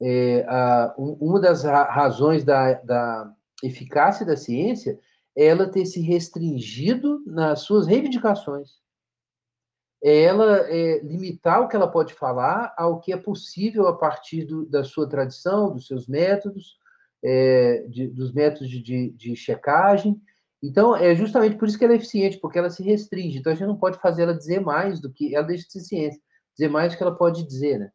é, 0.00 0.44
a, 0.48 0.94
uma 0.96 1.40
das 1.40 1.64
razões 1.64 2.44
da, 2.44 2.74
da 2.74 3.34
eficácia 3.62 4.24
da 4.24 4.36
ciência 4.36 4.98
é 5.36 5.46
ela 5.46 5.68
ter 5.68 5.86
se 5.86 6.00
restringido 6.00 7.22
nas 7.26 7.60
suas 7.60 7.86
reivindicações. 7.86 8.78
É 10.02 10.22
ela 10.22 10.58
é, 10.68 11.00
limitar 11.00 11.60
o 11.60 11.68
que 11.68 11.74
ela 11.74 11.90
pode 11.90 12.14
falar 12.14 12.72
ao 12.76 13.00
que 13.00 13.12
é 13.12 13.16
possível 13.16 13.88
a 13.88 13.96
partir 13.96 14.44
do, 14.44 14.64
da 14.64 14.84
sua 14.84 15.08
tradição, 15.08 15.72
dos 15.72 15.86
seus 15.86 16.06
métodos, 16.06 16.78
é, 17.22 17.84
de, 17.88 18.06
dos 18.06 18.32
métodos 18.32 18.68
de, 18.68 19.10
de, 19.10 19.36
checagem. 19.36 20.20
Então, 20.62 20.96
é 20.96 21.14
justamente 21.14 21.56
por 21.56 21.68
isso 21.68 21.78
que 21.78 21.84
ela 21.84 21.94
é 21.94 21.96
eficiente, 21.96 22.38
porque 22.38 22.58
ela 22.58 22.70
se 22.70 22.82
restringe. 22.82 23.38
Então, 23.38 23.52
a 23.52 23.54
gente 23.54 23.68
não 23.68 23.76
pode 23.76 23.98
fazer 24.00 24.22
ela 24.22 24.34
dizer 24.34 24.60
mais 24.60 25.00
do 25.00 25.12
que 25.12 25.34
ela 25.34 25.46
deixa 25.46 25.66
de 25.66 25.72
ser 25.72 25.80
ciência, 25.80 26.20
dizer 26.56 26.68
mais 26.68 26.92
do 26.92 26.96
que 26.96 27.02
ela 27.02 27.14
pode 27.14 27.46
dizer, 27.46 27.78
né? 27.78 27.92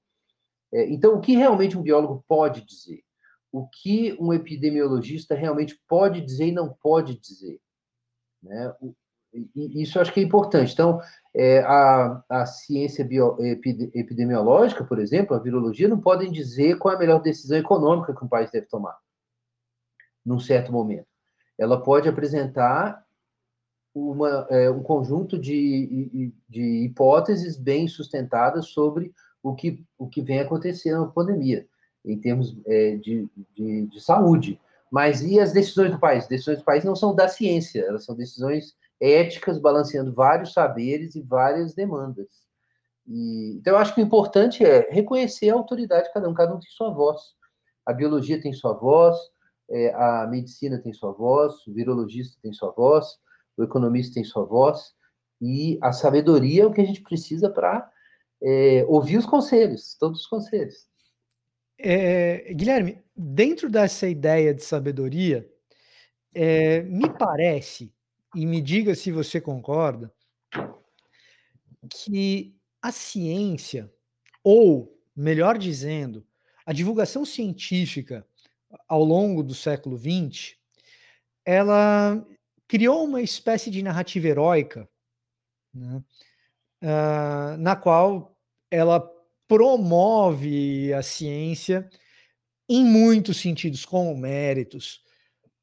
É, 0.74 0.90
então, 0.90 1.16
o 1.16 1.22
que 1.22 1.36
realmente 1.36 1.78
um 1.78 1.84
biólogo 1.84 2.24
pode 2.28 2.66
dizer? 2.66 3.04
O 3.52 3.68
que 3.68 4.18
um 4.20 4.34
epidemiologista 4.34 5.36
realmente 5.36 5.80
pode 5.88 6.22
dizer 6.22 6.48
e 6.48 6.52
não 6.52 6.70
pode 6.82 7.20
dizer? 7.20 7.60
Né? 8.42 8.74
E 9.56 9.82
isso 9.82 10.00
acho 10.00 10.12
que 10.12 10.20
é 10.20 10.24
importante. 10.24 10.74
Então, 10.74 11.00
é, 11.36 11.60
a, 11.60 12.24
a 12.28 12.46
ciência 12.46 13.06
bio, 13.06 13.38
epidemiológica, 13.94 14.84
por 14.84 15.00
exemplo, 15.00 15.36
a 15.36 15.40
virologia, 15.40 15.88
não 15.88 16.00
podem 16.00 16.32
dizer 16.32 16.78
qual 16.80 16.94
é 16.94 16.98
a 16.98 17.00
melhor 17.00 17.22
decisão 17.22 17.58
econômica 17.58 18.16
que 18.16 18.24
um 18.24 18.28
país 18.28 18.50
deve 18.50 18.66
tomar, 18.68 18.98
num 20.26 20.40
certo 20.40 20.72
momento. 20.72 21.13
Ela 21.58 21.82
pode 21.82 22.10
apresentar 22.10 23.04
uma, 23.94 24.48
é, 24.50 24.70
um 24.70 24.82
conjunto 24.82 25.38
de, 25.38 26.34
de 26.50 26.84
hipóteses 26.84 27.56
bem 27.56 27.88
sustentadas 27.88 28.68
sobre 28.68 29.14
o 29.42 29.54
que, 29.54 29.84
o 29.98 30.08
que 30.08 30.22
vem 30.22 30.40
acontecendo 30.40 31.02
na 31.02 31.12
pandemia, 31.12 31.68
em 32.04 32.18
termos 32.20 32.58
é, 32.66 32.96
de, 32.96 33.28
de, 33.56 33.88
de, 33.88 34.02
saúde. 34.02 34.60
Mas 34.92 35.22
e 35.22 35.40
as 35.40 35.52
decisões 35.52 35.92
do 35.92 36.00
país? 36.00 36.28
Decisões 36.28 36.60
do 36.60 36.64
país 36.64 36.84
não 36.84 36.96
são 36.96 37.14
da 37.14 37.28
ciência, 37.28 37.82
elas 37.82 38.06
são 38.06 38.16
decisões 38.16 38.76
éticas, 39.00 39.60
balanceando 39.60 40.14
vários 40.14 40.54
saberes 40.54 41.16
e 41.16 41.22
várias 41.22 41.74
demandas. 41.74 42.28
E, 43.06 43.58
então, 43.58 43.74
eu 43.74 43.80
acho 43.80 43.94
que 43.94 44.02
o 44.02 44.04
importante 44.04 44.64
é 44.64 44.90
reconhecer 44.90 45.50
a 45.50 45.56
autoridade 45.56 46.08
de 46.08 46.14
cada 46.14 46.28
um, 46.28 46.34
cada 46.34 46.56
um 46.56 46.60
tem 46.60 46.70
sua 46.72 46.90
voz. 46.90 47.36
A 47.86 47.92
biologia 47.92 48.42
tem 48.42 48.54
sua 48.54 48.74
voz, 48.74 49.18
é, 49.70 49.94
a 49.94 50.28
medicina 50.28 50.78
tem 50.78 50.94
sua 50.94 51.12
voz, 51.12 51.66
o 51.68 51.74
virologista 51.74 52.38
tem 52.42 52.54
sua 52.54 52.72
voz, 52.72 53.06
o 53.58 53.64
economista 53.64 54.16
tem 54.16 54.24
sua 54.24 54.46
voz, 54.46 54.94
e 55.42 55.78
a 55.82 55.92
sabedoria 55.92 56.64
é 56.64 56.66
o 56.66 56.72
que 56.72 56.82
a 56.82 56.86
gente 56.86 57.02
precisa 57.02 57.50
para 57.50 57.90
é, 58.42 58.86
ouvir 58.88 59.18
os 59.18 59.26
conselhos, 59.26 59.96
todos 60.00 60.22
os 60.22 60.28
conselhos. 60.28 60.88
É, 61.78 62.54
Guilherme, 62.54 63.04
dentro 63.16 63.70
dessa 63.70 64.08
ideia 64.08 64.54
de 64.54 64.64
sabedoria, 64.64 65.50
é, 66.34 66.82
me 66.84 67.10
parece, 67.10 67.94
e 68.36 68.46
me 68.46 68.62
diga 68.62 68.96
se 68.96 69.12
você 69.12 69.40
concorda, 69.40 70.14
que 71.90 72.56
a 72.82 72.92
ciência, 72.92 73.92
ou 74.44 74.98
melhor 75.16 75.58
dizendo, 75.58 76.26
a 76.66 76.74
divulgação 76.74 77.26
científica 77.26 78.26
ao 78.88 79.04
longo 79.04 79.44
do 79.44 79.54
século 79.54 79.98
XX, 79.98 80.56
ela 81.46 82.26
criou 82.68 83.06
uma 83.06 83.22
espécie 83.22 83.70
de 83.70 83.84
narrativa 83.84 84.28
heróica, 84.28 84.90
né, 85.74 86.04
uh, 86.84 87.58
na 87.58 87.76
qual 87.76 88.38
ela 88.72 89.00
promove 89.48 90.94
a 90.94 91.02
ciência 91.02 91.90
em 92.68 92.84
muitos 92.84 93.38
sentidos, 93.38 93.86
como 93.86 94.16
méritos, 94.18 95.02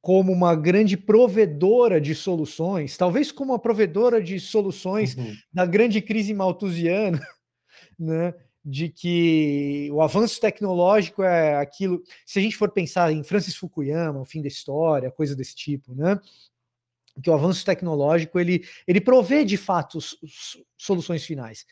como 0.00 0.32
uma 0.32 0.54
grande 0.54 0.96
provedora 0.96 2.00
de 2.00 2.14
soluções, 2.14 2.96
talvez 2.96 3.32
como 3.32 3.52
uma 3.52 3.58
provedora 3.58 4.22
de 4.22 4.38
soluções 4.38 5.16
uhum. 5.16 5.34
da 5.52 5.66
grande 5.66 6.00
crise 6.00 6.32
malthusiana, 6.32 7.20
né? 7.98 8.34
De 8.64 8.88
que 8.90 9.88
o 9.92 10.02
avanço 10.02 10.40
tecnológico 10.40 11.22
é 11.22 11.56
aquilo. 11.56 12.02
Se 12.26 12.38
a 12.38 12.42
gente 12.42 12.56
for 12.56 12.70
pensar 12.70 13.12
em 13.12 13.22
Francis 13.24 13.56
Fukuyama, 13.56 14.20
o 14.20 14.24
fim 14.24 14.42
da 14.42 14.48
história, 14.48 15.10
coisa 15.10 15.34
desse 15.34 15.54
tipo, 15.54 15.94
né? 15.94 16.20
Que 17.22 17.30
o 17.30 17.34
avanço 17.34 17.64
tecnológico 17.64 18.38
ele, 18.38 18.64
ele 18.86 19.00
provê 19.00 19.44
de 19.44 19.56
fato 19.56 19.98
soluções 20.76 21.24
finais. 21.24 21.66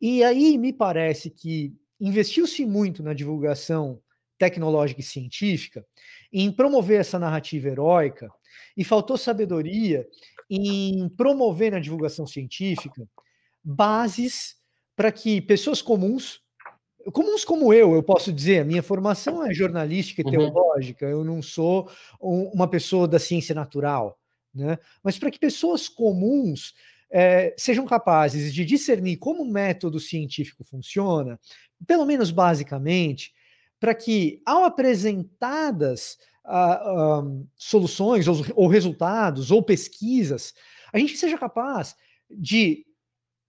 E 0.00 0.22
aí 0.22 0.58
me 0.58 0.72
parece 0.72 1.30
que 1.30 1.74
investiu-se 2.00 2.64
muito 2.64 3.02
na 3.02 3.12
divulgação 3.12 4.00
tecnológica 4.38 5.00
e 5.00 5.04
científica 5.04 5.84
em 6.32 6.52
promover 6.52 7.00
essa 7.00 7.18
narrativa 7.18 7.68
heróica 7.68 8.30
e 8.76 8.84
faltou 8.84 9.16
sabedoria 9.18 10.06
em 10.48 11.08
promover 11.10 11.72
na 11.72 11.80
divulgação 11.80 12.26
científica 12.26 13.08
bases 13.62 14.57
para 14.98 15.12
que 15.12 15.40
pessoas 15.40 15.80
comuns, 15.80 16.40
comuns 17.12 17.44
como 17.44 17.72
eu, 17.72 17.94
eu 17.94 18.02
posso 18.02 18.32
dizer, 18.32 18.62
a 18.62 18.64
minha 18.64 18.82
formação 18.82 19.46
é 19.46 19.54
jornalística 19.54 20.20
e 20.20 20.24
uhum. 20.24 20.30
teológica, 20.32 21.06
eu 21.06 21.22
não 21.22 21.40
sou 21.40 21.88
um, 22.20 22.50
uma 22.52 22.66
pessoa 22.66 23.06
da 23.06 23.20
ciência 23.20 23.54
natural, 23.54 24.18
né? 24.52 24.76
Mas 25.00 25.16
para 25.16 25.30
que 25.30 25.38
pessoas 25.38 25.88
comuns 25.88 26.74
é, 27.12 27.54
sejam 27.56 27.86
capazes 27.86 28.52
de 28.52 28.64
discernir 28.64 29.18
como 29.18 29.44
o 29.44 29.48
método 29.48 30.00
científico 30.00 30.64
funciona, 30.64 31.38
pelo 31.86 32.04
menos 32.04 32.32
basicamente, 32.32 33.32
para 33.78 33.94
que, 33.94 34.42
ao 34.44 34.64
apresentadas 34.64 36.18
uh, 36.44 37.20
uh, 37.22 37.48
soluções 37.54 38.26
ou, 38.26 38.44
ou 38.56 38.66
resultados 38.66 39.52
ou 39.52 39.62
pesquisas, 39.62 40.54
a 40.92 40.98
gente 40.98 41.16
seja 41.16 41.38
capaz 41.38 41.94
de 42.28 42.84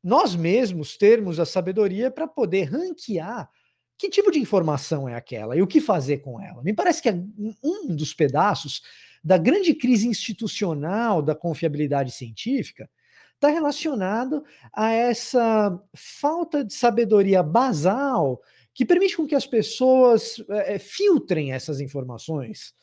nós 0.04 0.36
mesmos 0.36 0.98
termos 0.98 1.40
a 1.40 1.46
sabedoria 1.46 2.10
para 2.10 2.28
poder 2.28 2.66
ranquear 2.66 3.50
que 3.98 4.10
tipo 4.10 4.32
de 4.32 4.40
informação 4.40 5.10
é 5.10 5.16
aquela 5.16 5.58
e 5.58 5.62
o 5.62 5.68
que 5.68 5.82
fazer 5.82 6.20
com 6.20 6.42
ela. 6.42 6.64
Me 6.64 6.74
parece 6.74 7.02
que 7.02 7.10
é 7.10 7.14
um 7.62 7.94
dos 7.94 8.14
pedaços 8.14 8.82
da 9.22 9.38
grande 9.38 9.74
crise 9.74 10.08
institucional 10.08 11.22
da 11.22 11.36
confiabilidade 11.36 12.12
científica 12.12 12.90
está 13.36 13.50
relacionado 13.50 14.44
a 14.74 14.92
essa 14.92 15.82
falta 15.94 16.64
de 16.64 16.74
sabedoria 16.74 17.42
basal 17.42 18.42
que 18.74 18.86
permite 18.86 19.16
com 19.16 19.26
que 19.26 19.36
as 19.36 19.46
pessoas 19.46 20.44
é, 20.50 20.78
filtrem 20.78 21.54
essas 21.54 21.80
informações, 21.80 22.74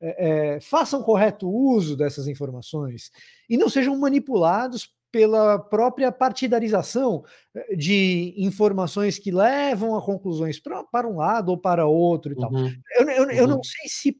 é, 0.00 0.56
é, 0.56 0.60
façam 0.60 1.02
correto 1.02 1.48
uso 1.48 1.96
dessas 1.96 2.26
informações 2.26 3.10
e 3.48 3.56
não 3.56 3.68
sejam 3.68 3.96
manipulados 3.98 4.90
pela 5.16 5.58
própria 5.58 6.12
partidarização 6.12 7.24
eh, 7.54 7.74
de 7.74 8.34
informações 8.36 9.18
que 9.18 9.30
levam 9.30 9.96
a 9.96 10.02
conclusões 10.02 10.60
pra, 10.60 10.84
para 10.84 11.08
um 11.08 11.16
lado 11.16 11.48
ou 11.48 11.56
para 11.56 11.86
outro 11.86 12.34
e 12.34 12.34
uhum. 12.34 12.40
tal. 12.42 12.52
Eu, 12.98 13.08
eu, 13.08 13.22
uhum. 13.24 13.30
eu, 13.30 13.46
não 13.46 13.62
sei 13.64 13.88
se, 13.88 14.14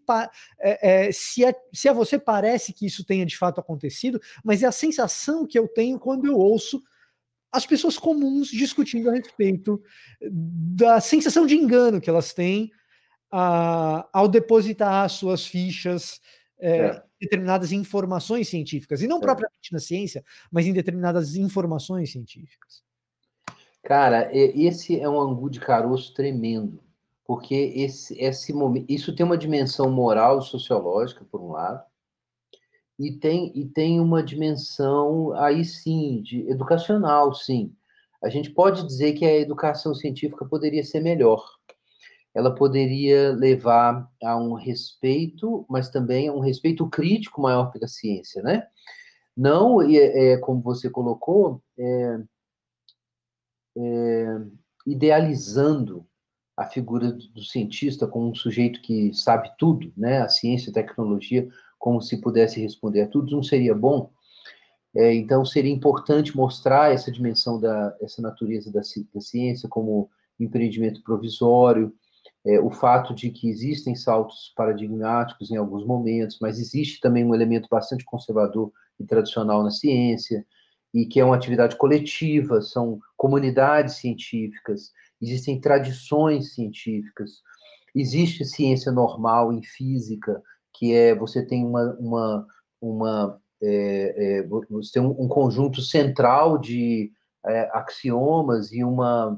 é, 0.59 1.07
é, 1.09 1.13
se, 1.13 1.45
é, 1.45 1.55
se 1.71 1.87
a 1.87 1.93
você 1.93 2.19
parece 2.19 2.73
que 2.73 2.87
isso 2.87 3.05
tenha 3.05 3.27
de 3.27 3.37
fato 3.37 3.61
acontecido, 3.61 4.19
mas 4.43 4.63
é 4.63 4.67
a 4.67 4.73
sensação 4.73 5.47
que 5.47 5.59
eu 5.59 5.69
tenho 5.69 5.99
quando 5.99 6.25
eu 6.25 6.39
ouço 6.39 6.83
as 7.53 7.67
pessoas 7.67 7.99
comuns 7.99 8.49
discutindo 8.49 9.11
a 9.11 9.13
respeito 9.13 9.83
da 10.31 10.99
sensação 10.99 11.47
de 11.47 11.57
engano 11.57 12.01
que 12.01 12.09
elas 12.09 12.33
têm 12.33 12.71
a, 13.31 14.09
ao 14.15 14.29
depositar 14.29 15.11
suas 15.11 15.47
fichas 15.47 16.23
é, 16.59 17.03
determinadas 17.21 17.73
informações 17.73 18.49
científicas, 18.49 19.03
e 19.03 19.07
não 19.07 19.19
é. 19.19 19.21
propriamente 19.21 19.73
na 19.73 19.79
ciência, 19.79 20.25
mas 20.51 20.67
em 20.67 20.73
determinadas 20.73 21.37
informações 21.37 22.13
científicas. 22.13 22.85
Cara, 23.83 24.29
esse 24.33 24.99
é 24.99 25.09
um 25.09 25.21
angu 25.21 25.49
de 25.49 25.61
caroço 25.61 26.13
tremendo, 26.13 26.81
porque 27.25 27.55
esse, 27.55 28.21
esse 28.21 28.53
momento, 28.53 28.87
isso 28.89 29.15
tem 29.15 29.25
uma 29.25 29.39
dimensão 29.39 29.91
moral 29.91 30.41
e 30.41 30.45
sociológica, 30.45 31.25
por 31.25 31.41
um 31.41 31.53
lado, 31.53 31.85
e 32.99 33.13
tem, 33.13 33.53
e 33.55 33.65
tem 33.67 34.01
uma 34.01 34.23
dimensão, 34.23 35.33
aí 35.35 35.65
sim, 35.65 36.21
de 36.23 36.49
educacional, 36.51 37.33
sim. 37.35 37.75
A 38.23 38.29
gente 38.29 38.51
pode 38.51 38.85
dizer 38.87 39.13
que 39.13 39.25
a 39.25 39.39
educação 39.39 39.95
científica 39.95 40.45
poderia 40.45 40.83
ser 40.83 41.01
melhor, 41.01 41.56
ela 42.37 42.55
poderia 42.55 43.33
levar 43.33 44.07
a 44.23 44.37
um 44.37 44.53
respeito, 44.53 45.65
mas 45.71 45.89
também 45.89 46.29
a 46.29 46.35
um 46.35 46.39
respeito 46.39 46.87
crítico 46.87 47.41
maior 47.41 47.73
pela 47.73 47.89
ciência, 47.89 48.43
né? 48.43 48.67
Não, 49.35 49.81
é, 49.81 50.33
é 50.33 50.37
como 50.37 50.61
você 50.61 50.91
colocou, 50.91 51.63
é, 51.79 52.21
é, 53.79 54.39
idealizando 54.87 56.07
a 56.55 56.67
figura 56.67 57.11
do 57.11 57.43
cientista 57.43 58.07
como 58.07 58.29
um 58.31 58.35
sujeito 58.35 58.83
que 58.83 59.15
sabe 59.15 59.51
tudo, 59.59 59.91
né? 59.97 60.21
A 60.21 60.29
ciência 60.29 60.69
a 60.71 60.75
tecnologia 60.75 61.49
como 61.79 62.03
se 62.03 62.21
pudesse 62.21 62.61
responder 62.61 63.01
a 63.01 63.09
tudo, 63.09 63.35
não 63.35 63.43
seria 63.43 63.75
bom. 63.75 64.11
É, 64.95 65.15
então, 65.15 65.43
seria 65.43 65.73
importante 65.73 66.37
mostrar 66.37 66.93
essa 66.93 67.11
dimensão 67.11 67.59
da 67.59 67.97
essa 68.03 68.21
natureza 68.21 68.71
da, 68.71 68.81
da 69.15 69.21
ciência 69.23 69.71
como 69.71 70.11
empreendimento 70.39 71.03
provisório, 71.03 71.95
é, 72.47 72.61
o 72.61 72.71
fato 72.71 73.13
de 73.13 73.31
que 73.31 73.49
existem 73.49 73.97
saltos 73.97 74.53
paradigmáticos 74.57 75.51
em 75.51 75.57
alguns 75.57 75.85
momentos, 75.85 76.39
mas 76.41 76.61
existe 76.61 77.01
também 77.01 77.25
um 77.25 77.35
elemento 77.35 77.69
bastante 77.69 78.05
conservador 78.05 78.73
e 79.01 79.05
tradicional 79.05 79.65
na 79.65 79.71
ciência, 79.71 80.47
e 80.95 81.05
que 81.05 81.19
é 81.19 81.25
uma 81.25 81.35
atividade 81.35 81.77
coletiva, 81.77 82.63
são 82.63 83.01
comunidades 83.17 83.97
científicas, 83.97 84.93
existem 85.21 85.61
tradições 85.61 86.55
científicas, 86.55 87.43
existe 87.95 88.45
ciência 88.45 88.93
normal 88.93 89.53
em 89.53 89.63
física, 89.63 90.41
que 90.73 90.95
é 90.95 91.15
você 91.15 91.45
tem 91.45 91.67
uma, 91.67 91.97
uma, 91.99 92.47
uma 92.81 93.41
é, 93.61 94.39
é, 94.39 94.47
você 94.71 94.93
tem 94.93 95.03
um, 95.03 95.25
um, 95.25 95.29
conjunto 95.29 95.81
central 95.81 96.59
de 96.59 97.11
é, 97.45 97.71
axiomas 97.73 98.73
e 98.73 98.85
uma 98.85 99.37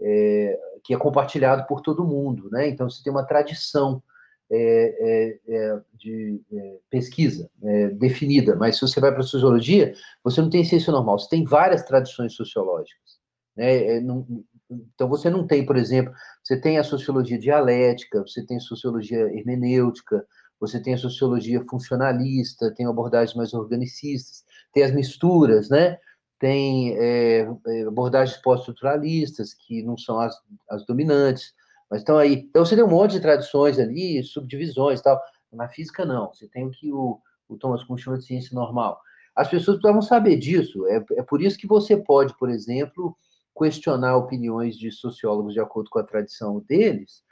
é, 0.00 0.58
que 0.88 0.94
é 0.94 0.96
compartilhado 0.96 1.66
por 1.66 1.82
todo 1.82 2.02
mundo, 2.02 2.48
né? 2.50 2.66
Então 2.66 2.88
você 2.88 3.02
tem 3.02 3.12
uma 3.12 3.22
tradição 3.22 4.02
é, 4.50 5.36
é, 5.46 5.54
é 5.54 5.80
de 5.98 6.40
é, 6.50 6.78
pesquisa 6.88 7.50
é, 7.62 7.88
definida, 7.88 8.56
mas 8.56 8.76
se 8.76 8.80
você 8.80 8.98
vai 8.98 9.12
para 9.12 9.20
a 9.20 9.22
sociologia, 9.22 9.92
você 10.24 10.40
não 10.40 10.48
tem 10.48 10.64
ciência 10.64 10.90
normal, 10.90 11.18
você 11.18 11.28
tem 11.28 11.44
várias 11.44 11.82
tradições 11.82 12.32
sociológicas, 12.32 13.18
né? 13.54 14.00
Não, 14.00 14.26
então 14.70 15.10
você 15.10 15.28
não 15.28 15.46
tem, 15.46 15.66
por 15.66 15.76
exemplo, 15.76 16.10
você 16.42 16.58
tem 16.58 16.78
a 16.78 16.84
sociologia 16.84 17.38
dialética, 17.38 18.22
você 18.22 18.42
tem 18.46 18.58
sociologia 18.58 19.30
hermenêutica, 19.36 20.26
você 20.58 20.80
tem 20.82 20.94
a 20.94 20.98
sociologia 20.98 21.62
funcionalista, 21.68 22.72
tem 22.74 22.86
abordagens 22.86 23.36
mais 23.36 23.52
organicistas, 23.52 24.42
tem 24.72 24.82
as 24.84 24.90
misturas, 24.90 25.68
né? 25.68 25.98
Tem 26.38 26.96
é, 26.96 27.48
abordagens 27.86 28.38
pós-estruturalistas, 28.38 29.54
que 29.54 29.82
não 29.82 29.96
são 29.98 30.18
as, 30.20 30.34
as 30.70 30.86
dominantes, 30.86 31.52
mas 31.90 32.00
estão 32.00 32.18
aí. 32.18 32.34
Então, 32.34 32.64
você 32.64 32.74
tem 32.76 32.84
um 32.84 32.88
monte 32.88 33.12
de 33.12 33.20
tradições 33.20 33.78
ali, 33.78 34.22
subdivisões 34.22 35.00
e 35.00 35.02
tal. 35.02 35.20
Na 35.52 35.68
física, 35.68 36.04
não. 36.04 36.32
Você 36.32 36.46
tem 36.48 36.66
o 36.66 36.70
que 36.70 36.92
o, 36.92 37.18
o 37.48 37.56
Thomas 37.56 37.82
Kuhn 37.84 37.96
chama 37.96 38.18
de 38.18 38.24
ciência 38.24 38.54
normal. 38.54 39.00
As 39.34 39.48
pessoas 39.48 39.76
precisavam 39.78 40.02
saber 40.02 40.36
disso. 40.36 40.86
É, 40.86 41.04
é 41.16 41.22
por 41.22 41.40
isso 41.40 41.58
que 41.58 41.66
você 41.66 41.96
pode, 41.96 42.36
por 42.36 42.50
exemplo, 42.50 43.16
questionar 43.56 44.16
opiniões 44.16 44.76
de 44.76 44.90
sociólogos 44.92 45.54
de 45.54 45.60
acordo 45.60 45.90
com 45.90 45.98
a 45.98 46.04
tradição 46.04 46.60
deles, 46.68 47.22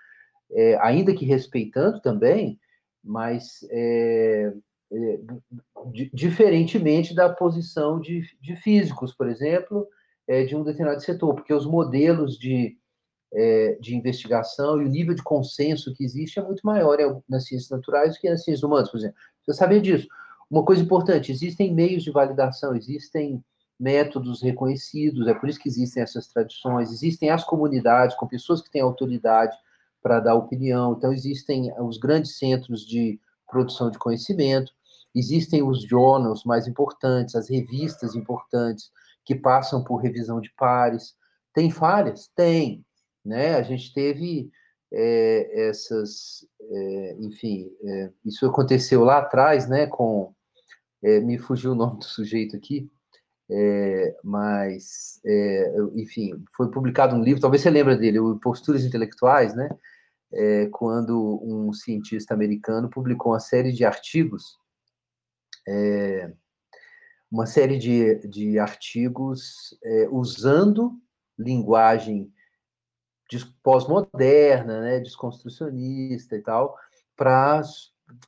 é, 0.51 0.77
ainda 0.81 1.15
que 1.15 1.25
respeitando 1.25 2.01
também, 2.01 2.59
mas 3.03 3.65
é, 3.71 4.53
é, 4.93 5.21
diferentemente 6.13 7.15
da 7.15 7.29
posição 7.29 8.01
de, 8.01 8.23
de 8.41 8.57
físicos, 8.57 9.13
por 9.13 9.29
exemplo, 9.29 9.87
é, 10.29 10.45
de 10.45 10.57
um 10.57 10.63
determinado 10.63 11.03
setor, 11.03 11.35
porque 11.35 11.53
os 11.53 11.67
modelos 11.67 12.39
de, 12.39 12.77
é, 13.33 13.77
de 13.81 13.97
investigação 13.97 14.81
e 14.81 14.85
o 14.85 14.89
nível 14.89 15.15
de 15.15 15.23
consenso 15.23 15.95
que 15.95 16.05
existe 16.05 16.39
é 16.39 16.43
muito 16.43 16.65
maior 16.65 16.99
nas 17.29 17.47
ciências 17.47 17.71
naturais 17.71 18.15
do 18.15 18.21
que 18.21 18.31
nas 18.31 18.45
ciências 18.45 18.63
humanas, 18.63 18.91
por 18.91 18.99
exemplo. 18.99 19.17
Você 19.45 19.53
sabia 19.55 19.81
disso? 19.81 20.07
Uma 20.51 20.65
coisa 20.65 20.83
importante, 20.83 21.33
existem 21.33 21.75
meios 21.75 22.05
de 22.05 22.11
validação, 22.11 22.75
existem 22.75 23.43
métodos 23.79 24.43
reconhecidos, 24.43 25.27
é 25.27 25.35
por 25.35 25.49
isso 25.49 25.59
que 25.59 25.69
existem 25.69 26.03
essas 26.03 26.29
tradições, 26.29 26.91
existem 26.91 27.31
as 27.31 27.45
comunidades 27.45 28.17
com 28.17 28.27
pessoas 28.27 28.63
que 28.63 28.71
têm 28.71 28.81
autoridade 28.81 29.57
para 30.03 30.21
dar 30.21 30.35
opinião, 30.35 30.95
então 30.97 31.13
existem 31.13 31.73
os 31.81 31.99
grandes 31.99 32.39
centros 32.39 32.87
de 32.87 33.21
produção 33.51 33.91
de 33.91 33.99
conhecimento, 33.99 34.73
existem 35.19 35.63
os 35.63 35.83
journals 35.83 36.45
mais 36.45 36.69
importantes, 36.69 37.35
as 37.35 37.49
revistas 37.49 38.15
importantes, 38.15 38.91
que 39.25 39.35
passam 39.35 39.83
por 39.83 39.97
revisão 39.97 40.41
de 40.41 40.53
pares. 40.57 41.15
Tem 41.53 41.71
falhas? 41.71 42.31
Tem. 42.37 42.85
Né? 43.25 43.57
A 43.57 43.63
gente 43.63 43.93
teve 43.93 44.51
é, 44.93 45.69
essas, 45.69 46.47
é, 46.61 47.17
enfim, 47.21 47.71
é, 47.83 48.11
isso 48.25 48.47
aconteceu 48.47 49.05
lá 49.05 49.19
atrás, 49.19 49.69
né, 49.69 49.87
com, 49.87 50.33
é, 51.03 51.21
me 51.21 51.39
fugiu 51.39 51.73
o 51.73 51.75
nome 51.75 51.99
do 51.99 52.05
sujeito 52.05 52.57
aqui, 52.57 52.89
é, 53.51 54.17
mas, 54.25 55.21
é, 55.25 55.75
enfim, 55.95 56.43
foi 56.57 56.71
publicado 56.71 57.15
um 57.15 57.23
livro, 57.23 57.41
talvez 57.41 57.63
você 57.63 57.71
lembre 57.71 57.97
dele, 57.97 58.19
o 58.19 58.39
Posturas 58.39 58.85
Intelectuais, 58.85 59.55
né, 59.55 59.69
quando 60.73 61.41
um 61.43 61.73
cientista 61.73 62.35
americano 62.35 62.91
publicou 62.91 63.33
uma 63.33 63.41
série 63.41 63.73
de 63.73 63.85
artigos, 63.85 64.59
é, 65.69 66.33
uma 67.31 67.47
série 67.47 67.79
de, 67.79 68.27
de 68.29 68.59
artigos 68.59 69.77
é, 69.83 70.09
usando 70.11 70.93
linguagem 71.39 72.33
pós-moderna, 73.63 74.81
né, 74.81 75.01
desconstrucionista 75.01 76.37
e 76.37 76.43
tal, 76.43 76.77
para 77.17 77.61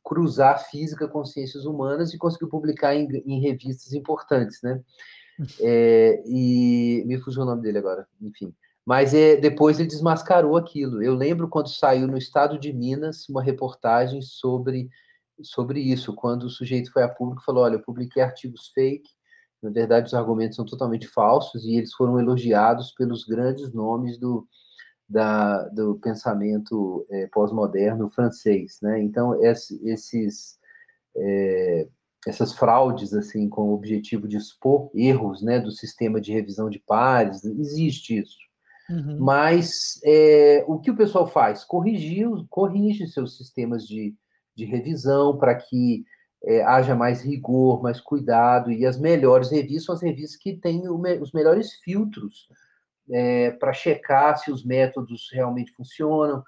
cruzar 0.04 0.68
física 0.68 1.06
com 1.06 1.24
ciências 1.24 1.64
humanas 1.64 2.12
e 2.12 2.18
conseguiu 2.18 2.48
publicar 2.48 2.94
em, 2.94 3.06
em 3.26 3.40
revistas 3.40 3.92
importantes, 3.92 4.60
né? 4.62 4.82
É, 5.60 6.20
e 6.26 7.04
me 7.06 7.16
fugiu 7.16 7.42
o 7.42 7.46
nome 7.46 7.62
dele 7.62 7.78
agora, 7.78 8.08
enfim. 8.20 8.52
Mas 8.84 9.14
é, 9.14 9.36
depois 9.36 9.78
ele 9.78 9.88
desmascarou 9.88 10.56
aquilo. 10.56 11.00
Eu 11.00 11.14
lembro 11.14 11.46
quando 11.46 11.68
saiu 11.68 12.08
no 12.08 12.18
Estado 12.18 12.58
de 12.58 12.72
Minas 12.72 13.28
uma 13.28 13.40
reportagem 13.40 14.20
sobre, 14.20 14.90
sobre 15.42 15.80
isso, 15.80 16.14
quando 16.14 16.44
o 16.44 16.50
sujeito 16.50 16.92
foi 16.92 17.02
a 17.02 17.08
público 17.08 17.42
e 17.42 17.44
falou: 17.44 17.64
Olha, 17.64 17.74
eu 17.74 17.82
publiquei 17.82 18.22
artigos 18.22 18.70
fake, 18.74 19.10
na 19.62 19.70
verdade 19.70 20.06
os 20.06 20.14
argumentos 20.14 20.56
são 20.56 20.64
totalmente 20.64 21.06
falsos, 21.06 21.64
e 21.64 21.76
eles 21.76 21.92
foram 21.92 22.18
elogiados 22.18 22.92
pelos 22.92 23.24
grandes 23.24 23.72
nomes 23.72 24.18
do, 24.18 24.46
da, 25.08 25.68
do 25.68 25.98
pensamento 25.98 27.06
é, 27.10 27.26
pós-moderno 27.28 28.10
francês, 28.10 28.78
né? 28.82 29.02
Então 29.02 29.38
esses 29.42 30.58
é, 31.16 31.88
essas 32.26 32.52
fraudes 32.52 33.14
assim 33.14 33.48
com 33.48 33.70
o 33.70 33.74
objetivo 33.74 34.28
de 34.28 34.36
expor 34.36 34.90
erros, 34.94 35.42
né, 35.42 35.58
do 35.58 35.70
sistema 35.70 36.20
de 36.20 36.32
revisão 36.32 36.68
de 36.68 36.78
pares, 36.78 37.44
existe 37.44 38.18
isso. 38.18 38.36
Uhum. 38.90 39.18
Mas 39.20 40.00
é, 40.04 40.64
o 40.66 40.78
que 40.78 40.90
o 40.90 40.96
pessoal 40.96 41.26
faz? 41.26 41.64
Corrigir, 41.64 42.26
corrige 42.48 43.06
seus 43.06 43.36
sistemas 43.36 43.86
de, 43.86 44.14
de 44.58 44.64
revisão 44.64 45.38
para 45.38 45.54
que 45.54 46.04
é, 46.44 46.64
haja 46.64 46.94
mais 46.94 47.22
rigor, 47.22 47.80
mais 47.80 48.00
cuidado, 48.00 48.72
e 48.72 48.84
as 48.84 48.98
melhores 48.98 49.50
revistas 49.50 49.84
são 49.84 49.94
as 49.94 50.02
revistas 50.02 50.36
que 50.36 50.56
têm 50.56 50.88
o, 50.88 51.00
os 51.22 51.32
melhores 51.32 51.74
filtros 51.84 52.48
é, 53.10 53.52
para 53.52 53.72
checar 53.72 54.36
se 54.36 54.50
os 54.50 54.64
métodos 54.64 55.28
realmente 55.32 55.72
funcionam, 55.72 56.42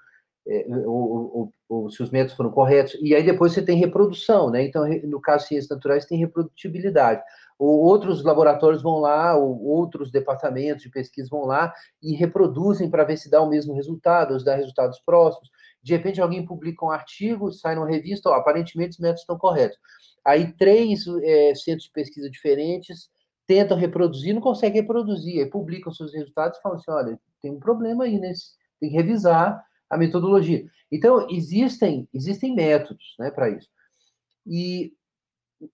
é, 0.45 0.65
ou, 0.85 1.33
ou, 1.33 1.53
ou, 1.69 1.89
se 1.89 2.03
os 2.03 2.11
métodos 2.11 2.35
foram 2.35 2.51
corretos. 2.51 2.97
E 3.01 3.15
aí 3.15 3.23
depois 3.23 3.53
você 3.53 3.61
tem 3.61 3.77
reprodução, 3.77 4.49
né? 4.49 4.63
Então, 4.63 4.85
no 5.03 5.21
caso 5.21 5.43
de 5.43 5.49
ciências 5.49 5.69
naturais, 5.69 6.05
tem 6.05 6.17
reprodutibilidade. 6.17 7.21
Ou 7.61 7.79
outros 7.81 8.23
laboratórios 8.23 8.81
vão 8.81 8.97
lá, 8.97 9.37
ou 9.37 9.63
outros 9.63 10.09
departamentos 10.09 10.81
de 10.81 10.89
pesquisa 10.89 11.29
vão 11.29 11.45
lá 11.45 11.71
e 12.01 12.15
reproduzem 12.15 12.89
para 12.89 13.03
ver 13.03 13.17
se 13.17 13.29
dá 13.29 13.39
o 13.39 13.47
mesmo 13.47 13.75
resultado, 13.75 14.33
ou 14.33 14.39
se 14.39 14.43
dá 14.43 14.55
resultados 14.55 14.99
próximos. 15.05 15.47
De 15.79 15.95
repente, 15.95 16.19
alguém 16.19 16.43
publica 16.43 16.83
um 16.83 16.89
artigo, 16.89 17.51
sai 17.51 17.75
numa 17.75 17.87
revista, 17.87 18.31
ó, 18.31 18.33
aparentemente 18.33 18.93
os 18.93 18.97
métodos 18.97 19.21
estão 19.21 19.37
corretos. 19.37 19.77
Aí, 20.25 20.51
três 20.53 21.05
é, 21.21 21.53
centros 21.53 21.83
de 21.83 21.91
pesquisa 21.91 22.31
diferentes 22.31 23.11
tentam 23.45 23.77
reproduzir, 23.77 24.33
não 24.33 24.41
conseguem 24.41 24.81
reproduzir, 24.81 25.37
aí 25.43 25.45
publicam 25.47 25.93
seus 25.93 26.11
resultados 26.15 26.57
e 26.57 26.61
falam 26.63 26.79
assim: 26.79 26.89
olha, 26.89 27.19
tem 27.43 27.51
um 27.51 27.59
problema 27.59 28.05
aí, 28.05 28.19
tem 28.19 28.89
que 28.89 28.95
revisar 28.95 29.63
a 29.87 29.97
metodologia. 29.97 30.65
Então, 30.91 31.27
existem, 31.29 32.09
existem 32.11 32.55
métodos 32.55 33.13
né, 33.19 33.29
para 33.29 33.51
isso. 33.51 33.69
E 34.47 34.93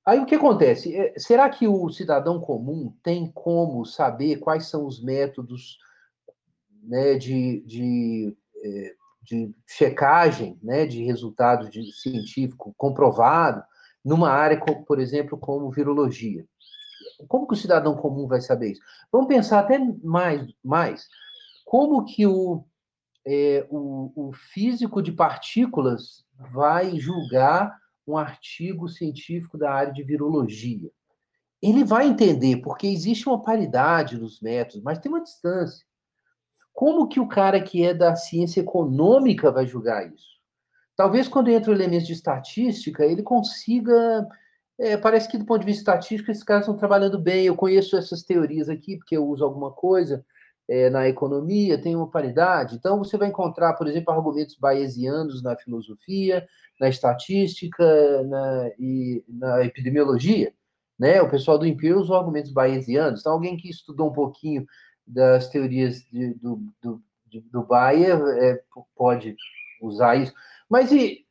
aí 0.05 0.19
o 0.19 0.25
que 0.25 0.35
acontece? 0.35 0.95
É, 0.95 1.13
será 1.17 1.49
que 1.49 1.67
o 1.67 1.89
cidadão 1.89 2.39
comum 2.39 2.93
tem 3.03 3.31
como 3.31 3.85
saber 3.85 4.37
quais 4.37 4.67
são 4.67 4.85
os 4.85 5.01
métodos 5.01 5.77
né, 6.83 7.15
de, 7.15 7.61
de, 7.61 8.37
é, 8.63 8.95
de 9.21 9.55
checagem 9.65 10.59
né, 10.61 10.85
de 10.85 11.03
resultado 11.03 11.69
de 11.69 11.91
científico 11.93 12.73
comprovado 12.77 13.63
numa 14.03 14.29
área, 14.29 14.59
por 14.85 14.99
exemplo, 14.99 15.37
como 15.37 15.71
virologia? 15.71 16.45
Como 17.27 17.47
que 17.47 17.53
o 17.53 17.57
cidadão 17.57 17.95
comum 17.95 18.27
vai 18.27 18.41
saber 18.41 18.71
isso? 18.73 18.81
Vamos 19.11 19.27
pensar 19.27 19.59
até 19.59 19.79
mais, 20.03 20.45
mais. 20.63 21.07
Como 21.65 22.05
que 22.05 22.25
o, 22.25 22.63
é, 23.25 23.65
o, 23.69 24.29
o 24.29 24.33
físico 24.33 25.01
de 25.01 25.11
partículas 25.11 26.25
vai 26.51 26.99
julgar 26.99 27.77
um 28.07 28.17
artigo 28.17 28.87
científico 28.87 29.57
da 29.57 29.71
área 29.71 29.93
de 29.93 30.03
virologia. 30.03 30.89
Ele 31.61 31.83
vai 31.83 32.07
entender, 32.07 32.61
porque 32.61 32.87
existe 32.87 33.27
uma 33.27 33.41
paridade 33.41 34.17
nos 34.17 34.39
métodos, 34.39 34.83
mas 34.83 34.99
tem 34.99 35.11
uma 35.11 35.21
distância. 35.21 35.85
Como 36.73 37.07
que 37.07 37.19
o 37.19 37.27
cara 37.27 37.61
que 37.61 37.83
é 37.83 37.93
da 37.93 38.15
ciência 38.15 38.61
econômica 38.61 39.51
vai 39.51 39.65
julgar 39.65 40.11
isso? 40.13 40.37
Talvez 40.95 41.27
quando 41.27 41.49
entra 41.49 41.71
o 41.71 41.75
elemento 41.75 42.05
de 42.05 42.13
estatística, 42.13 43.03
ele 43.03 43.23
consiga. 43.23 44.27
É, 44.79 44.95
parece 44.95 45.27
que 45.27 45.37
do 45.37 45.45
ponto 45.45 45.61
de 45.61 45.65
vista 45.65 45.81
estatístico, 45.81 46.29
esses 46.29 46.43
caras 46.43 46.63
estão 46.63 46.77
trabalhando 46.77 47.17
bem. 47.17 47.45
Eu 47.45 47.55
conheço 47.55 47.97
essas 47.97 48.23
teorias 48.23 48.69
aqui, 48.69 48.97
porque 48.97 49.17
eu 49.17 49.27
uso 49.27 49.43
alguma 49.43 49.71
coisa 49.71 50.23
é, 50.67 50.89
na 50.89 51.07
economia, 51.07 51.81
tem 51.81 51.95
uma 51.95 52.09
paridade. 52.09 52.75
Então, 52.75 52.97
você 52.97 53.17
vai 53.17 53.29
encontrar, 53.29 53.73
por 53.73 53.87
exemplo, 53.87 54.13
argumentos 54.13 54.55
bayesianos 54.55 55.41
na 55.41 55.55
filosofia, 55.55 56.47
na 56.79 56.89
estatística 56.89 58.23
na, 58.23 58.71
e 58.77 59.23
na 59.27 59.63
epidemiologia. 59.63 60.53
Né? 60.99 61.21
O 61.21 61.29
pessoal 61.29 61.57
do 61.57 61.65
Imperial 61.65 61.99
usou 61.99 62.17
argumentos 62.17 62.51
bayesianos. 62.51 63.21
Então, 63.21 63.33
alguém 63.33 63.55
que 63.55 63.69
estudou 63.69 64.09
um 64.09 64.13
pouquinho 64.13 64.65
das 65.05 65.49
teorias 65.49 66.01
de, 66.11 66.33
do, 66.33 66.61
do, 66.81 67.01
de, 67.27 67.39
do 67.41 67.63
Bayer 67.63 68.19
é, 68.39 68.61
pode 68.95 69.35
usar 69.81 70.15
isso. 70.15 70.33
Mas 70.69 70.91
e, 70.91 71.25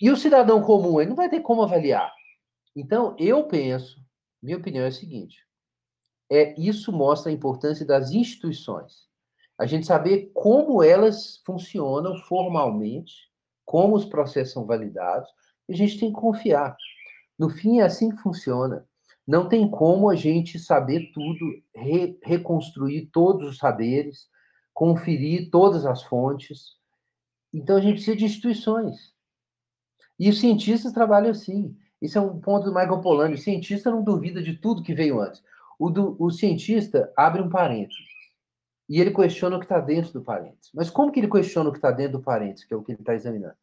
e 0.00 0.10
o 0.10 0.16
cidadão 0.16 0.60
comum? 0.60 1.00
Ele 1.00 1.10
não 1.10 1.16
vai 1.16 1.30
ter 1.30 1.40
como 1.40 1.62
avaliar. 1.62 2.12
Então, 2.74 3.16
eu 3.18 3.44
penso, 3.44 3.98
minha 4.42 4.58
opinião 4.58 4.84
é 4.84 4.88
a 4.88 4.92
seguinte: 4.92 5.45
é 6.30 6.58
isso 6.60 6.92
mostra 6.92 7.30
a 7.30 7.34
importância 7.34 7.84
das 7.84 8.10
instituições. 8.10 9.06
A 9.58 9.64
gente 9.64 9.86
saber 9.86 10.30
como 10.34 10.82
elas 10.82 11.40
funcionam 11.44 12.16
formalmente, 12.18 13.14
como 13.64 13.96
os 13.96 14.04
processos 14.04 14.52
são 14.52 14.66
validados, 14.66 15.28
e 15.68 15.72
a 15.72 15.76
gente 15.76 15.98
tem 15.98 16.12
que 16.12 16.20
confiar. 16.20 16.76
No 17.38 17.48
fim, 17.48 17.80
é 17.80 17.84
assim 17.84 18.10
que 18.10 18.22
funciona. 18.22 18.86
Não 19.26 19.48
tem 19.48 19.68
como 19.68 20.08
a 20.08 20.14
gente 20.14 20.58
saber 20.58 21.10
tudo, 21.12 21.62
re 21.74 22.18
reconstruir 22.22 23.06
todos 23.12 23.48
os 23.48 23.58
saberes, 23.58 24.28
conferir 24.72 25.50
todas 25.50 25.84
as 25.84 26.02
fontes. 26.02 26.76
Então, 27.52 27.76
a 27.76 27.80
gente 27.80 27.94
precisa 27.94 28.16
de 28.16 28.24
instituições. 28.24 29.14
E 30.18 30.28
os 30.28 30.38
cientistas 30.38 30.92
trabalham 30.92 31.30
assim. 31.30 31.76
Isso 32.00 32.18
é 32.18 32.20
um 32.20 32.38
ponto 32.40 32.64
do 32.64 32.74
Michael 32.74 33.00
Polanyi. 33.00 33.34
O 33.34 33.38
cientista 33.38 33.90
não 33.90 34.02
duvida 34.02 34.42
de 34.42 34.54
tudo 34.54 34.82
que 34.82 34.94
veio 34.94 35.20
antes. 35.20 35.42
O, 35.78 35.90
do, 35.90 36.16
o 36.18 36.30
cientista 36.30 37.12
abre 37.16 37.42
um 37.42 37.50
parênteses 37.50 38.04
e 38.88 39.00
ele 39.00 39.10
questiona 39.10 39.56
o 39.56 39.58
que 39.58 39.64
está 39.64 39.80
dentro 39.80 40.12
do 40.12 40.22
parênteses. 40.22 40.70
Mas 40.72 40.90
como 40.90 41.10
que 41.10 41.20
ele 41.20 41.30
questiona 41.30 41.68
o 41.68 41.72
que 41.72 41.78
está 41.78 41.90
dentro 41.90 42.18
do 42.18 42.24
parênteses, 42.24 42.64
que 42.64 42.72
é 42.72 42.76
o 42.76 42.82
que 42.82 42.92
ele 42.92 43.00
está 43.00 43.14
examinando? 43.14 43.56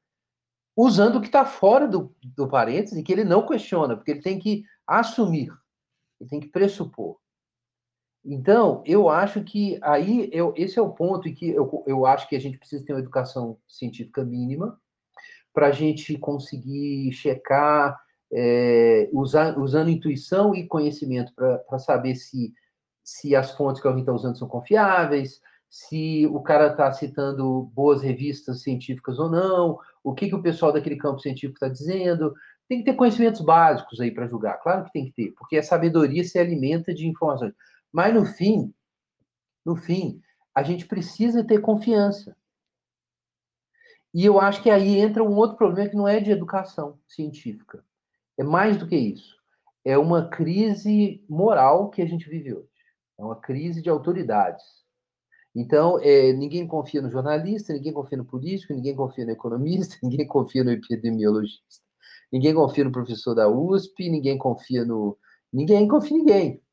Usando 0.76 1.18
o 1.18 1.22
que 1.22 1.28
está 1.28 1.46
fora 1.46 1.88
do, 1.88 2.14
do 2.24 2.48
parênteses 2.48 2.98
e 2.98 3.04
que 3.04 3.12
ele 3.12 3.24
não 3.24 3.46
questiona, 3.46 3.96
porque 3.96 4.12
ele 4.12 4.22
tem 4.22 4.40
que 4.40 4.66
assumir, 4.86 5.52
ele 6.20 6.30
tem 6.30 6.40
que 6.40 6.48
pressupor. 6.48 7.18
Então, 8.26 8.82
eu 8.86 9.10
acho 9.10 9.44
que 9.44 9.78
aí 9.82 10.30
eu, 10.32 10.54
esse 10.56 10.80
é 10.80 10.82
o 10.82 10.94
ponto 10.94 11.28
em 11.28 11.34
que 11.34 11.50
eu, 11.50 11.84
eu 11.86 12.06
acho 12.06 12.28
que 12.28 12.36
a 12.36 12.40
gente 12.40 12.58
precisa 12.58 12.84
ter 12.84 12.94
uma 12.94 13.02
educação 13.02 13.58
científica 13.68 14.24
mínima 14.24 14.80
para 15.54 15.68
a 15.68 15.72
gente 15.72 16.18
conseguir 16.18 17.12
checar 17.12 18.02
é, 18.34 19.10
usar, 19.14 19.58
usando 19.60 19.90
intuição 19.90 20.56
e 20.56 20.68
conhecimento 20.68 21.32
para 21.36 21.80
saber 21.80 22.16
se, 22.16 22.54
se 23.04 23.36
as 23.36 23.52
fontes 23.52 23.82
que 23.82 23.88
alguém 23.88 24.02
está 24.02 24.12
usando 24.12 24.38
são 24.38 24.48
confiáveis, 24.48 25.40
se 25.70 26.28
o 26.28 26.42
cara 26.42 26.68
está 26.68 26.92
citando 26.92 27.64
boas 27.74 28.02
revistas 28.02 28.62
científicas 28.62 29.20
ou 29.20 29.30
não, 29.30 29.78
o 30.04 30.14
que, 30.14 30.28
que 30.28 30.36
o 30.36 30.42
pessoal 30.42 30.72
daquele 30.72 30.98
campo 30.98 31.20
científico 31.20 31.56
está 31.56 31.68
dizendo. 31.68 32.34
Tem 32.68 32.80
que 32.80 32.86
ter 32.86 32.96
conhecimentos 32.96 33.42
básicos 33.42 34.00
aí 34.00 34.12
para 34.12 34.28
julgar, 34.28 34.60
claro 34.62 34.86
que 34.86 34.94
tem 34.94 35.06
que 35.06 35.14
ter, 35.14 35.32
porque 35.34 35.58
a 35.58 35.64
sabedoria 35.64 36.24
se 36.24 36.40
alimenta 36.40 36.94
de 36.94 37.08
informações. 37.08 37.54
Mas 37.92 38.14
no 38.14 38.26
fim, 38.26 38.74
no 39.66 39.76
fim, 39.76 40.22
a 40.56 40.64
gente 40.64 40.86
precisa 40.86 41.44
ter 41.44 41.60
confiança. 41.60 42.36
E 44.14 44.26
eu 44.26 44.40
acho 44.40 44.62
que 44.62 44.70
aí 44.70 45.00
entra 45.00 45.24
um 45.24 45.36
outro 45.36 45.58
problema 45.58 45.90
que 45.90 45.96
não 45.96 46.08
é 46.08 46.20
de 46.20 46.32
educação 46.32 47.00
científica. 47.08 47.84
É 48.38 48.44
mais 48.44 48.78
do 48.78 48.88
que 48.88 48.96
isso. 48.96 49.36
É 49.86 49.98
uma 49.98 50.28
crise 50.30 51.24
moral 51.30 51.90
que 51.90 52.02
a 52.02 52.06
gente 52.06 52.30
vive 52.30 52.54
hoje. 52.54 52.70
É 53.20 53.24
uma 53.24 53.36
crise 53.36 53.82
de 53.82 53.90
autoridades. 53.90 54.64
Então, 55.56 56.00
é, 56.02 56.34
ninguém 56.34 56.66
confia 56.66 57.02
no 57.02 57.12
jornalista, 57.12 57.74
ninguém 57.74 57.94
confia 57.94 58.18
no 58.18 58.26
político, 58.26 58.74
ninguém 58.74 58.96
confia 58.96 59.26
no 59.26 59.32
economista, 59.32 59.98
ninguém 60.02 60.26
confia 60.26 60.64
no 60.64 60.72
epidemiologista, 60.72 61.82
ninguém 62.32 62.56
confia 62.56 62.84
no 62.84 62.92
professor 62.92 63.36
da 63.36 63.48
USP, 63.48 64.10
ninguém 64.10 64.38
confia 64.38 64.84
no. 64.84 65.18
Ninguém 65.52 65.88
confia 65.88 66.18
em 66.18 66.20
ninguém. 66.20 66.64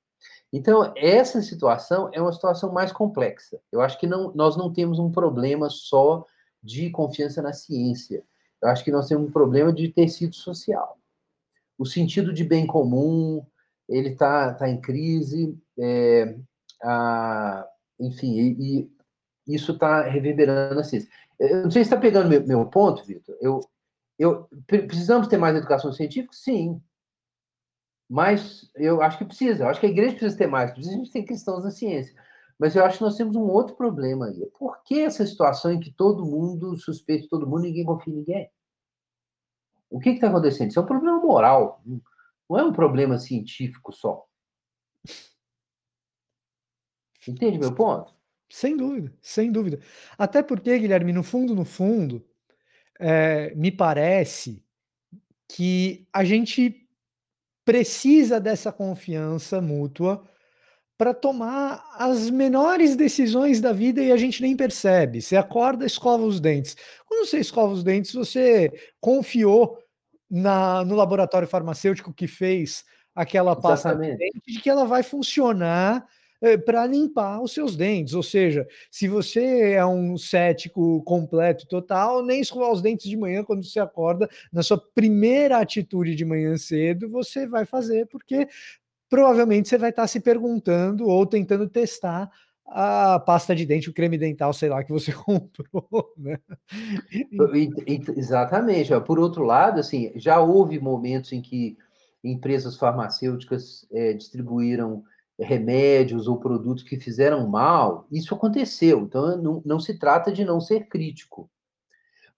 Então, 0.50 0.92
essa 0.96 1.42
situação 1.42 2.08
é 2.12 2.20
uma 2.20 2.32
situação 2.32 2.72
mais 2.72 2.90
complexa. 2.90 3.60
Eu 3.70 3.82
acho 3.82 3.98
que 3.98 4.06
não, 4.06 4.32
nós 4.34 4.56
não 4.56 4.72
temos 4.72 4.98
um 4.98 5.10
problema 5.12 5.68
só 5.68 6.24
de 6.62 6.90
confiança 6.90 7.42
na 7.42 7.52
ciência. 7.52 8.24
Eu 8.62 8.68
acho 8.70 8.82
que 8.82 8.90
nós 8.90 9.06
temos 9.06 9.28
um 9.28 9.32
problema 9.32 9.72
de 9.72 9.88
tecido 9.92 10.34
social 10.34 10.99
o 11.80 11.86
sentido 11.86 12.30
de 12.30 12.44
bem 12.44 12.66
comum 12.66 13.42
ele 13.88 14.10
está 14.10 14.52
tá 14.52 14.68
em 14.68 14.78
crise, 14.78 15.58
é, 15.78 16.36
a, 16.82 17.66
enfim, 17.98 18.38
e, 18.38 18.90
e 19.48 19.54
isso 19.54 19.72
está 19.72 20.02
reverberando 20.02 20.78
assim. 20.78 21.04
Eu 21.38 21.64
não 21.64 21.70
sei 21.70 21.82
se 21.82 21.88
está 21.88 21.96
pegando 21.96 22.28
meu, 22.28 22.46
meu 22.46 22.66
ponto, 22.66 23.02
Vitor. 23.04 23.34
Eu, 23.40 23.60
eu, 24.18 24.46
precisamos 24.66 25.26
ter 25.26 25.38
mais 25.38 25.56
educação 25.56 25.90
científica? 25.90 26.34
Sim. 26.34 26.80
Mas 28.08 28.70
eu 28.76 29.00
acho 29.00 29.16
que 29.16 29.24
precisa. 29.24 29.64
Eu 29.64 29.68
acho 29.68 29.80
que 29.80 29.86
a 29.86 29.90
igreja 29.90 30.14
precisa 30.14 30.36
ter 30.36 30.46
mais. 30.46 30.70
Precisa 30.70 30.94
a 30.94 30.98
gente 30.98 31.10
ter 31.10 31.22
cristãos 31.24 31.64
na 31.64 31.70
ciência. 31.70 32.14
Mas 32.58 32.76
eu 32.76 32.84
acho 32.84 32.98
que 32.98 33.04
nós 33.04 33.16
temos 33.16 33.34
um 33.34 33.48
outro 33.48 33.74
problema 33.74 34.26
aí. 34.26 34.46
Por 34.58 34.82
que 34.84 35.00
essa 35.00 35.26
situação 35.26 35.72
em 35.72 35.80
que 35.80 35.90
todo 35.90 36.26
mundo 36.26 36.76
suspeita 36.76 37.26
todo 37.30 37.46
mundo 37.46 37.62
ninguém 37.62 37.86
confia 37.86 38.12
em 38.12 38.16
ninguém? 38.18 38.50
O 39.90 39.98
que 39.98 40.10
está 40.10 40.28
acontecendo? 40.28 40.70
Isso 40.70 40.78
é 40.78 40.82
um 40.82 40.86
problema 40.86 41.18
moral, 41.20 41.82
não 42.48 42.58
é 42.58 42.64
um 42.64 42.72
problema 42.72 43.18
científico 43.18 43.92
só. 43.92 44.24
Entende 47.26 47.58
meu 47.58 47.74
ponto? 47.74 48.14
Sem 48.48 48.76
dúvida, 48.76 49.12
sem 49.20 49.52
dúvida. 49.52 49.80
Até 50.16 50.42
porque, 50.42 50.78
Guilherme, 50.78 51.12
no 51.12 51.22
fundo, 51.22 51.54
no 51.54 51.64
fundo, 51.64 52.24
eh, 52.98 53.54
me 53.54 53.70
parece 53.70 54.64
que 55.48 56.08
a 56.12 56.24
gente 56.24 56.88
precisa 57.64 58.40
dessa 58.40 58.72
confiança 58.72 59.60
mútua 59.60 60.24
para 61.00 61.14
tomar 61.14 61.82
as 61.94 62.28
menores 62.28 62.94
decisões 62.94 63.58
da 63.58 63.72
vida 63.72 64.02
e 64.02 64.12
a 64.12 64.18
gente 64.18 64.42
nem 64.42 64.54
percebe. 64.54 65.22
Você 65.22 65.34
acorda, 65.34 65.86
escova 65.86 66.24
os 66.24 66.40
dentes. 66.40 66.76
Quando 67.08 67.26
você 67.26 67.38
escova 67.38 67.72
os 67.72 67.82
dentes, 67.82 68.12
você 68.12 68.70
confiou 69.00 69.78
na 70.30 70.84
no 70.84 70.94
laboratório 70.94 71.48
farmacêutico 71.48 72.12
que 72.12 72.26
fez 72.26 72.84
aquela 73.14 73.56
pasta 73.56 73.94
de 73.94 74.14
dente, 74.14 74.42
de 74.46 74.60
que 74.60 74.68
ela 74.68 74.84
vai 74.84 75.02
funcionar, 75.02 76.06
eh, 76.42 76.56
para 76.56 76.86
limpar 76.86 77.42
os 77.42 77.52
seus 77.52 77.76
dentes. 77.76 78.14
Ou 78.14 78.22
seja, 78.22 78.66
se 78.90 79.06
você 79.08 79.72
é 79.72 79.84
um 79.84 80.16
cético 80.16 81.02
completo, 81.04 81.66
total, 81.66 82.24
nem 82.24 82.40
escovar 82.40 82.72
os 82.72 82.80
dentes 82.80 83.08
de 83.08 83.16
manhã 83.16 83.44
quando 83.44 83.62
você 83.62 83.78
acorda, 83.78 84.28
na 84.50 84.62
sua 84.62 84.82
primeira 84.94 85.58
atitude 85.58 86.14
de 86.14 86.24
manhã 86.24 86.56
cedo, 86.56 87.10
você 87.10 87.46
vai 87.46 87.66
fazer, 87.66 88.06
porque 88.06 88.48
provavelmente 89.10 89.68
você 89.68 89.78
vai 89.78 89.90
estar 89.90 90.06
se 90.08 90.20
perguntando 90.20 91.06
ou 91.08 91.26
tentando 91.26 91.68
testar 91.68 92.30
a 92.66 93.18
pasta 93.20 93.54
de 93.56 93.66
dente, 93.66 93.90
o 93.90 93.94
creme 93.94 94.16
dental, 94.18 94.52
sei 94.54 94.68
lá, 94.70 94.84
que 94.84 94.92
você 94.92 95.12
comprou, 95.14 96.14
né. 96.16 96.38
Exatamente. 98.16 98.90
Por 99.06 99.18
outro 99.18 99.42
lado, 99.44 99.80
assim, 99.80 100.12
já 100.16 100.40
houve 100.40 100.78
momentos 100.80 101.32
em 101.32 101.42
que 101.42 101.76
empresas 102.22 102.76
farmacêuticas, 102.76 103.86
eh, 103.92 104.12
distribuíram 104.14 105.02
remédios 105.38 106.28
ou 106.28 106.38
produtos 106.38 106.84
que 106.84 106.98
fizeram 106.98 107.48
mal, 107.48 108.06
isso 108.12 108.34
aconteceu, 108.34 109.00
então 109.00 109.36
não 109.42 109.62
não 109.64 109.80
se 109.80 109.98
trata 109.98 110.30
de 110.30 110.44
não 110.44 110.60
ser 110.60 110.86
crítico. 110.88 111.50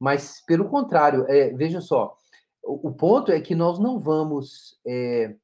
Mas, 0.00 0.42
pelo 0.46 0.68
contrário, 0.68 1.26
eh, 1.28 1.52
veja 1.56 1.80
só, 1.80 2.16
o 2.64 2.88
o 2.90 2.92
ponto 2.94 3.32
é 3.32 3.40
que 3.40 3.54
nós 3.56 3.78
não 3.80 4.00
vamos, 4.00 4.78
eh 4.86 5.34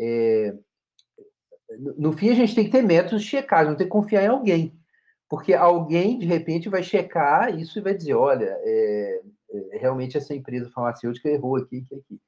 eh, 0.00 0.54
no 1.98 2.12
fim 2.12 2.30
a 2.30 2.34
gente 2.34 2.54
tem 2.54 2.64
que 2.64 2.70
ter 2.72 2.82
métodos 2.82 3.22
de 3.22 3.28
checagem, 3.28 3.70
não 3.70 3.76
tem 3.76 3.86
que 3.86 3.92
confiar 3.92 4.24
em 4.24 4.28
alguém, 4.28 4.74
porque 5.28 5.54
alguém, 5.54 6.18
de 6.18 6.26
repente, 6.26 6.68
vai 6.70 6.82
checar 6.84 7.58
isso 7.58 7.78
e 7.78 7.82
vai 7.82 7.94
dizer: 7.94 8.14
"Olha, 8.14 8.56
eh 8.64 9.22
eh, 9.54 9.78
realmente 9.80 10.16
essa 10.18 10.34
empresa 10.34 10.70
farmacêutica 10.72 11.28
errou 11.30 11.56
aqui, 11.56 11.78
aqui, 11.86 11.94
aqui". 11.96 12.20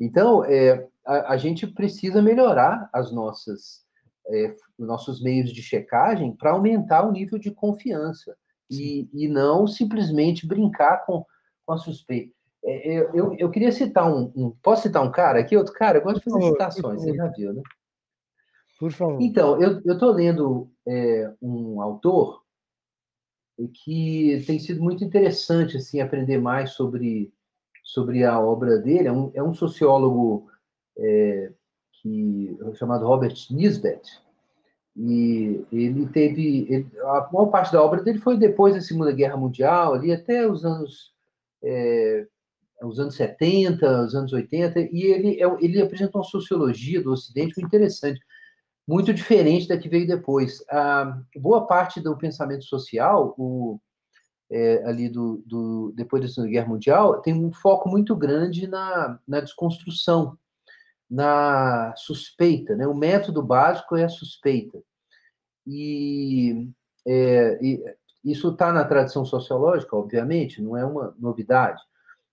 Então, 0.00 0.44
eh, 0.46 0.86
a 1.06 1.34
a 1.34 1.38
gente 1.38 1.66
precisa 1.68 2.22
melhorar 2.22 2.88
as 2.94 3.12
nossas, 3.12 3.84
eh, 4.30 4.54
nossos 4.78 5.22
meios 5.22 5.52
de 5.54 5.62
checagem 5.62 6.36
para 6.36 6.52
aumentar 6.52 7.06
o 7.08 7.12
nível 7.12 7.38
de 7.40 7.50
confiança, 7.52 8.36
e 8.70 9.08
e 9.14 9.28
não 9.28 9.66
simplesmente 9.68 10.46
brincar 10.48 11.04
com 11.06 11.24
com 11.66 11.74
a 11.74 11.78
suspeita. 11.78 12.34
Eh, 12.64 12.94
eu 12.98 13.14
eu 13.14 13.36
eu 13.38 13.50
queria 13.50 13.72
citar 13.72 14.10
um 14.12 14.32
um 14.36 14.50
posso 14.62 14.82
citar 14.82 15.02
um 15.02 15.10
cara 15.10 15.40
aqui? 15.40 15.56
Outro 15.56 15.72
cara? 15.72 15.98
Eu 15.98 16.02
gosto 16.02 16.18
de 16.18 16.24
fazer 16.24 16.40
favor, 16.40 16.52
citações, 16.52 17.02
você 17.02 17.14
já 17.14 17.26
viu, 17.28 17.52
né. 17.54 17.62
Por 18.78 18.92
favor. 18.92 19.20
Então, 19.20 19.60
eu 19.60 19.98
tô 19.98 20.10
lendo, 20.10 20.70
eh, 20.86 21.30
um 21.42 21.80
autor 21.82 22.42
que 23.84 24.42
tem 24.46 24.58
sido 24.58 24.82
muito 24.82 25.04
interessante, 25.04 25.76
assim, 25.76 26.00
aprender 26.00 26.38
mais 26.38 26.70
sobre 26.70 27.32
sobre 27.82 28.24
a 28.24 28.38
obra 28.40 28.78
dele, 28.78 29.08
é 29.08 29.12
um 29.12 29.30
é 29.34 29.42
um 29.42 29.52
sociólogo, 29.54 30.48
eh, 30.98 31.52
que 31.92 32.56
chamado 32.74 33.06
Robert 33.06 33.34
Nisbet, 33.50 34.02
e 34.96 35.64
ele 35.72 36.06
teve 36.08 36.66
ele 36.70 36.86
a 37.02 37.28
maior 37.32 37.46
parte 37.50 37.72
da 37.72 37.82
obra 37.82 38.02
dele 38.02 38.18
foi 38.18 38.36
depois 38.38 38.74
da 38.74 38.80
Segunda 38.80 39.12
Guerra 39.12 39.36
Mundial, 39.36 39.94
ali 39.94 40.12
até 40.12 40.46
os 40.48 40.64
anos, 40.64 41.12
eh, 41.62 42.26
os 42.82 42.98
anos 42.98 43.14
70, 43.14 44.02
os 44.06 44.14
anos 44.14 44.32
80, 44.32 44.80
e 44.92 45.04
ele 45.04 45.42
é 45.42 45.46
ele 45.60 45.80
apresenta 45.82 46.18
uma 46.18 46.24
sociologia 46.24 47.02
do 47.02 47.12
ocidente 47.12 47.54
muito 47.56 47.66
interessante, 47.66 48.20
muito 48.88 49.12
diferente 49.14 49.68
da 49.68 49.78
que 49.78 49.88
veio 49.88 50.06
depois. 50.06 50.64
A 50.70 51.20
boa 51.36 51.66
parte 51.66 52.00
do 52.00 52.16
pensamento 52.16 52.64
social, 52.64 53.34
o 53.38 53.80
eh, 54.50 54.82
ali 54.86 55.08
do 55.08 55.42
do 55.46 55.92
depois 55.96 56.22
da 56.22 56.28
Segunda 56.28 56.50
Guerra 56.52 56.68
Mundial, 56.68 57.20
tem 57.22 57.34
um 57.34 57.52
foco 57.52 57.88
muito 57.88 58.16
grande 58.16 58.66
na 58.66 59.18
na 59.28 59.40
desconstrução, 59.40 60.38
na 61.10 61.94
suspeita, 61.96 62.76
né, 62.76 62.86
o 62.86 62.94
método 62.94 63.42
básico 63.42 63.96
é 63.96 64.04
a 64.04 64.08
suspeita. 64.08 64.78
E, 65.66 66.68
eh, 67.06 67.58
e 67.62 67.84
isso 68.24 68.54
tá 68.56 68.72
na 68.72 68.84
tradição 68.84 69.24
sociológica, 69.24 69.96
obviamente, 69.96 70.62
não 70.62 70.76
é 70.76 70.84
uma 70.84 71.14
novidade, 71.18 71.82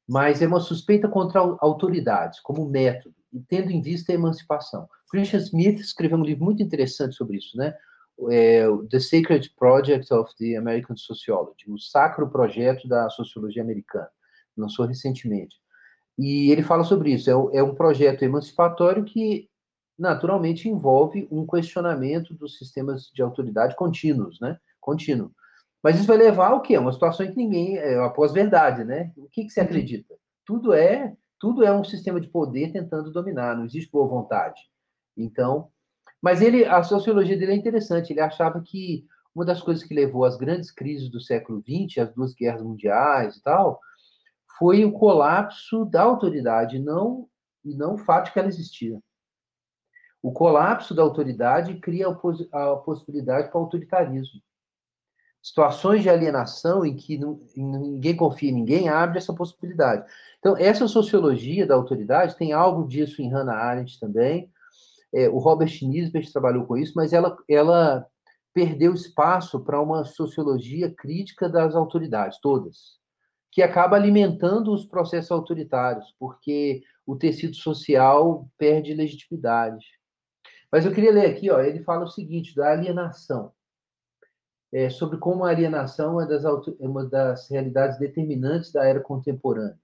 mas 0.08 0.41
é 0.41 0.47
uma 0.47 0.60
suspeita 0.60 1.08
contra 1.08 1.39
au 1.39 1.58
autoridades, 1.60 2.39
como 2.39 2.70
método, 2.70 3.16
tendo 3.47 3.72
em 3.72 3.82
vista 3.82 4.12
a 4.12 4.16
emancipação. 4.16 4.88
Christian 5.10 5.39
Smith 5.39 5.80
escreveu 5.80 6.18
um 6.18 6.24
livro 6.24 6.45
muito 6.45 6.64
interessante 6.64 7.16
sobre 7.16 7.38
isso, 7.38 7.58
né, 7.58 7.74
eh, 8.32 8.66
The 8.89 8.99
Sacred 8.99 9.53
Project 9.55 10.14
of 10.14 10.34
the 10.38 10.55
American 10.55 10.95
Sociology, 10.95 11.70
o 11.70 11.78
Sacro 11.78 12.30
Projeto 12.30 12.88
da 12.88 13.10
Sociologia 13.10 13.62
Americana, 13.62 14.10
lançou 14.55 14.86
recentemente. 14.86 15.55
E 16.18 16.51
ele 16.51 16.64
fala 16.64 16.84
sobre 16.84 17.12
isso, 17.12 17.30
é 17.30 17.60
é 17.60 17.64
um 17.64 17.76
projeto 17.76 18.24
emancipatório 18.24 19.03
que, 19.03 19.49
naturalmente, 19.97 20.68
envolve 20.68 21.28
um 21.30 21.45
questionamento 21.45 22.34
dos 22.34 22.58
sistemas 22.58 23.12
de 23.14 23.22
autoridade 23.22 23.76
contínuos, 23.76 24.39
né, 24.39 24.58
contínuo. 24.80 25.32
Mas 25.88 25.95
isso 25.95 26.07
vai 26.07 26.17
levar 26.17 26.49
ao 26.49 26.61
quê? 26.61 26.75
A 26.75 26.81
uma 26.81 26.91
situação 26.91 27.25
em 27.25 27.31
que 27.31 27.38
ninguém 27.38 27.77
é 27.77 27.97
a 27.97 28.09
pós-verdade, 28.09 28.83
né. 28.83 29.13
O 29.15 29.29
que 29.29 29.45
que 29.45 29.49
você 29.49 29.61
Uhum. 29.61 29.65
acredita? 29.67 30.15
Tudo 30.45 30.73
é 30.73 31.15
tudo 31.39 31.63
é 31.63 31.71
um 31.71 31.81
sistema 31.81 32.19
de 32.19 32.27
poder 32.27 32.73
tentando 32.73 33.09
dominar, 33.09 33.55
não 33.55 33.63
existe 33.63 33.89
boa 33.89 34.05
vontade. 34.05 34.59
Então 35.15 35.69
mas 36.21 36.41
ele 36.41 36.65
a 36.65 36.83
sociologia 36.83 37.38
dele 37.38 37.53
é 37.53 37.55
interessante, 37.55 38.11
ele 38.11 38.19
achava 38.19 38.59
que 38.61 39.05
uma 39.33 39.45
das 39.45 39.61
coisas 39.61 39.81
que 39.81 39.93
levou 39.93 40.25
às 40.25 40.35
grandes 40.35 40.71
crises 40.71 41.09
do 41.09 41.21
século 41.21 41.63
XX, 41.65 41.99
as 41.99 42.13
2 42.13 42.33
guerras 42.33 42.61
mundiais 42.61 43.38
e 43.38 43.41
tal, 43.41 43.79
foi 44.59 44.83
o 44.83 44.91
colapso 44.91 45.85
da 45.85 46.01
autoridade, 46.01 46.79
não 46.79 47.29
e 47.63 47.73
não 47.73 47.93
o 47.93 47.97
fato 47.97 48.25
de 48.25 48.33
que 48.33 48.39
ela 48.39 48.49
existia. 48.49 48.99
O 50.21 50.33
colapso 50.33 50.93
da 50.93 51.01
autoridade 51.01 51.79
cria 51.79 52.09
a 52.09 52.13
possi 52.13 52.49
a 52.51 52.75
possibilidade 52.75 53.47
para 53.49 53.57
o 53.57 53.63
autoritarismo. 53.63 54.41
Situações 55.47 56.03
de 56.03 56.09
alienação 56.09 56.85
em 56.85 56.93
que 56.93 57.17
ninguém 57.55 58.17
confia 58.17 58.49
em 58.49 58.53
ninguém, 58.53 58.89
abre 58.89 59.17
essa 59.17 59.33
possibilidade. 59.33 60.05
Então, 60.39 60.57
essa 60.57 60.89
sociologia 60.89 61.65
da 61.65 61.73
autoridade 61.73 62.35
tem 62.35 62.51
algo 62.51 62.85
disso 62.85 63.21
em 63.21 63.29
Hannah 63.31 63.55
Arendt 63.55 63.97
também, 63.97 64.51
eh, 65.13 65.29
o 65.29 65.37
Robert 65.37 65.71
Nisbet 65.83 66.33
trabalhou 66.33 66.65
com 66.65 66.75
isso, 66.75 66.91
mas 66.97 67.13
ela 67.13 67.37
ela 67.47 68.05
perdeu 68.53 68.93
espaço 68.93 69.63
para 69.63 69.81
uma 69.81 70.03
sociologia 70.03 70.93
crítica 70.93 71.47
das 71.47 71.75
autoridades, 71.75 72.39
todas, 72.41 72.97
que 73.49 73.61
acaba 73.61 73.95
alimentando 73.95 74.73
os 74.73 74.83
processos 74.85 75.31
autoritários, 75.31 76.13
porque 76.19 76.83
o 77.05 77.15
tecido 77.15 77.55
social 77.55 78.49
perde 78.57 78.93
legitimidade. 78.93 79.85
Mas 80.69 80.85
eu 80.85 80.91
queria 80.91 81.13
ler 81.13 81.27
aqui, 81.27 81.49
ó, 81.49 81.61
ele 81.61 81.83
fala 81.85 82.03
o 82.03 82.09
seguinte, 82.09 82.53
da 82.53 82.73
alienação. 82.73 83.53
Eh, 84.72 84.89
sobre 84.89 85.18
como 85.18 85.45
a 85.45 85.49
alienação 85.49 86.20
é 86.20 86.28
das 86.28 86.43
é 86.43 86.88
uma 86.88 87.05
das 87.05 87.49
realidades 87.49 87.97
determinantes 87.97 88.72
da 88.72 88.86
era 88.86 88.99
contemporânea. 88.99 89.80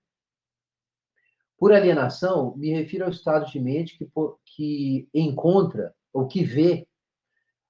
Por 1.57 1.71
alienação, 1.71 2.55
me 2.57 2.71
refiro 2.71 3.05
ao 3.05 3.11
estado 3.11 3.49
de 3.49 3.59
mente 3.59 3.97
que 3.97 4.11
que 4.45 5.09
encontra, 5.13 5.95
ou 6.11 6.27
que 6.27 6.43
vê, 6.43 6.87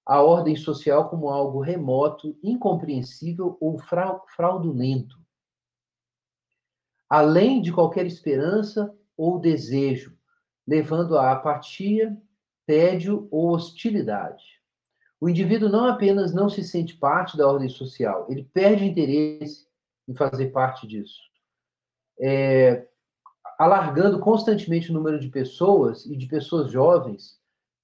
a 0.05 0.22
ordem 0.22 0.55
social 0.55 1.09
como 1.09 1.30
algo 1.30 1.61
remoto, 1.61 2.38
incompreensível 2.43 3.57
ou 3.61 3.78
frau 3.78 4.26
fraudulento. 4.36 5.18
Além 7.09 7.61
de 7.61 7.72
qualquer 7.72 8.05
esperança 8.05 8.93
ou 9.16 9.39
desejo, 9.39 10.18
levando 10.68 11.18
à 11.18 11.32
apatia, 11.32 12.18
tédio 12.66 13.28
ou 13.30 13.51
hostilidade. 13.51 14.62
O 15.24 15.30
indivíduo 15.30 15.69
não 15.69 15.86
apenas 15.86 16.34
não 16.34 16.49
se 16.49 16.61
sente 16.61 16.97
parte 16.97 17.38
da 17.38 17.47
ordem 17.47 17.69
social, 17.69 18.28
ele 18.30 18.43
perde 18.53 18.84
interesse 18.84 19.65
em 20.05 20.13
fazer 20.13 20.47
parte 20.47 20.86
disso. 20.86 21.17
Eh, 22.19 22.86
alargando 23.57 24.19
constantemente 24.19 24.91
o 24.91 24.93
número 24.93 25.17
de 25.17 25.30
pessoas, 25.30 26.05
e 26.05 26.17
de 26.17 26.28
pessoas 26.28 26.69
jovens, 26.69 27.39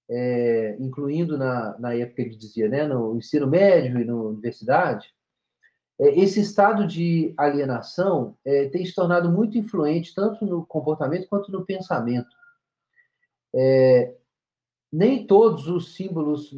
eh, 0.10 0.76
incluindo 0.82 1.38
na 1.38 1.80
na 1.80 1.94
época 1.94 2.24
ele 2.24 2.36
dizia, 2.36 2.68
né, 2.68 2.86
no 2.86 3.16
ensino 3.16 3.48
médio 3.48 4.02
e 4.02 4.04
na 4.04 4.16
universidade, 4.16 5.08
eh, 5.98 6.20
esse 6.20 6.42
estado 6.42 6.86
de 6.86 7.34
alienação, 7.38 8.36
eh, 8.44 8.68
tem 8.68 8.86
se 8.86 8.94
tornado 8.94 9.32
muito 9.32 9.58
influente 9.58 10.14
tanto 10.14 10.46
no 10.46 10.66
comportamento 10.66 11.30
quanto 11.30 11.54
no 11.54 11.66
pensamento. 11.66 12.36
Nem 14.92 15.28
todos 15.28 15.68
os 15.68 15.94
símbolos 15.96 16.52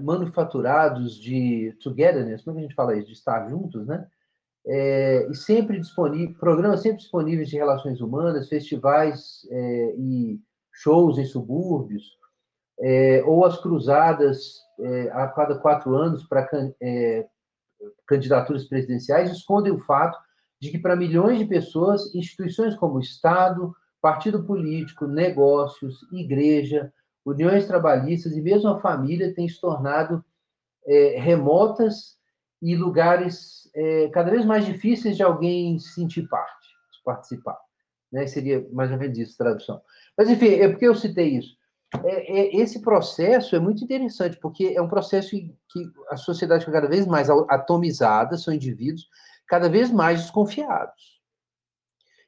manufaturados 0.00 1.14
de 1.18 1.74
togetherness, 1.82 2.44
como 2.44 2.58
a 2.58 2.62
gente 2.62 2.74
fala 2.74 2.96
isso, 2.96 3.06
de 3.06 3.12
estar 3.14 3.48
juntos, 3.48 3.86
né? 3.86 4.06
É, 4.66 5.26
e 5.30 5.34
sempre 5.34 5.80
disponível, 5.80 6.36
programas 6.38 6.82
sempre 6.82 6.98
disponíveis 6.98 7.48
de 7.48 7.56
relações 7.56 8.02
humanas, 8.02 8.50
festivais 8.50 9.46
é, 9.50 9.94
e 9.96 10.38
shows 10.74 11.16
em 11.16 11.24
subúrbios, 11.24 12.18
é, 12.80 13.22
ou 13.24 13.44
as 13.44 13.58
cruzadas 13.60 14.60
é, 14.80 15.10
a 15.12 15.26
cada 15.28 15.58
quatro 15.58 15.96
anos 15.96 16.24
para 16.24 16.46
é, 16.82 17.26
candidaturas 18.06 18.64
presidenciais, 18.64 19.30
escondem 19.30 19.72
o 19.72 19.78
fato 19.78 20.18
de 20.60 20.70
que 20.70 20.78
para 20.78 20.96
milhões 20.96 21.38
de 21.38 21.46
pessoas, 21.46 22.14
instituições 22.14 22.74
como 22.74 23.00
Estado, 23.00 23.74
partido 24.00 24.44
político, 24.44 25.06
negócios, 25.06 26.00
igreja, 26.12 26.92
uniões 27.28 27.66
trabalhistas 27.66 28.36
e 28.36 28.40
mesmo 28.40 28.68
a 28.70 28.80
família 28.80 29.34
têm 29.34 29.48
se 29.48 29.60
tornado 29.60 30.24
é, 30.86 31.18
remotas 31.18 32.16
e 32.60 32.74
lugares 32.74 33.70
é, 33.74 34.08
cada 34.08 34.30
vez 34.30 34.44
mais 34.44 34.64
difíceis 34.64 35.16
de 35.16 35.22
alguém 35.22 35.78
sentir 35.78 36.26
parte, 36.28 36.68
participar. 37.04 37.58
Né? 38.10 38.26
Seria 38.26 38.66
mais 38.72 38.90
ou 38.90 38.98
menos 38.98 39.18
isso, 39.18 39.36
tradução. 39.36 39.80
Mas, 40.16 40.30
enfim, 40.30 40.48
é 40.48 40.68
porque 40.68 40.86
eu 40.86 40.94
citei 40.94 41.36
isso. 41.36 41.56
É, 42.04 42.40
é, 42.40 42.56
esse 42.56 42.82
processo 42.82 43.54
é 43.54 43.58
muito 43.58 43.82
interessante, 43.84 44.38
porque 44.38 44.74
é 44.76 44.82
um 44.82 44.88
processo 44.88 45.30
que 45.30 45.92
a 46.10 46.16
sociedade 46.16 46.64
fica 46.64 46.80
cada 46.80 46.88
vez 46.88 47.06
mais 47.06 47.30
atomizada, 47.30 48.36
são 48.36 48.52
indivíduos 48.52 49.08
cada 49.46 49.68
vez 49.68 49.90
mais 49.90 50.22
desconfiados. 50.22 51.18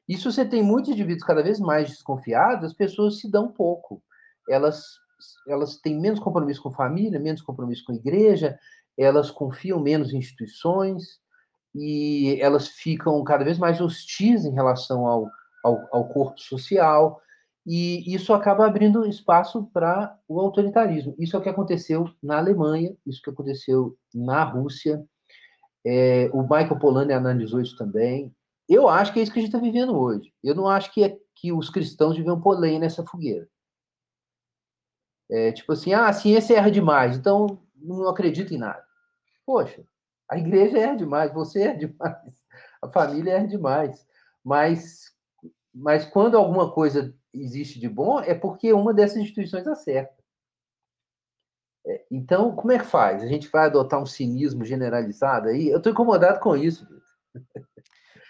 E 0.09 0.17
se 0.17 0.23
você 0.23 0.43
tem 0.43 0.63
muitos 0.63 0.91
indivíduos 0.91 1.23
cada 1.23 1.43
vez 1.43 1.59
mais 1.59 1.89
desconfiados, 1.89 2.65
as 2.65 2.73
pessoas 2.73 3.19
se 3.19 3.29
dão 3.29 3.51
pouco 3.51 4.01
elas, 4.49 4.83
elas 5.47 5.77
têm 5.77 5.99
menos 5.99 6.19
compromisso 6.19 6.61
com 6.61 6.71
família, 6.71 7.19
menos 7.19 7.41
compromisso 7.41 7.83
com 7.85 7.93
igreja, 7.93 8.57
elas 8.97 9.31
confiam 9.31 9.79
menos 9.79 10.13
em 10.13 10.17
instituições 10.17 11.19
e 11.73 12.37
elas 12.41 12.67
ficam 12.67 13.23
cada 13.23 13.43
vez 13.43 13.57
mais 13.57 13.79
hostis 13.79 14.45
em 14.45 14.53
relação 14.53 15.05
ao, 15.07 15.27
ao, 15.63 15.87
ao 15.91 16.07
corpo 16.09 16.39
social, 16.39 17.21
e 17.65 18.13
isso 18.13 18.33
acaba 18.33 18.65
abrindo 18.65 19.05
espaço 19.05 19.69
para 19.71 20.17
o 20.27 20.39
autoritarismo. 20.39 21.15
Isso 21.19 21.35
é 21.35 21.39
o 21.39 21.41
que 21.41 21.49
aconteceu 21.49 22.09
na 22.21 22.37
Alemanha, 22.37 22.95
isso 23.05 23.21
que 23.21 23.29
aconteceu 23.29 23.95
na 24.13 24.43
Rússia. 24.43 25.03
É, 25.85 26.29
o 26.33 26.41
Michael 26.41 26.79
Polanyi 26.79 27.13
analisou 27.13 27.61
isso 27.61 27.77
também. 27.77 28.33
Eu 28.67 28.89
acho 28.89 29.13
que 29.13 29.19
é 29.19 29.23
isso 29.23 29.31
que 29.31 29.39
a 29.39 29.41
gente 29.41 29.53
está 29.53 29.59
vivendo 29.59 29.95
hoje. 29.95 30.31
Eu 30.43 30.55
não 30.55 30.67
acho 30.67 30.91
que, 30.91 31.03
é, 31.03 31.15
que 31.35 31.51
os 31.51 31.69
cristãos 31.69 32.15
deviam 32.15 32.41
pôr 32.41 32.57
lenha 32.57 32.79
nessa 32.79 33.05
fogueira. 33.05 33.47
É, 35.31 35.51
tipo 35.53 35.71
assim, 35.71 35.93
ah, 35.93 36.07
a 36.07 36.13
ciência 36.13 36.55
erra 36.55 36.69
demais, 36.69 37.15
então 37.15 37.57
não 37.75 38.07
acredito 38.09 38.53
em 38.53 38.57
nada. 38.57 38.83
Poxa, 39.45 39.81
a 40.29 40.37
igreja 40.37 40.77
erra 40.77 40.95
demais, 40.95 41.33
você 41.33 41.61
erra 41.61 41.77
demais, 41.77 42.33
a 42.81 42.89
família 42.89 43.33
erra 43.33 43.47
demais. 43.47 44.05
Mas, 44.43 45.13
mas 45.73 46.03
quando 46.03 46.35
alguma 46.35 46.71
coisa 46.71 47.15
existe 47.33 47.79
de 47.79 47.87
bom, 47.87 48.19
é 48.19 48.33
porque 48.33 48.73
uma 48.73 48.93
dessas 48.93 49.17
instituições 49.17 49.65
acerta. 49.65 50.21
É, 51.87 52.05
então, 52.11 52.53
como 52.55 52.71
é 52.71 52.77
que 52.77 52.85
faz? 52.85 53.23
A 53.23 53.27
gente 53.27 53.47
vai 53.47 53.65
adotar 53.65 54.01
um 54.01 54.05
cinismo 54.05 54.65
generalizado 54.65 55.47
aí? 55.47 55.69
Eu 55.69 55.77
estou 55.77 55.91
incomodado 55.91 56.39
com 56.39 56.55
isso. 56.55 56.85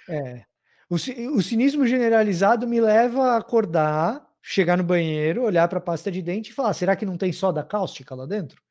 É. 0.08 0.46
O, 0.90 0.96
o 0.96 1.42
cinismo 1.42 1.86
generalizado 1.88 2.68
me 2.68 2.80
leva 2.80 3.32
a 3.32 3.38
acordar 3.38 4.31
chegar 4.42 4.78
no 4.78 4.84
banheiro, 4.84 5.44
olhar 5.44 5.68
para 5.68 5.78
a 5.78 5.82
pasta 5.82 6.12
de 6.12 6.22
dente 6.22 6.52
e 6.52 6.54
falar: 6.54 6.74
será 6.74 6.96
que 6.96 7.06
não 7.06 7.18
tem 7.18 7.32
soda 7.32 7.64
cáustica 7.64 8.16
lá 8.16 8.26
dentro? 8.26 8.62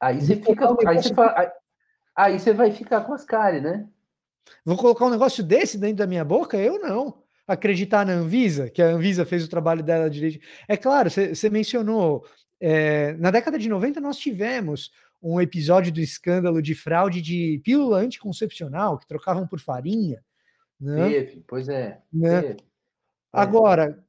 Aí 0.00 0.20
você 0.20 0.36
fica. 0.36 0.68
Aí 0.86 1.02
você, 1.02 1.14
fala, 1.14 1.52
aí 2.16 2.38
você 2.38 2.52
vai 2.52 2.70
ficar 2.70 3.02
com 3.02 3.12
as 3.12 3.24
caras, 3.24 3.62
né? 3.62 3.86
Vou 4.64 4.76
colocar 4.76 5.06
um 5.06 5.10
negócio 5.10 5.44
desse 5.44 5.78
dentro 5.78 5.98
da 5.98 6.06
minha 6.06 6.24
boca? 6.24 6.56
Eu 6.56 6.80
não. 6.80 7.22
Acreditar 7.46 8.06
na 8.06 8.12
Anvisa, 8.12 8.70
que 8.70 8.80
a 8.80 8.86
Anvisa 8.86 9.26
fez 9.26 9.44
o 9.44 9.50
trabalho 9.50 9.82
dela 9.82 10.08
direito. 10.08 10.44
É 10.66 10.76
claro, 10.76 11.10
você 11.10 11.50
mencionou. 11.50 12.24
É, 12.60 13.14
na 13.14 13.32
década 13.32 13.58
de 13.58 13.68
90, 13.68 14.00
nós 14.00 14.16
tivemos 14.16 14.92
um 15.20 15.40
episódio 15.40 15.92
do 15.92 16.00
escândalo 16.00 16.62
de 16.62 16.74
fraude 16.74 17.20
de 17.20 17.60
pílula 17.64 17.98
anticoncepcional, 17.98 18.98
que 18.98 19.06
trocavam 19.06 19.46
por 19.46 19.60
farinha. 19.60 20.22
Né? 20.80 21.08
Teve, 21.08 21.44
pois 21.46 21.68
é. 21.68 22.00
Né? 22.12 22.42
Teve. 22.42 22.56
Agora, 23.32 24.04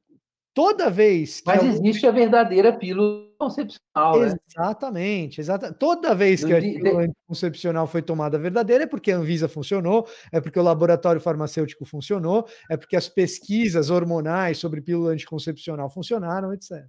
Toda 0.54 0.88
vez 0.88 1.40
que. 1.40 1.48
Mas 1.48 1.58
alguém... 1.58 1.72
existe 1.72 2.06
a 2.06 2.12
verdadeira 2.12 2.72
pílula 2.72 3.28
concepcional, 3.36 4.20
né? 4.20 4.36
Exatamente, 4.48 5.40
exatamente. 5.40 5.78
Toda 5.78 6.14
vez 6.14 6.44
que 6.44 6.52
a 6.52 6.60
pílula 6.60 7.08
concepcional 7.26 7.88
foi 7.88 8.00
tomada 8.00 8.38
verdadeira 8.38 8.84
é 8.84 8.86
porque 8.86 9.10
a 9.10 9.16
Anvisa 9.16 9.48
funcionou, 9.48 10.06
é 10.30 10.40
porque 10.40 10.58
o 10.58 10.62
laboratório 10.62 11.20
farmacêutico 11.20 11.84
funcionou, 11.84 12.46
é 12.70 12.76
porque 12.76 12.94
as 12.94 13.08
pesquisas 13.08 13.90
hormonais 13.90 14.58
sobre 14.58 14.80
pílula 14.80 15.10
anticoncepcional 15.10 15.90
funcionaram, 15.90 16.54
etc. 16.54 16.86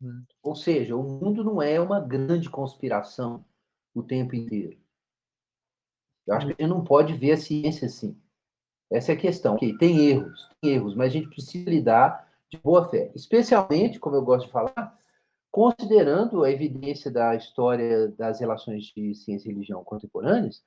Né? 0.00 0.12
Ou 0.40 0.54
seja, 0.54 0.94
o 0.94 1.02
mundo 1.02 1.42
não 1.42 1.60
é 1.60 1.80
uma 1.80 2.00
grande 2.00 2.48
conspiração 2.48 3.44
o 3.92 4.04
tempo 4.04 4.36
inteiro. 4.36 4.78
Eu 6.28 6.34
acho 6.34 6.46
que 6.46 6.52
a 6.52 6.56
gente 6.62 6.70
não 6.70 6.84
pode 6.84 7.14
ver 7.14 7.32
a 7.32 7.36
ciência 7.36 7.86
assim. 7.86 8.16
Essa 8.88 9.10
é 9.10 9.14
a 9.16 9.18
questão. 9.18 9.56
Okay, 9.56 9.76
tem 9.78 9.98
erros, 10.10 10.48
tem 10.62 10.74
erros, 10.74 10.94
mas 10.94 11.08
a 11.08 11.12
gente 11.12 11.28
precisa 11.28 11.68
lidar 11.68 12.29
de 12.50 12.58
boa 12.58 12.88
fé, 12.88 13.12
especialmente, 13.14 14.00
como 14.00 14.16
eu 14.16 14.22
gosto 14.22 14.46
de 14.46 14.52
falar, 14.52 14.98
considerando 15.50 16.42
a 16.42 16.50
evidência 16.50 17.10
da 17.10 17.34
história 17.34 18.08
das 18.08 18.40
relações 18.40 18.84
de 18.84 19.14
ciência 19.14 19.48
e 19.48 19.52
religião 19.52 19.82
contemporâneas, 19.84 20.62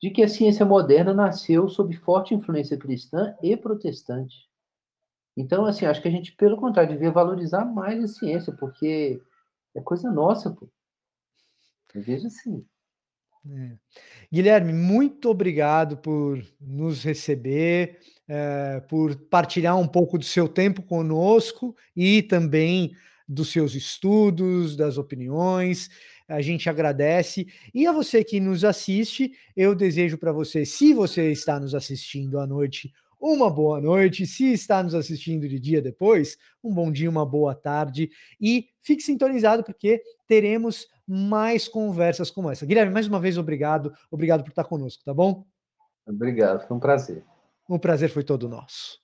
de 0.00 0.10
que 0.10 0.22
a 0.22 0.28
ciência 0.28 0.64
moderna 0.64 1.12
nasceu 1.12 1.68
sob 1.68 1.94
forte 1.98 2.34
influência 2.34 2.78
cristã 2.78 3.36
e 3.42 3.56
protestante. 3.56 4.48
Então, 5.36 5.64
assim, 5.66 5.86
acho 5.86 6.00
que 6.00 6.08
a 6.08 6.10
gente, 6.10 6.32
pelo 6.32 6.56
contrário, 6.56 6.92
devia 6.92 7.10
valorizar 7.10 7.64
mais 7.64 8.02
a 8.02 8.08
ciência, 8.08 8.52
porque 8.58 9.22
é 9.74 9.80
coisa 9.80 10.10
nossa, 10.10 10.50
pô. 10.50 10.68
Eu 11.94 12.02
vejo 12.02 12.26
assim. 12.26 12.66
É. 13.48 13.72
Guilherme, 14.30 14.72
muito 14.72 15.30
obrigado 15.30 15.96
por 15.96 16.42
nos 16.60 17.02
receber, 17.02 17.98
é, 18.28 18.80
por 18.80 19.16
partilhar 19.16 19.78
um 19.78 19.88
pouco 19.88 20.18
do 20.18 20.24
seu 20.24 20.46
tempo 20.46 20.82
conosco 20.82 21.74
e 21.96 22.22
também 22.22 22.92
dos 23.26 23.50
seus 23.50 23.74
estudos, 23.74 24.76
das 24.76 24.98
opiniões. 24.98 25.88
A 26.28 26.42
gente 26.42 26.68
agradece. 26.68 27.46
E 27.72 27.86
a 27.86 27.92
você 27.92 28.22
que 28.22 28.40
nos 28.40 28.62
assiste, 28.62 29.32
eu 29.56 29.74
desejo 29.74 30.18
para 30.18 30.32
você, 30.32 30.66
se 30.66 30.92
você 30.92 31.32
está 31.32 31.58
nos 31.58 31.74
assistindo 31.74 32.38
à 32.38 32.46
noite, 32.46 32.92
uma 33.20 33.50
boa 33.50 33.80
noite. 33.80 34.26
Se 34.26 34.52
está 34.52 34.82
nos 34.82 34.94
assistindo 34.94 35.46
de 35.46 35.58
dia 35.60 35.82
depois, 35.82 36.38
um 36.64 36.72
bom 36.72 36.90
dia, 36.90 37.10
uma 37.10 37.26
boa 37.26 37.54
tarde. 37.54 38.10
E 38.40 38.68
fique 38.80 39.02
sintonizado, 39.02 39.62
porque 39.62 40.02
teremos 40.26 40.88
mais 41.10 41.66
conversas 41.66 42.30
como 42.30 42.48
essa. 42.48 42.64
Guilherme, 42.64 42.92
mais 42.92 43.08
uma 43.08 43.18
vez, 43.18 43.36
obrigado. 43.36 43.92
Obrigado 44.10 44.44
por 44.44 44.50
estar 44.50 44.64
conosco, 44.64 45.02
tá 45.04 45.12
bom? 45.12 45.44
Obrigado, 46.06 46.66
foi 46.68 46.76
um 46.76 46.80
prazer. 46.80 47.24
O 47.68 47.78
prazer 47.78 48.10
foi 48.10 48.22
todo 48.22 48.48
nosso. 48.48 49.00